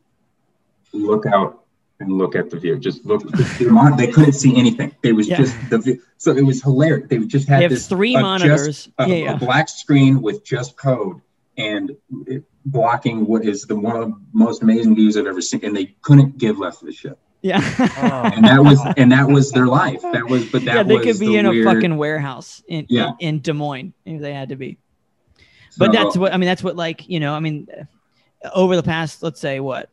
[0.91, 1.65] look out
[2.00, 2.78] and look at the view.
[2.78, 3.24] Just look.
[3.32, 4.95] They couldn't see anything.
[5.04, 5.38] It was Yeah.
[5.38, 6.02] just the view.
[6.18, 7.08] So it was hilarious.
[7.10, 8.66] They just had They have this three uh, monitors.
[8.86, 11.22] just a, yeah, a black screen with just code
[11.58, 11.91] and
[12.28, 15.62] it blocking what is the one of the most amazing views I've ever seen.
[15.64, 17.62] And they couldn't give less of a shit Yeah.
[17.80, 18.30] Oh.
[18.36, 20.02] and that was and that was their life.
[20.02, 22.86] That was, but that yeah, they was could be the in a fucking warehouse in,
[22.89, 23.12] Yeah.
[23.20, 24.78] in in Des Moines if they had to be.
[25.78, 26.48] But so- that's what I mean.
[26.48, 27.34] That's what like you know.
[27.34, 27.68] I mean,
[28.43, 29.89] uh, over the past, let's say what,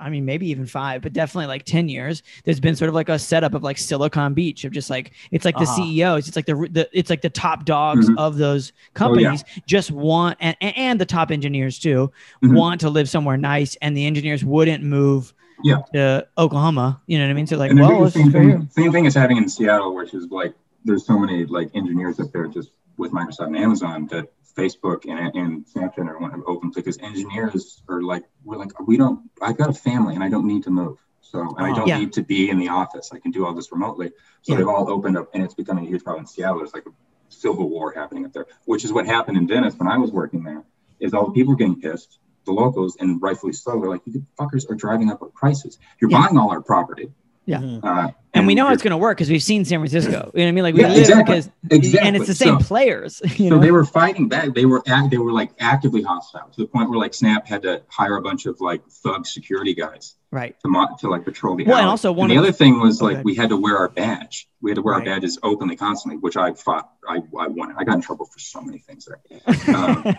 [0.00, 3.08] I mean, maybe even five, but definitely like 10 years, there's been sort of like
[3.08, 5.76] a setup of like Silicon Beach of just like, it's like the Uh-huh.
[5.76, 8.16] CEOs, it's like the, the, it's like the top dogs Mhm.
[8.18, 8.90] of those Oh, yeah.
[8.94, 12.10] companies just want, and, and- the top engineers too,
[12.42, 12.56] Mhm.
[12.56, 13.76] want to live somewhere nice.
[13.82, 15.82] And the engineers wouldn't move Yeah.
[15.94, 17.00] to Oklahoma.
[17.06, 17.46] You know what I mean?
[17.46, 18.50] So like, well, the same just go here.
[18.58, 22.18] thing, same thing is happening in Seattle, which is like there's so many like engineers
[22.18, 26.42] up there just with Microsoft and Amazon that Facebook and, and Snapchat and everyone have
[26.46, 30.28] opened because engineers are like we're like we don't I've got a family and I
[30.28, 30.98] don't need to move.
[31.22, 31.74] So and I Oh.
[31.76, 31.98] don't Yeah.
[31.98, 33.10] need to be in the office.
[33.12, 34.08] I can do all this remotely.
[34.42, 34.58] So Yeah.
[34.58, 36.58] they've all opened up and it's becoming a huge problem in Seattle.
[36.58, 36.90] There's like a
[37.28, 40.42] civil war happening up there, which is what happened in Venice when I was working
[40.42, 40.64] there,
[40.98, 43.78] is all the people getting pissed, the locals, and rightfully so.
[43.80, 45.78] They're like, you fuckers are driving up our prices.
[46.00, 46.22] You're Yeah.
[46.26, 47.12] buying all our property.
[47.46, 47.78] Yeah.
[47.82, 50.10] Uh, And we know you're- it's going to work because we've seen San Francisco.
[50.10, 50.62] You know what I mean?
[50.64, 51.24] Like we Yeah, live exactly.
[51.36, 52.06] because, Exactly.
[52.08, 53.20] and it's the same So- players.
[53.38, 54.54] You so they were fighting back.
[54.54, 57.62] They were act, they were like actively hostile to the point where like Snap had
[57.62, 60.54] to hire a bunch of like thug security guys right.
[60.62, 61.64] to mo- to like patrol the.
[61.64, 63.76] Well, and also one the of- other thing was Oh, like we had to wear
[63.78, 64.46] our badge.
[64.62, 65.08] We had to wear Right.
[65.08, 66.88] our badges openly constantly, which I fought.
[67.08, 67.74] I I won.
[67.78, 69.20] I got in trouble for so many things there.
[69.74, 70.14] Um,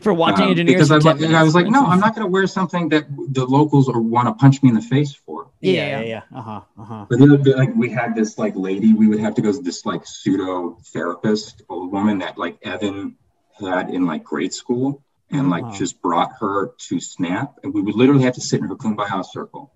[0.00, 0.88] for watching Um, engineers.
[0.88, 1.84] because I, for 10 was- I was like, no.
[1.86, 4.80] I'm not going to wear something that the locals want to punch me in the
[4.82, 5.48] face for.
[5.60, 6.00] Yeah, Yeah, yeah.
[6.00, 6.38] yeah, yeah.
[6.38, 6.60] Uh huh.
[6.78, 7.06] Uh huh.
[7.50, 9.62] But the other, like we had this like lady, we would have to go to
[9.62, 13.16] this like pseudo therapist, old woman that like Evan
[13.58, 15.70] had in like grade school, and like Wow.
[15.72, 19.24] just brought her to Snap, and we would literally have to sit in her kumbaya
[19.24, 19.72] circle,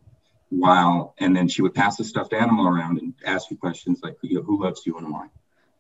[0.51, 4.17] while and then she would pass the stuffed animal around and ask you questions like,
[4.23, 5.27] you know, who loves you and why.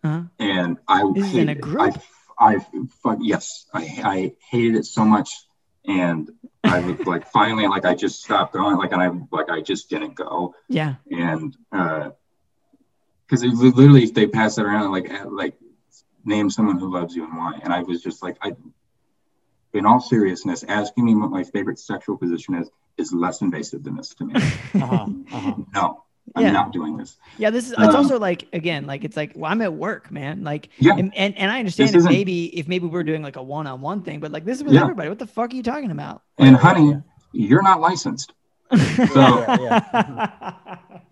[0.02, 0.22] Uh-huh.
[0.38, 1.96] And I This is in a hated group?
[2.38, 2.58] I, I,
[3.02, 5.30] fuck yes, I I hated it so much,
[5.86, 6.30] and
[6.64, 9.90] I was like finally like I just stopped going, like and I like I just
[9.90, 10.94] didn't go Yeah.
[11.10, 12.10] and uh
[13.26, 15.54] because it was literally they pass it around like uh, like
[16.24, 18.52] name someone who loves you and why and i was just like i
[19.74, 23.96] in all seriousness asking me what my favorite sexual position is is less invasive than
[23.96, 24.34] this to me
[24.74, 25.06] Uh-huh.
[25.32, 25.54] Uh-huh.
[25.74, 26.03] no
[26.36, 26.52] i'm Yeah.
[26.52, 27.50] not doing this Yeah.
[27.50, 30.44] This is, it's Um, also like, again, like, it's like, well, I'm at work, man.
[30.44, 33.42] Like, yeah and, and, and I understand if maybe, if maybe we're doing like a
[33.42, 34.82] one on one thing, but like, this is with Yeah.
[34.82, 35.08] everybody.
[35.08, 36.22] What the fuck are you talking about?
[36.38, 36.96] and honey
[37.32, 38.32] you're not licensed
[38.72, 39.20] so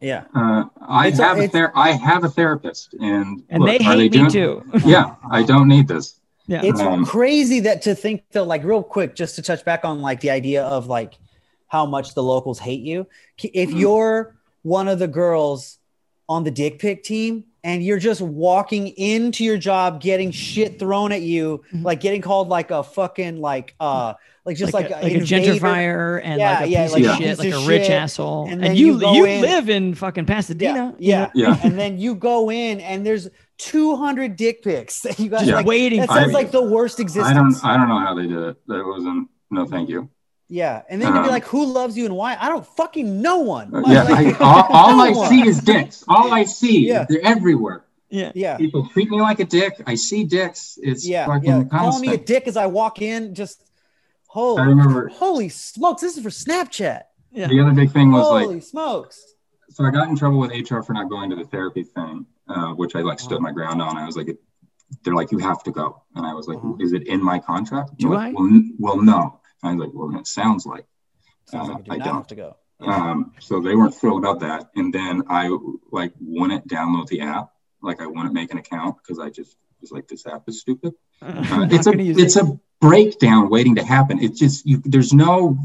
[0.00, 0.24] Yeah.
[0.34, 3.70] uh, i It's a- have a, it's- ther- i have a therapist and and look,
[3.70, 4.62] they are hate me doing- too.
[4.84, 6.18] yeah i don't need this
[6.48, 6.60] Yeah.
[6.64, 10.02] It's Um, crazy that to think though, like real quick, just to touch back on
[10.02, 11.14] like the idea of like
[11.68, 13.06] how much the locals hate you.
[13.42, 13.78] If Mhm.
[13.80, 15.78] you're one of the girls
[16.28, 21.12] on the dick pic team and you're just walking into your job getting shit thrown
[21.12, 21.84] at you, Mhm.
[21.84, 24.14] like getting called like a fucking like uh
[24.44, 27.10] like just like, a, like a gentrifier and Yeah, like a yeah, piece like of
[27.10, 28.48] a shit, piece like of a rich shit, asshole.
[28.48, 30.96] and And, you you you in- live in fucking Pasadena.
[30.98, 31.48] you Yeah, know, yeah.
[31.48, 31.60] Yeah.
[31.62, 33.28] and then you go in and there's
[33.58, 35.66] 200 dick pics that you guys just like.
[35.66, 36.32] waiting That sounds you.
[36.32, 37.30] like the worst existence.
[37.30, 40.08] i don't i don't know how they did it that wasn't no thank you
[40.52, 43.22] Yeah, and then you'd be Um, like, "Who loves you and why?" I don't fucking
[43.22, 43.70] know one.
[43.86, 45.28] Yeah, Like, I, all, all no I one.
[45.30, 46.04] see is dicks.
[46.06, 47.06] All I see, Yeah.
[47.08, 47.84] they're everywhere.
[48.10, 48.32] yeah.
[48.34, 49.72] Yeah, People treat me like a dick.
[49.86, 50.78] I see dicks.
[50.82, 51.64] It's yeah, fucking yeah.
[51.64, 53.62] Calling me a dick as I walk in, just
[54.26, 56.02] holy, I remember holy smokes!
[56.02, 57.04] This is for Snapchat.
[57.32, 57.46] Yeah.
[57.48, 59.24] the other big thing was Holy like, holy smokes!
[59.70, 62.72] so I got in trouble with HR for not going to the therapy thing, uh,
[62.74, 63.48] which I like stood Uh-huh.
[63.48, 63.96] my ground on.
[63.96, 64.28] I was like,
[65.02, 66.74] they're like, you have to go, and I was like, Uh-huh.
[66.84, 67.96] is it in my contract?
[67.96, 68.32] Do They're I?
[68.32, 69.38] Well, well, no.
[69.62, 70.86] I was like, well, it sounds like.
[71.46, 72.56] Sounds Uh, like I do not have to go.
[72.80, 74.70] Um, so they weren't thrilled about that.
[74.74, 75.56] And then I
[75.92, 77.50] like wouldn't download the app.
[77.80, 80.94] Like I wouldn't make an account because I just was like, this app is stupid.
[81.22, 82.42] Uh, it's a it's it.
[82.42, 84.18] a breakdown waiting to happen.
[84.20, 84.82] It's just you.
[84.84, 85.56] There's no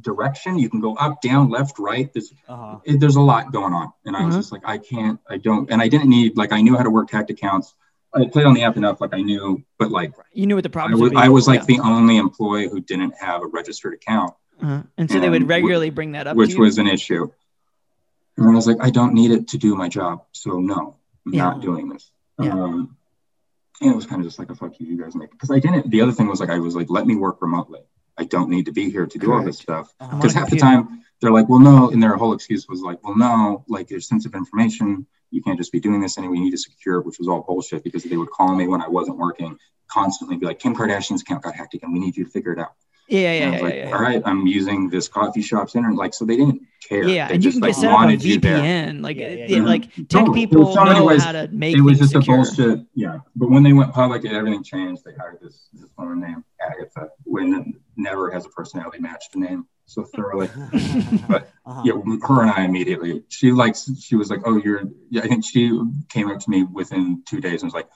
[0.00, 0.58] direction.
[0.58, 2.10] You can go up, down, left, right.
[2.12, 2.78] There's Uh-huh.
[2.84, 4.38] it, there's a lot going on, and I was Mhm.
[4.38, 6.90] just like, I can't, I don't, and I didn't need like I knew how to
[6.90, 7.74] work hacked accounts.
[8.16, 10.70] I played on the app enough, like I knew, but like you knew what the
[10.70, 11.12] I problem was.
[11.16, 11.76] I was like Yeah.
[11.76, 14.32] the only employee who didn't have a registered account,
[14.62, 14.82] Uh-huh.
[14.96, 16.62] and so they would and wh- regularly bring that up, which to you?
[16.62, 17.28] was an issue.
[18.38, 21.34] And I was like, I don't need it to do my job, so no, I'm
[21.34, 21.44] Yeah.
[21.44, 22.10] not doing this.
[22.40, 22.52] Yeah.
[22.52, 22.96] Um,
[23.80, 25.58] and it was kind of just like a fuck you, you guys make because I
[25.58, 25.90] didn't.
[25.90, 27.80] The other thing was like I was like, let me work remotely.
[28.18, 29.92] I don't need to be here to do all this stuff.
[30.00, 32.80] Because on a half the time they're like, well, no, and their whole excuse was
[32.80, 35.06] like, well, no, like there's sensitive information.
[35.36, 36.38] You can't just be doing this anyway.
[36.38, 38.80] You need to secure it, which was all bullshit because they would call me when
[38.80, 41.92] I wasn't working, constantly be like, Kim Kardashian's account got hacked again.
[41.92, 42.72] We need you to figure it out.
[43.06, 45.42] Yeah, yeah, And I yeah, was yeah, like, yeah, all right, I'm using this coffee
[45.42, 45.98] shop's internet.
[45.98, 47.06] Like, so they didn't care.
[47.06, 48.58] Yeah, They and you just, can get like, set up on wanted you there.
[48.62, 49.02] VPN.
[49.02, 49.62] Like, Yeah, it- yeah, yeah.
[49.62, 50.46] like tech Totally.
[50.46, 52.36] people There's so know ways- how to make it was just secure.
[52.36, 52.80] a bullshit.
[52.94, 56.44] Yeah, but when they went public and everything changed, they hired this this woman named
[56.60, 60.48] Agatha, when never has a personality matched a name so thoroughly.
[61.28, 61.82] But Uh-huh.
[61.84, 61.94] yeah,
[62.28, 63.24] her and I immediately.
[63.28, 63.90] She likes.
[64.00, 65.62] She was like, "Oh, you're." Yeah, I think she
[66.08, 67.88] came up to me within two days and was like,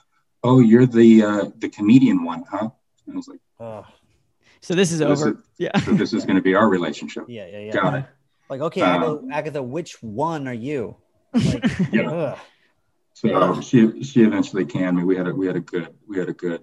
[0.43, 2.69] "Oh, you're the uh, the comedian one, huh?"
[3.05, 3.85] And I was like, Ugh.
[4.61, 5.31] So this is This over.
[5.31, 5.77] is- yeah.
[5.79, 7.71] "So this is going to be our relationship." yeah, yeah, yeah.
[7.71, 8.05] Got it.
[8.49, 10.97] Like, okay, Um, Agatha, Agatha, which one are you?
[11.33, 11.63] Like,
[11.93, 12.11] Yeah.
[12.11, 12.37] ugh.
[13.13, 15.03] So she she eventually canned me.
[15.03, 16.61] We had a we had a good we had a good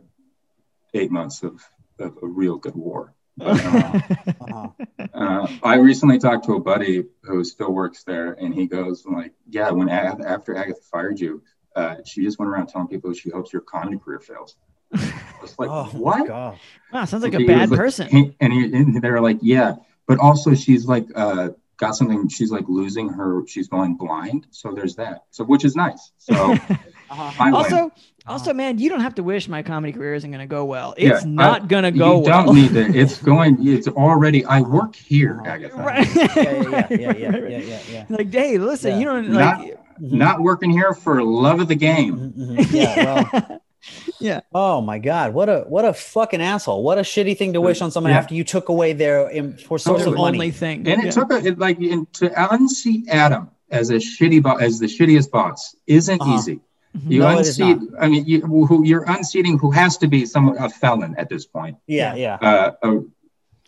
[0.93, 1.55] eight months of,
[1.99, 3.15] of a real good war.
[3.39, 4.01] But, uh,
[4.41, 4.69] Uh-huh.
[5.15, 9.33] uh, I recently talked to a buddy who still works there, and he goes like,
[9.49, 11.43] "Yeah, when Ag- after Agatha fired you,
[11.77, 14.57] uh, she just went around telling people she hopes your comedy career fails."
[14.95, 15.13] I
[15.43, 16.59] was like, oh "What?" God.
[16.93, 18.09] wow, sounds like He a bad like- person.
[18.09, 22.29] he- and, he, and they were like, "Yeah," but also she's like uh, got something.
[22.29, 23.47] She's like losing her.
[23.47, 25.25] She's going blind, so there's that.
[25.31, 26.13] So which is nice.
[26.19, 26.35] So
[27.11, 27.33] Uh-huh.
[27.43, 27.55] I win.
[27.55, 27.93] also,
[28.27, 30.95] also, man, you don't have to wish my comedy career isn't going to go well.
[30.99, 32.41] Yeah, It's not going to you go well.
[32.41, 32.99] You don't need to.
[32.99, 33.67] It's going.
[33.67, 34.45] It's already.
[34.45, 35.77] I work here, Agatha.
[35.77, 36.07] right.
[36.15, 38.05] Yeah, yeah, yeah, yeah, yeah, yeah, yeah, yeah.
[38.11, 38.99] Like, Dave, listen, Yeah.
[38.99, 39.79] you don't Not- like.
[40.01, 42.33] Not working here for love of the game.
[42.33, 42.73] Mhm, mhm.
[42.73, 43.61] Yeah, well,
[44.21, 44.41] yeah.
[44.55, 46.85] oh my God, what a what a fucking asshole!
[46.85, 48.19] What a shitty thing to wish on someone Yeah.
[48.19, 50.37] after you took away their im- for source Their of money.
[50.39, 50.87] only thing.
[50.87, 51.11] And it Yeah.
[51.11, 55.33] took a, it, like in, to unseat Adam as a shitty bo- as the shittiest
[55.33, 56.35] boss isn't Uh-huh.
[56.37, 56.61] easy.
[56.99, 57.11] Mhm.
[57.13, 57.79] You No, unseat.
[58.01, 61.47] I mean, you, who you're unseating who has to be some a felon at this
[61.47, 61.77] point.
[61.87, 62.35] Yeah, yeah.
[62.41, 63.01] Uh, uh,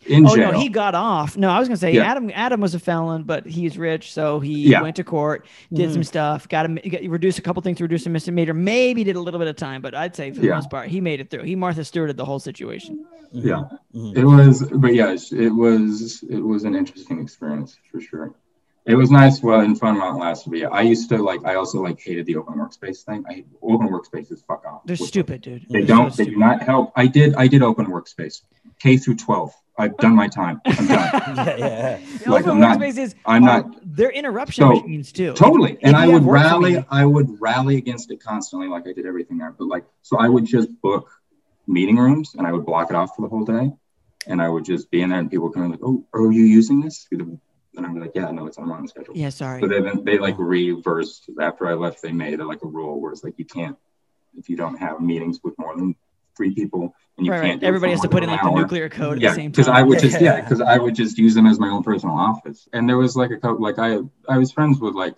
[0.07, 0.53] in Oh jail.
[0.53, 1.37] no, he got off.
[1.37, 2.05] No, I was gonna say Yeah.
[2.11, 2.31] Adam.
[2.35, 4.81] Adam was a felon, but he's rich, so he Yeah.
[4.81, 5.93] went to court, did Mhm.
[5.93, 8.55] some stuff, got him got, reduced a couple things to reduce a misdemeanor.
[8.55, 10.55] Maybe did a little bit of time, but I'd say for the Yeah.
[10.55, 11.43] most part, he made it through.
[11.43, 13.05] He Martha Stewarted the whole situation.
[13.31, 13.65] Yeah.
[13.95, 14.17] mhm.
[14.17, 16.25] It was, but yes, it was.
[16.31, 18.33] It was an interesting experience for sure.
[18.91, 20.51] It was nice while and fun while it lasted.
[20.51, 21.45] But I used to like.
[21.45, 23.25] I also like hated the open workspace thing.
[23.29, 24.45] I open workspaces.
[24.47, 24.83] Fuck off.
[24.85, 25.67] They're With- stupid, dude.
[25.71, 26.11] They They're don't.
[26.13, 26.93] so They do not help.
[26.97, 27.35] I did.
[27.37, 28.43] I did open workspace,
[28.81, 29.53] K through twelve.
[29.79, 30.61] I've done my time.
[30.67, 31.37] I'm done.
[31.37, 31.99] Yeah, yeah.
[32.27, 35.33] Like, open I'm not- workspaces I'm are- not They're interruption So, machines too.
[35.35, 35.73] totally.
[35.75, 36.85] If And I would have work for rally.
[36.91, 39.55] I would rally against it constantly, like I did everything there.
[39.57, 41.09] But like, so I would just book
[41.67, 43.71] meeting rooms, and I would block it off for the whole day,
[44.27, 46.31] and I would just be in there, and people would come in like, "Oh, are
[46.33, 47.07] you using this?"
[47.81, 49.63] And I'm like, "Yeah, no, it's on my schedule." Yeah, sorry.
[49.63, 52.03] So then they like reversed after I left.
[52.03, 53.77] They made it like a rule where it's like you can't
[54.37, 55.95] if you don't have meetings with more than
[56.37, 57.63] three people, and you right, can't.
[57.63, 57.67] right.
[57.67, 59.77] Everybody has to put in like the nuclear code at Yeah, the same because time.
[59.77, 62.69] I would just yeah, because I would just use them as my own personal office.
[62.75, 63.99] And there was like a couple like I
[64.29, 65.17] I was friends with like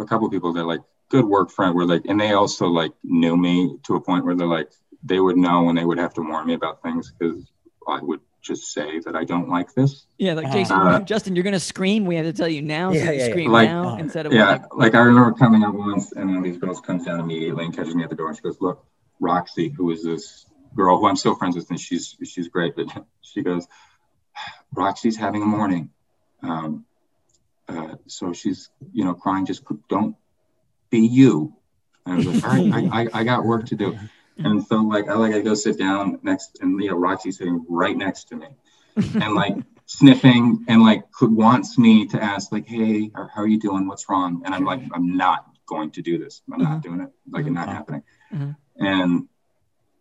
[0.00, 0.80] a couple people that like
[1.10, 4.34] good work friend were like, and they also like knew me to a point where
[4.34, 4.72] they're like
[5.04, 7.50] they would know when they would have to warn me about things because
[7.88, 10.06] I would just say that I don't like this.
[10.18, 12.04] Yeah, like Jason, Uh, Justin, you're gonna scream.
[12.04, 12.90] We have to tell you now.
[12.92, 13.30] So Yeah, you yeah, yeah.
[13.30, 16.28] scream Like- now Uh, instead of Yeah, like, like I remember coming up once, and
[16.28, 18.42] one of these girls comes down immediately and catches me at the door, and she
[18.42, 18.84] goes, "Look,
[19.20, 20.44] Roxy, who is this
[20.74, 22.86] girl who I'm still friends with, and she's she's great, but
[23.22, 23.66] she goes,
[24.74, 25.90] Roxy's having a morning,
[26.42, 26.84] um,
[27.68, 29.46] uh, so she's you know crying.
[29.46, 30.16] Just don't
[30.90, 31.54] be you."
[32.04, 33.96] And I was like, "All right, I, I, I got work to do."
[34.44, 37.64] And so like I like I go sit down next, and you know Roxy's sitting
[37.68, 38.46] right next to me,
[38.96, 39.56] and like
[39.86, 43.86] sniffing and like could wants me to ask like hey how how are you doing?
[43.86, 44.42] What's wrong?
[44.44, 46.42] And i'm like i'm not going to do this.
[46.52, 46.74] I'm Uh-huh.
[46.74, 47.10] not doing it.
[47.30, 47.76] Like it's not Uh-huh.
[47.76, 48.02] happening.
[48.32, 48.56] Mhm.
[48.76, 49.28] and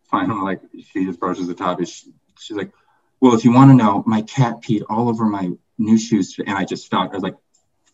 [0.09, 0.61] finally like
[0.91, 1.83] she just brushes the top.
[1.85, 2.71] She, she's like
[3.19, 6.57] well if you want to know my cat peed all over my new shoes and
[6.57, 7.11] i just stopped.
[7.13, 7.37] I was like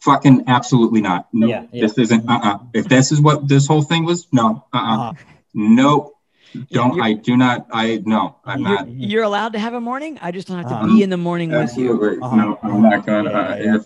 [0.01, 1.27] fucking absolutely not.
[1.33, 1.81] No Yeah, yeah.
[1.87, 2.59] this isn't uh-uh.
[2.73, 4.95] If this is what this whole thing was no uh-uh.
[4.97, 5.13] Uh-huh.
[5.53, 6.13] no
[6.71, 9.81] don't you're- i do not i no i'm you're, not you're allowed to have a
[9.81, 10.17] morning.
[10.21, 10.87] I just don't have to Uh-huh.
[10.87, 11.91] be in the morning with you.
[11.93, 12.19] Absolutely.
[12.21, 12.35] Uh-huh.
[12.35, 13.29] No, I'm not gonna.
[13.31, 13.75] Yeah, uh, yeah.
[13.75, 13.85] If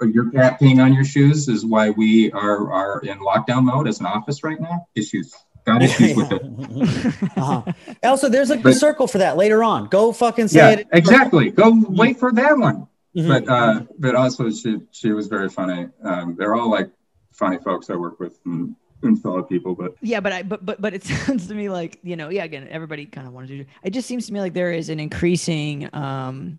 [0.00, 3.88] if your cat peeing on your shoes is why we are are in lockdown mode
[3.88, 5.34] as an office right now, issues.
[5.64, 6.42] Got issues with it.
[7.36, 7.62] uh-huh.
[8.04, 9.88] Also, there's a But- circle for that later on.
[9.88, 10.88] Go fucking say Yeah, it.
[10.92, 11.50] exactly.
[11.50, 12.86] Go wait for that one.
[13.16, 13.28] Mhm.
[13.28, 15.88] But uh, but also she she was very funny.
[16.04, 16.90] Um, they're all like
[17.32, 18.76] funny folks I work with and,
[19.22, 19.74] fellow people.
[19.74, 22.44] But Yeah, but I but but but it sounds to me like you know yeah
[22.44, 23.64] again everybody kind of wanted to do.
[23.82, 26.58] It just seems to me like there is an increasing um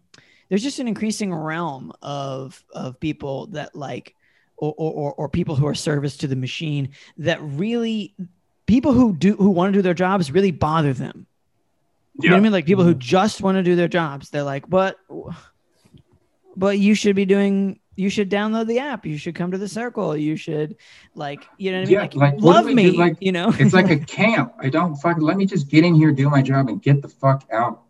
[0.50, 4.16] there's just an increasing realm of of people that like
[4.58, 8.16] or or or, or people who are service to the machine that really
[8.66, 11.28] people who do who want to do their jobs really bother them.
[12.20, 12.52] You know what I mean?
[12.52, 14.32] Like people who just want to do their jobs.
[14.32, 14.98] They're like, but
[16.56, 19.06] but you should be doing you should download the app.
[19.06, 20.16] You should come to the circle.
[20.16, 20.78] You should
[21.16, 21.94] like you know what I mean?
[21.94, 22.92] Yeah, like, like, love me.
[22.92, 22.98] do?
[22.98, 23.52] Like, you know?
[23.60, 24.54] it's like a camp.
[24.60, 27.10] I don't fucking let me just get in here, do my job, and get the
[27.10, 27.84] fuck out.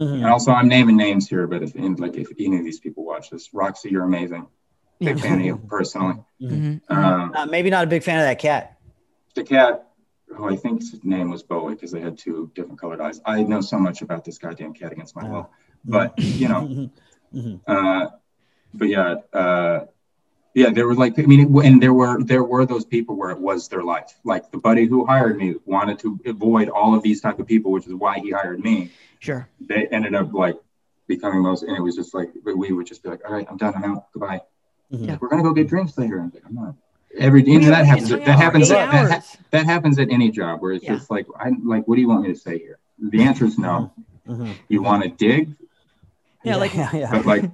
[0.00, 0.14] Mhm.
[0.14, 3.04] And also, I'm naming names here, but if and like if any of these people
[3.04, 4.46] watch this, Roxy, you're amazing.
[4.98, 5.22] Big Yeah.
[5.22, 6.16] fan of you personally.
[6.40, 6.80] Mhm.
[6.88, 8.78] Um, Uh, maybe not a big fan of that cat.
[9.34, 9.86] the cat,
[10.28, 13.20] who I think his name was Bowie because they had two different colored eyes.
[13.26, 15.30] I know so much about this goddamn cat against my Yeah.
[15.30, 15.50] will,
[15.84, 16.90] but you know,
[17.34, 17.60] Mhm.
[17.66, 18.06] uh,
[18.74, 19.86] but yeah, uh,
[20.54, 23.30] yeah, there were like, I mean, it, and there were there were those people where
[23.30, 24.12] it was their life.
[24.24, 27.72] Like the buddy who hired me wanted to avoid all of these type of people,
[27.72, 28.90] which is why he hired me.
[29.18, 29.48] Sure.
[29.60, 30.56] They ended up like
[31.08, 33.56] becoming most, and it was just like we would just be like, all right, I'm
[33.56, 34.40] done, I'm out, goodbye.
[34.92, 35.06] Mhm.
[35.06, 35.18] Yeah.
[35.20, 36.18] We're gonna go get drinks later.
[36.18, 36.74] I'm like, I'm not.
[37.18, 38.10] Every that happens.
[38.10, 38.70] It's That happens.
[38.70, 40.94] eight That, ha- that happens at any job where it's Yeah.
[40.96, 42.78] just like, I like, what do you want me to say here?
[42.98, 43.92] The answer is no.
[44.26, 44.54] Mhm.
[44.68, 45.54] You want to dig,
[46.44, 47.10] Yeah, like yeah, yeah.
[47.10, 47.50] but like,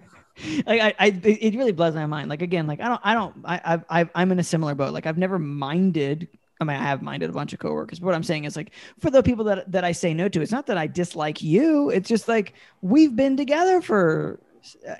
[0.67, 2.29] like I, I it really blows my mind.
[2.29, 3.61] Like again like i don't i don't i
[3.91, 4.93] i I- i'm in a similar boat.
[4.93, 6.29] Like i've never minded
[6.61, 8.73] i mean i have minded a bunch of coworkers but what i'm saying is like
[8.99, 11.91] for the people that that i say no to it's not that i dislike you.
[11.91, 14.41] It's just like we've been together for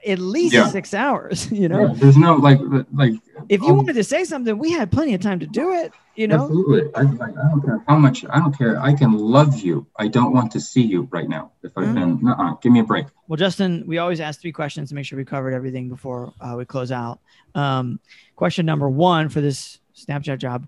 [0.07, 0.69] at least Yeah.
[0.69, 2.59] six hours you know yeah, there's no like,
[2.95, 3.13] like.
[3.49, 5.93] if you um, wanted to say something we had plenty of time to do it
[6.15, 6.83] you know Absolutely.
[6.95, 8.25] I, like, I don't care how much.
[8.29, 8.81] I don't care.
[8.83, 9.87] I can love you.
[9.97, 11.53] I don't want to see you right now.
[11.63, 11.95] If I've Mhm.
[11.95, 13.07] been, nuh-uh, give me a break.
[13.29, 16.57] Well, Justin, we always ask three questions to make sure we covered everything before uh,
[16.59, 17.21] we close out.
[17.55, 18.01] Um,
[18.35, 20.67] question number one for this Snapchat job,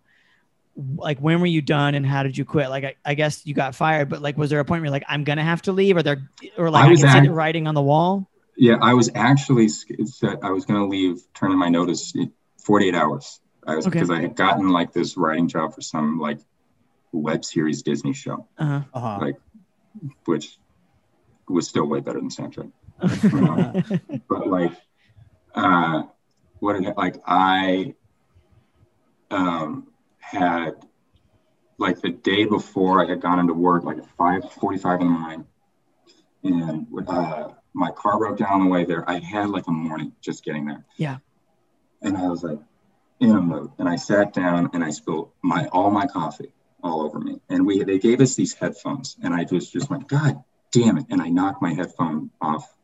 [0.96, 2.70] like when were you done and how did you quit?
[2.70, 4.92] Like, I, I guess you got fired, but like, was there a point where you're
[4.92, 7.26] like, I'm gonna have to leave, or there, or like I I, can see act-
[7.26, 8.28] it writing on the wall?
[8.60, 12.12] Yeah, I was actually said I was going to leave, turn in my notice
[12.62, 13.40] 48 hours.
[13.66, 13.94] I was Okay.
[13.94, 16.40] because I had gotten like this writing job for some like
[17.10, 19.18] web series Disney show, Uh Uh-huh.
[19.22, 19.36] like
[20.26, 20.58] which
[21.48, 22.70] was still way better than Snapchat.
[23.00, 23.80] huh.
[24.28, 24.72] but like
[25.54, 26.02] uh
[26.58, 27.94] what did it, like i
[29.30, 29.86] um
[30.18, 30.72] had
[31.78, 35.46] like the day before i had gone into work like at 5 in the morning
[36.44, 39.08] and uh my car broke down on the way there.
[39.08, 40.84] I had like a morning just getting there.
[40.96, 41.18] Yeah.
[42.02, 42.58] and i was like
[43.20, 43.70] in a mood.
[43.78, 46.52] And i sat down and i spilled my all my coffee
[46.82, 47.40] all over me.
[47.48, 49.16] And we they gave us these headphones.
[49.22, 50.42] And i just just went god
[50.72, 51.06] damn it.
[51.10, 52.74] And i knocked my headphone off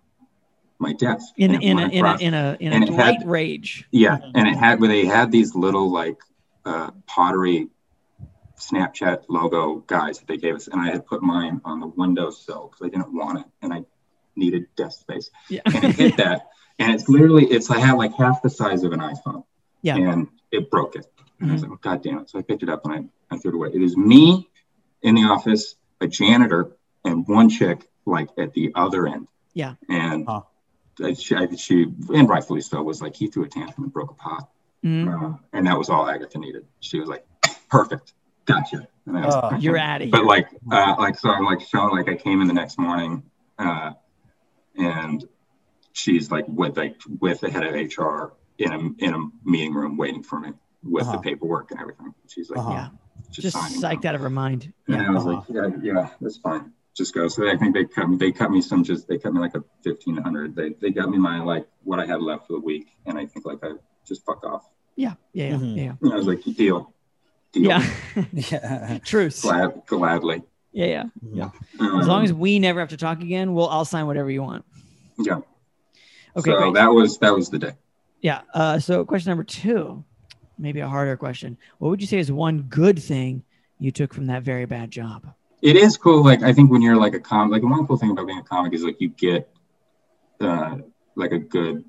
[0.79, 1.33] my desk.
[1.37, 3.87] In in a, in a in a in and a it had- rage.
[3.91, 6.19] yeah, and it had where they had these little like
[6.67, 7.69] uh, pottery
[8.59, 12.69] Snapchat logo guys that they gave us, and I had put mine on the windowsill
[12.69, 13.85] because I didn't want it, and I
[14.37, 15.61] needed desk space, Yeah.
[15.67, 16.49] and it hit that,
[16.79, 19.45] and it's literally it's I had like half the size of an iPhone,
[19.83, 19.97] Yeah.
[19.97, 21.07] and it broke it,
[21.41, 22.31] and I was like, oh, God damn it!
[22.31, 22.95] So I picked it up and
[23.31, 23.69] I, I threw it away.
[23.75, 24.49] It is me
[25.03, 29.27] in the office, a janitor, and one chick like at the other end.
[29.55, 29.75] Yeah.
[29.89, 30.43] And Huh.
[31.03, 34.11] uh, she, I- she, and rightfully so, was like he threw a tantrum and broke
[34.11, 34.49] a pot.
[34.85, 35.09] Mhm.
[35.35, 36.65] Uh, and that was all Agatha needed.
[36.81, 37.27] She was like,
[37.69, 38.13] perfect,
[38.45, 38.87] gotcha.
[39.07, 39.41] And I was Oh.
[39.49, 40.13] like, You're out of here.
[40.13, 43.23] but like, uh, like, so I'm like showing, like, I came in the next morning,
[43.59, 43.93] uh,
[44.79, 45.25] and
[45.93, 49.97] she's like with like with the head of HR in a in a meeting room
[49.97, 51.13] waiting for me with Uh-huh.
[51.13, 52.15] the paperwork and everything.
[52.29, 52.71] She's like, Uh-huh.
[52.73, 52.89] yeah,
[53.31, 54.09] just, just psyched them.
[54.11, 54.73] out of her mind.
[54.89, 55.09] And Yeah.
[55.09, 56.73] I was like, yeah, yeah, that's fine.
[56.95, 57.29] Just go.
[57.29, 58.17] So I think they cut me.
[58.17, 58.83] They cut me some.
[58.83, 60.57] Just they cut me like a fifteen hundred.
[60.57, 63.27] They they got me my like what I had left for the week, and I
[63.27, 63.73] think like I
[64.07, 64.65] just fuck off.
[64.97, 65.15] Yeah.
[65.35, 65.49] Yeah.
[65.51, 65.57] Yeah.
[65.57, 65.77] Mhm.
[65.77, 65.93] Yeah.
[66.01, 66.95] And I was like, deal,
[67.53, 67.65] deal.
[67.65, 67.87] Yeah.
[68.33, 68.99] Yeah.
[69.05, 69.43] Truce.
[69.43, 70.43] Glad, gladly.
[70.77, 70.87] Yeah.
[70.87, 71.05] Yeah.
[71.33, 71.51] Yeah.
[71.99, 74.43] As long Um, as we never have to talk again, we'll I'll sign whatever you
[74.43, 74.65] want.
[75.19, 75.39] yeah.
[76.37, 76.75] Okay, so great.
[76.75, 77.73] that was that was the day.
[78.21, 78.43] Yeah.
[78.53, 80.05] Uh, so question number two,
[80.59, 81.57] maybe a harder question.
[81.79, 83.43] What would you say is one good thing
[83.79, 85.27] you took from that very bad job?
[85.63, 86.23] It is cool.
[86.23, 88.43] Like I think when you're like a comic, like one cool thing about being a
[88.43, 89.49] comic is like you get
[90.43, 90.77] uh,
[91.15, 91.85] like a good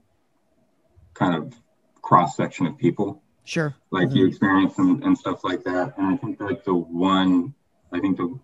[1.14, 1.54] kind of
[2.02, 3.22] cross section of people.
[3.44, 3.74] Sure.
[3.92, 5.98] like you experience and, and stuff like that.
[5.98, 7.54] And I think like the one,
[7.94, 8.38] I think the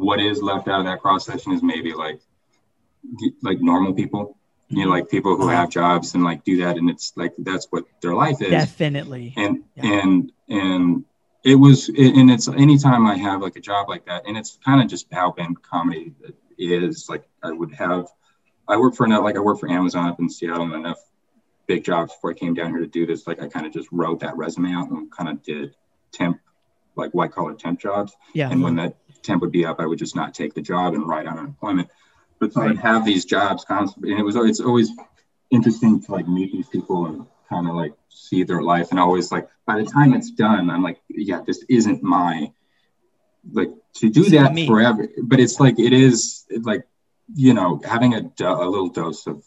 [0.00, 2.20] what is left out of that cross section is maybe like
[3.42, 4.36] like normal people,
[4.68, 5.66] you know, like people who have uh-huh.
[5.68, 8.50] jobs and like do that, and it's like that's what their life is.
[8.50, 9.34] Definitely.
[9.36, 10.00] And Yeah.
[10.00, 11.04] and and
[11.42, 14.82] it was, and it's anytime I have like a job like that, and it's kind
[14.82, 16.12] of just how band comedy
[16.58, 17.08] is.
[17.08, 18.08] Like I would have,
[18.68, 20.98] I work for enough, like I work for Amazon up in Seattle, and enough
[21.66, 23.26] big jobs before I came down here to do this.
[23.26, 25.74] Like I kind of just wrote that resume out and kind of did
[26.12, 26.40] temp,
[26.96, 28.14] like white collar temp jobs.
[28.34, 28.50] Yeah.
[28.50, 31.06] And when that temp would be up, I would just not take the job and
[31.06, 31.88] write on unemployment.
[32.38, 34.90] But so I'd have these jobs constantly, and it was it's always
[35.50, 38.90] interesting to like meet these people and kind of like see their life.
[38.90, 42.50] And always like by the time it's done, I'm like, yeah, this isn't my
[43.52, 45.08] like to do isn't that forever.
[45.22, 46.86] But it's like it is like
[47.34, 49.44] you know having a a little dose of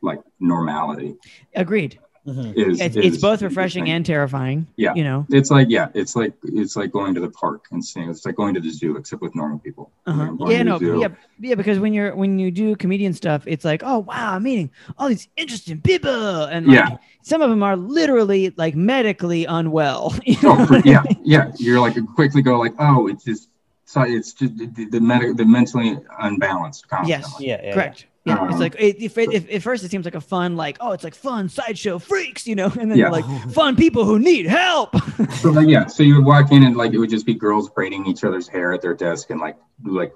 [0.00, 1.16] like normality
[1.54, 1.98] Agreed.
[2.26, 2.54] Mhm.
[2.56, 4.66] is It's, is it's both refreshing and terrifying.
[4.76, 4.94] Yeah.
[4.94, 5.26] You know.
[5.30, 8.08] It's like yeah, it's like it's like going to the park and seeing.
[8.08, 9.90] It's like going to the zoo, except with normal people.
[10.06, 10.22] Uh-huh.
[10.22, 11.08] I'm Yeah, no, yeah,
[11.40, 14.70] yeah, because when you're when you do comedian stuff, it's like, oh wow, I'm meeting
[14.98, 16.96] all these interesting people, and like, Yeah.
[17.22, 20.14] some of them are literally like medically unwell.
[20.24, 21.50] you know Oh, for- yeah, yeah.
[21.58, 23.48] You're like quickly go like, oh, it's just
[23.84, 26.86] so it's just the the, the, med- the mentally unbalanced.
[27.04, 27.34] Yes.
[27.40, 28.06] Yeah, yeah, Correct.
[28.24, 30.54] Yeah, it's Um, like it, if, it, if at first it seems like a fun,
[30.56, 33.10] like oh, it's like fun sideshow freaks, you know, and then Yeah.
[33.10, 34.94] like fun people who need help.
[35.42, 37.68] So like, yeah, so you would walk in and like it would just be girls
[37.70, 40.14] braiding each other's hair at their desk and like like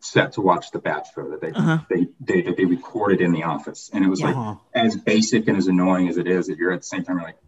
[0.00, 1.78] set to watch The Bachelor that they Uh-huh.
[1.90, 4.56] they, they that they recorded in the office, and it was like Uh-huh.
[4.74, 6.46] as basic and as annoying as it is.
[6.46, 7.38] That you're at the same time you're like,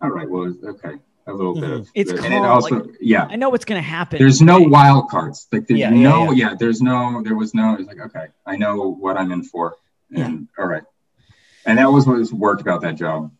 [0.00, 2.96] all right, well, it's- okay, a little bit of It's and called, it also like-
[3.00, 3.26] yeah.
[3.30, 4.18] I know what's gonna happen.
[4.18, 5.46] There's no wild cards.
[5.52, 6.48] Like there's Yeah, yeah, no yeah.
[6.50, 6.54] yeah.
[6.58, 7.74] There's no there was no.
[7.78, 9.76] It's like okay, I know what I'm in for,
[10.14, 10.82] and all right,
[11.66, 13.30] and that was what was worked about that job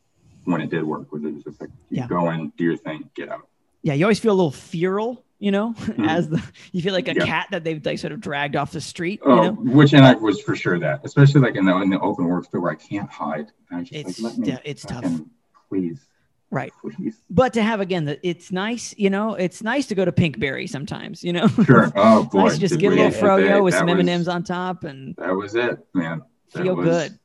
[0.45, 1.11] when it did work.
[1.13, 2.07] Was it was just like you Yeah.
[2.07, 3.49] go in, do your thing, get out.
[3.83, 5.75] Yeah, you always feel a little feral, you know,
[6.07, 6.41] as the
[6.71, 7.21] you feel like a Mm-hmm.
[7.21, 7.27] Yeah.
[7.27, 9.53] cat that they've like sort of dragged off the street, Oh, you know.
[9.55, 12.47] which and I was for sure that, especially like in the in the open work
[12.53, 13.51] where I can't hide.
[13.73, 15.03] I just It's- like, let me yeah, it's tough.
[15.03, 15.31] fucking-
[15.69, 16.07] Please,
[16.53, 16.73] Right.
[16.83, 17.23] please.
[17.31, 20.69] But to have again that it's nice, you know, it's nice to go to Pinkberry
[20.69, 21.49] sometimes, you know.
[21.49, 21.91] Sure.
[21.97, 22.45] Oh boy.
[22.45, 25.55] nice just get a little froyo with that some M&Ms on top and That was
[25.55, 26.23] it, man.
[26.53, 27.19] That feel was- good.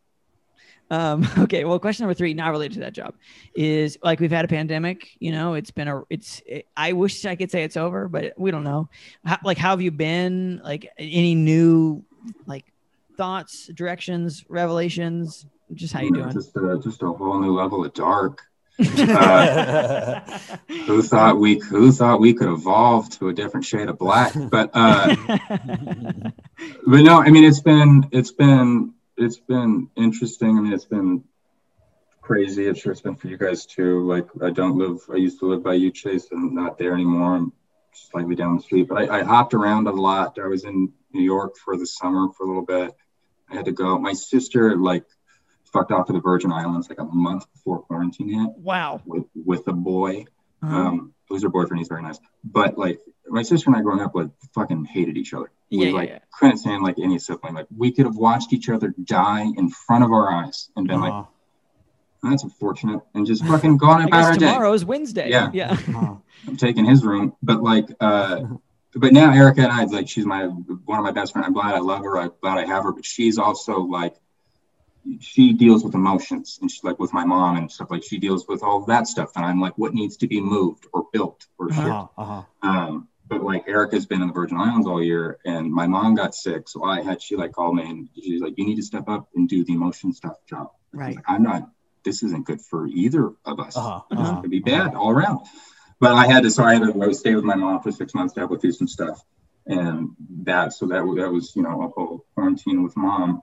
[0.90, 3.16] Um, okay, well, question number three, not related to that job,
[3.54, 5.10] is like we've had a pandemic.
[5.20, 6.42] You know, it's been a, it's.
[6.46, 8.88] It, I wish I could say it's over, but we don't know.
[9.26, 10.62] How, like, how have you been?
[10.64, 12.06] Like, any new,
[12.46, 12.72] like,
[13.18, 15.46] thoughts, directions, revelations?
[15.74, 16.32] Just how you doing?
[16.32, 18.47] Just a, just a whole new level of dark.
[18.80, 20.20] Uh,
[20.86, 24.34] who thought we who thought we could evolve to a different shade of black?
[24.36, 25.16] But uh,
[26.86, 30.58] but no, I mean it's been it's been it's been interesting.
[30.58, 31.24] I mean it's been
[32.22, 32.68] crazy.
[32.68, 34.06] I'm sure it's been for you guys too.
[34.06, 35.00] Like I don't live.
[35.12, 36.28] I used to live by U Chase.
[36.32, 37.36] I'm not there anymore.
[37.36, 37.54] I'm
[37.94, 38.88] slightly down the street.
[38.88, 40.38] But I, I hopped around a lot.
[40.38, 42.96] I was in New York for the summer for a little bit.
[43.50, 43.98] I had to go.
[43.98, 45.06] My sister like
[45.78, 49.02] fucked off to the Virgin Islands like a month before quarantine hit wow.
[49.06, 50.26] with with a boy.
[50.64, 50.76] Uh-huh.
[50.76, 51.80] Um, who's her boyfriend?
[51.80, 52.20] He's very nice.
[52.44, 55.52] But like my sister and I growing up, like fucking hated each other.
[55.72, 56.20] We Yeah, yeah, like yeah.
[56.40, 57.54] couldn't stand like any sibling.
[57.54, 61.02] Like we could have watched each other die in front of our eyes and been
[61.02, 62.30] like, Uh-huh.
[62.30, 64.46] that's unfortunate, and just fucking gone I about our day.
[64.48, 65.30] tomorrow is Wednesday.
[65.30, 65.52] Yeah.
[65.54, 65.72] Yeah.
[65.74, 66.16] Uh-huh.
[66.48, 68.42] I'm taking his room, but like, uh,
[68.96, 71.46] but now Erica and I, like, she's my one of my best friends.
[71.46, 72.18] I'm glad I love her.
[72.18, 74.16] I'm glad I have her, but she's also like,
[75.20, 77.90] she deals with emotions and she's like with my mom and stuff.
[77.92, 80.88] Like, she deals with all that stuff, and I'm like, what needs to be moved
[80.94, 81.70] or built or.
[81.72, 82.08] Uh-huh.
[82.18, 82.44] Uh-huh.
[82.62, 86.34] Um, but like Erica's been in the Virgin Islands all year, and my mom got
[86.34, 89.10] sick, so I had she like called me and she's like, "You need to step
[89.10, 91.16] up and do the emotion stuff job." Right.
[91.18, 91.70] Like, I'm not.
[92.06, 93.76] This isn't good for either of us.
[93.76, 94.02] Uh-huh.
[94.12, 94.36] It's Uh-huh.
[94.36, 95.42] gonna be bad all around.
[96.00, 98.34] But I had to, so I had to stay with my mom for six months
[98.36, 99.22] to help with do some stuff,
[99.66, 100.12] and
[100.44, 103.42] that so that that was you know a whole quarantine with mom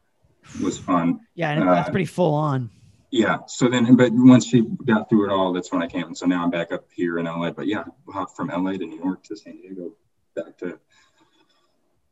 [0.63, 1.21] was fun.
[1.35, 1.51] Yeah.
[1.51, 2.71] And that's Uh, pretty full on.
[3.11, 3.39] Yeah.
[3.47, 6.15] So then, but once she got through it all, that's when I came.
[6.15, 7.51] So now I'm back up here in LA.
[7.53, 9.93] But yeah, hopped from LA to New York to San Diego,
[10.35, 10.79] back to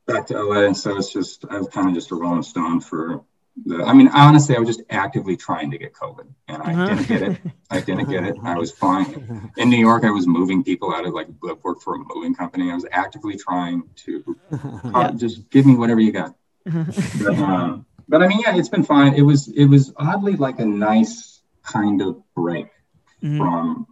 [0.06, 0.66] back to LA.
[0.66, 3.24] And so it's just I was kind of just a rolling stone for
[3.66, 3.82] the.
[3.84, 6.86] I mean, honestly, I was just actively trying to get COVID, and I Uh-huh.
[6.94, 7.38] didn't get it.
[7.70, 8.36] I didn't get it.
[8.42, 9.50] I was fine.
[9.56, 12.34] In New York, I was moving people out of like I worked for a moving
[12.34, 12.70] company.
[12.70, 14.36] I was actively trying to
[14.94, 16.34] uh, just give me whatever you got.
[16.64, 19.14] But, um, but I mean, yeah, it's been fine.
[19.14, 22.66] It was it was oddly like a nice kind of break
[23.22, 23.38] Mhm.
[23.38, 23.86] from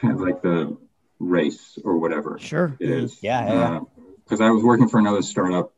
[0.00, 0.76] kind of like the
[1.20, 2.76] race or whatever Sure.
[2.80, 3.22] it is.
[3.22, 3.80] Yeah, yeah, yeah.
[4.24, 5.72] Because I was working for another startup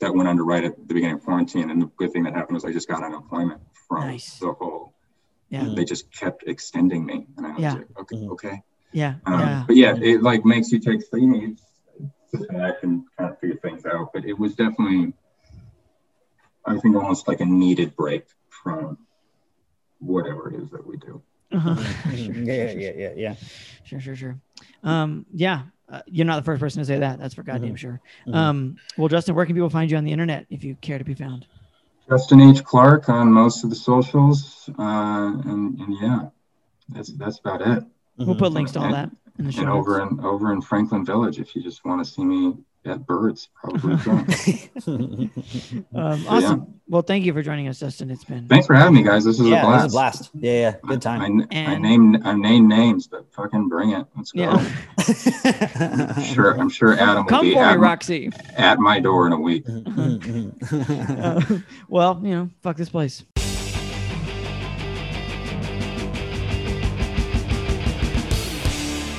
[0.00, 2.54] that went under right at the beginning of quarantine, and the good thing that happened
[2.54, 4.38] was I just got unemployment from Nice.
[4.38, 4.92] the whole.
[5.48, 5.72] Yeah.
[5.74, 7.72] They just kept extending me, and I was Yeah.
[7.74, 8.28] like, okay, Mhm.
[8.32, 8.62] okay.
[8.92, 9.14] Yeah.
[9.24, 9.64] Um, Yeah.
[9.66, 11.56] But yeah, it like makes you take you know, you
[12.34, 14.12] sit back and kind of figure things out.
[14.12, 15.14] But it was definitely,
[16.68, 18.98] I think, almost like a needed break from
[19.98, 21.22] whatever it is that we do.
[21.52, 21.74] Uh-huh.
[22.12, 23.34] Yeah, yeah, yeah, yeah.
[23.84, 24.40] Sure, sure, sure.
[24.82, 27.18] Um, yeah, uh, you're not the first person to say that.
[27.18, 28.00] That's for goddamn sure.
[28.26, 28.34] Mhm.
[28.34, 31.04] Um, well, Justin, where can people find you on the internet if you care to
[31.04, 31.46] be found?
[32.08, 32.64] Justin H.
[32.64, 36.28] Clark on most of the socials, uh, and, and yeah,
[36.88, 37.84] that's that's about it.
[38.16, 39.60] We'll put links to all that in the show.
[39.60, 43.06] And over in over in Franklin Village, if you just want to see me at
[43.06, 43.96] birds, probably.
[43.98, 45.30] can.
[45.94, 46.28] Um, yeah.
[46.28, 46.74] awesome.
[46.88, 48.10] Well, thank you for joining us, Justin.
[48.10, 49.24] It's been Thanks for having me, guys.
[49.24, 50.20] This is yeah, a it was blast.
[50.20, 50.30] a blast.
[50.42, 50.74] Yeah, yeah.
[50.86, 51.20] Good time.
[51.20, 54.06] I, I And- name I name names, but fucking bring it.
[54.16, 54.42] Let's go.
[54.42, 56.14] yeah.
[56.16, 58.30] I'm sure I'm sure Adam will Come be for me, Roxy.
[58.56, 59.64] at my door in a week.
[60.70, 61.40] Uh,
[61.88, 63.24] well, you know, fuck this place.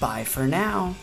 [0.00, 0.94] Bye for now.